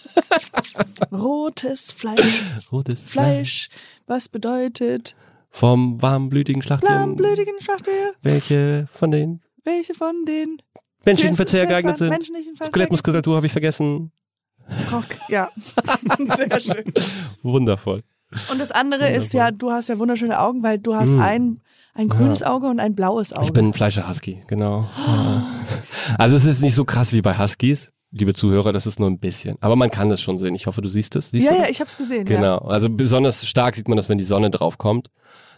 [1.11, 2.41] Rotes Fleisch.
[2.71, 3.69] rotes Fleisch.
[4.07, 5.15] Was bedeutet
[5.49, 6.89] Vom warmblütigen Schlachttier.
[6.89, 8.13] lahmblütigen Schlachttier?
[8.21, 10.61] Welche von den Welche von den
[11.05, 12.13] menschlichen Verzehr geeignet sind?
[12.63, 14.11] Skelettmuskulatur habe ich vergessen.
[14.89, 15.49] Brauch- Ja,
[16.37, 16.93] sehr schön.
[17.41, 18.01] Wundervoll.
[18.51, 21.61] Und das andere ist ja, du hast ja wunderschöne Augen, weil du hast ein,
[21.93, 23.43] ein grünes Auge und ein blaues Auge.
[23.43, 23.47] Mm.
[23.47, 24.89] Ich bin ein Fleischer-Husky, genau.
[24.97, 25.43] Ja.
[26.17, 29.19] Also es ist nicht so krass wie bei Huskies, liebe Zuhörer, das ist nur ein
[29.19, 29.55] bisschen.
[29.61, 30.53] Aber man kann das schon sehen.
[30.53, 31.29] Ich hoffe, du siehst es.
[31.29, 32.27] Siehst ja, du ja, ich hab's gesehen.
[32.27, 32.35] Ja.
[32.35, 32.57] Genau.
[32.57, 35.09] Also besonders stark sieht man das, wenn die Sonne drauf kommt.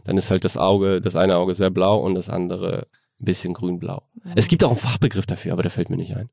[0.03, 2.85] Dann ist halt das Auge, das eine Auge sehr blau und das andere
[3.19, 4.03] ein bisschen grün-blau.
[4.35, 6.29] Es gibt auch einen Fachbegriff dafür, aber der fällt mir nicht ein.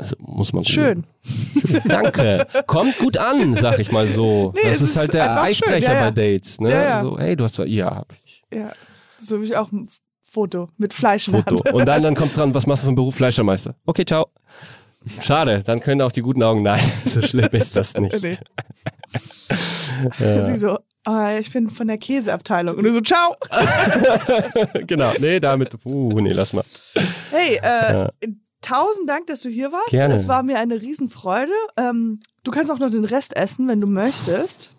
[0.00, 1.04] Also muss man Schön.
[1.84, 2.46] Danke.
[2.66, 4.52] Kommt gut an, sag ich mal so.
[4.54, 6.10] Nee, das ist ist halt der Eisbrecher ja, ja.
[6.10, 6.58] bei Dates.
[6.58, 6.70] Ne?
[6.70, 7.02] Ja, ja.
[7.02, 8.42] So, hey, du hast zwar, ja, hab ich.
[8.52, 8.72] Ja.
[9.18, 9.90] So wie ich auch ein
[10.24, 11.62] Foto mit Fleisch Foto.
[11.70, 13.16] Und dann, dann kommt's dran, was machst du für einen Beruf?
[13.16, 13.74] Fleischermeister.
[13.84, 14.28] Okay, ciao.
[15.20, 18.22] Schade, dann können auch die guten Augen, nein, so schlimm ist das nicht.
[18.22, 18.38] Nee.
[20.42, 22.76] Sie so, ah, ich bin von der Käseabteilung.
[22.76, 23.34] Und du so, ciao.
[24.86, 26.64] genau, nee, damit, uh, nee, lass mal.
[27.30, 28.08] Hey, äh,
[28.60, 29.90] tausend Dank, dass du hier warst.
[29.90, 30.14] Gerne.
[30.14, 31.52] Es war mir eine Riesenfreude.
[31.76, 34.70] Ähm, du kannst auch noch den Rest essen, wenn du möchtest.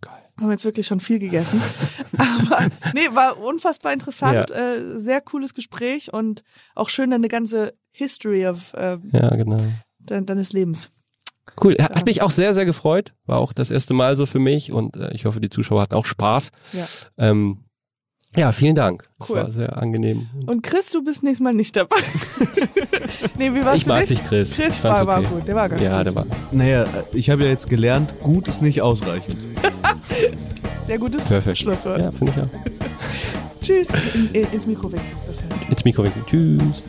[0.00, 0.12] Geil.
[0.36, 1.60] Wir haben jetzt wirklich schon viel gegessen.
[2.18, 4.50] Aber nee, war unfassbar interessant.
[4.50, 6.42] Äh, sehr cooles Gespräch und
[6.74, 9.58] auch schön deine ganze History of, äh, Ja, genau.
[9.98, 10.90] de deines Lebens.
[11.62, 13.14] Cool, hat mich auch sehr, sehr gefreut.
[13.26, 15.94] War auch das erste Mal so für mich und äh, ich hoffe, die Zuschauer hatten
[15.94, 16.50] auch Spaß.
[16.72, 16.86] Ja.
[17.16, 17.64] Ähm,
[18.36, 19.04] ja, vielen Dank.
[19.18, 19.36] Das Cool.
[19.36, 20.28] war sehr angenehm.
[20.46, 21.96] Und Chris, du bist nächstes Mal nicht dabei.
[23.38, 24.18] nee, wie war's Ich mag dich?
[24.18, 24.52] dich, Chris.
[24.54, 25.28] Chris war, war okay.
[25.32, 26.06] gut, der war ganz Ja, gut.
[26.06, 29.36] der war Naja, ich habe ja jetzt gelernt, gut ist nicht ausreichend.
[30.82, 31.58] Sehr gutes perfekt.
[31.58, 32.00] Schlusswort.
[32.00, 33.60] Ja, finde ich auch.
[33.62, 33.88] Tschüss.
[34.14, 35.06] In, in, ins Mikro winken.
[35.68, 36.22] Ins Mikro winken.
[36.26, 36.88] Tschüss.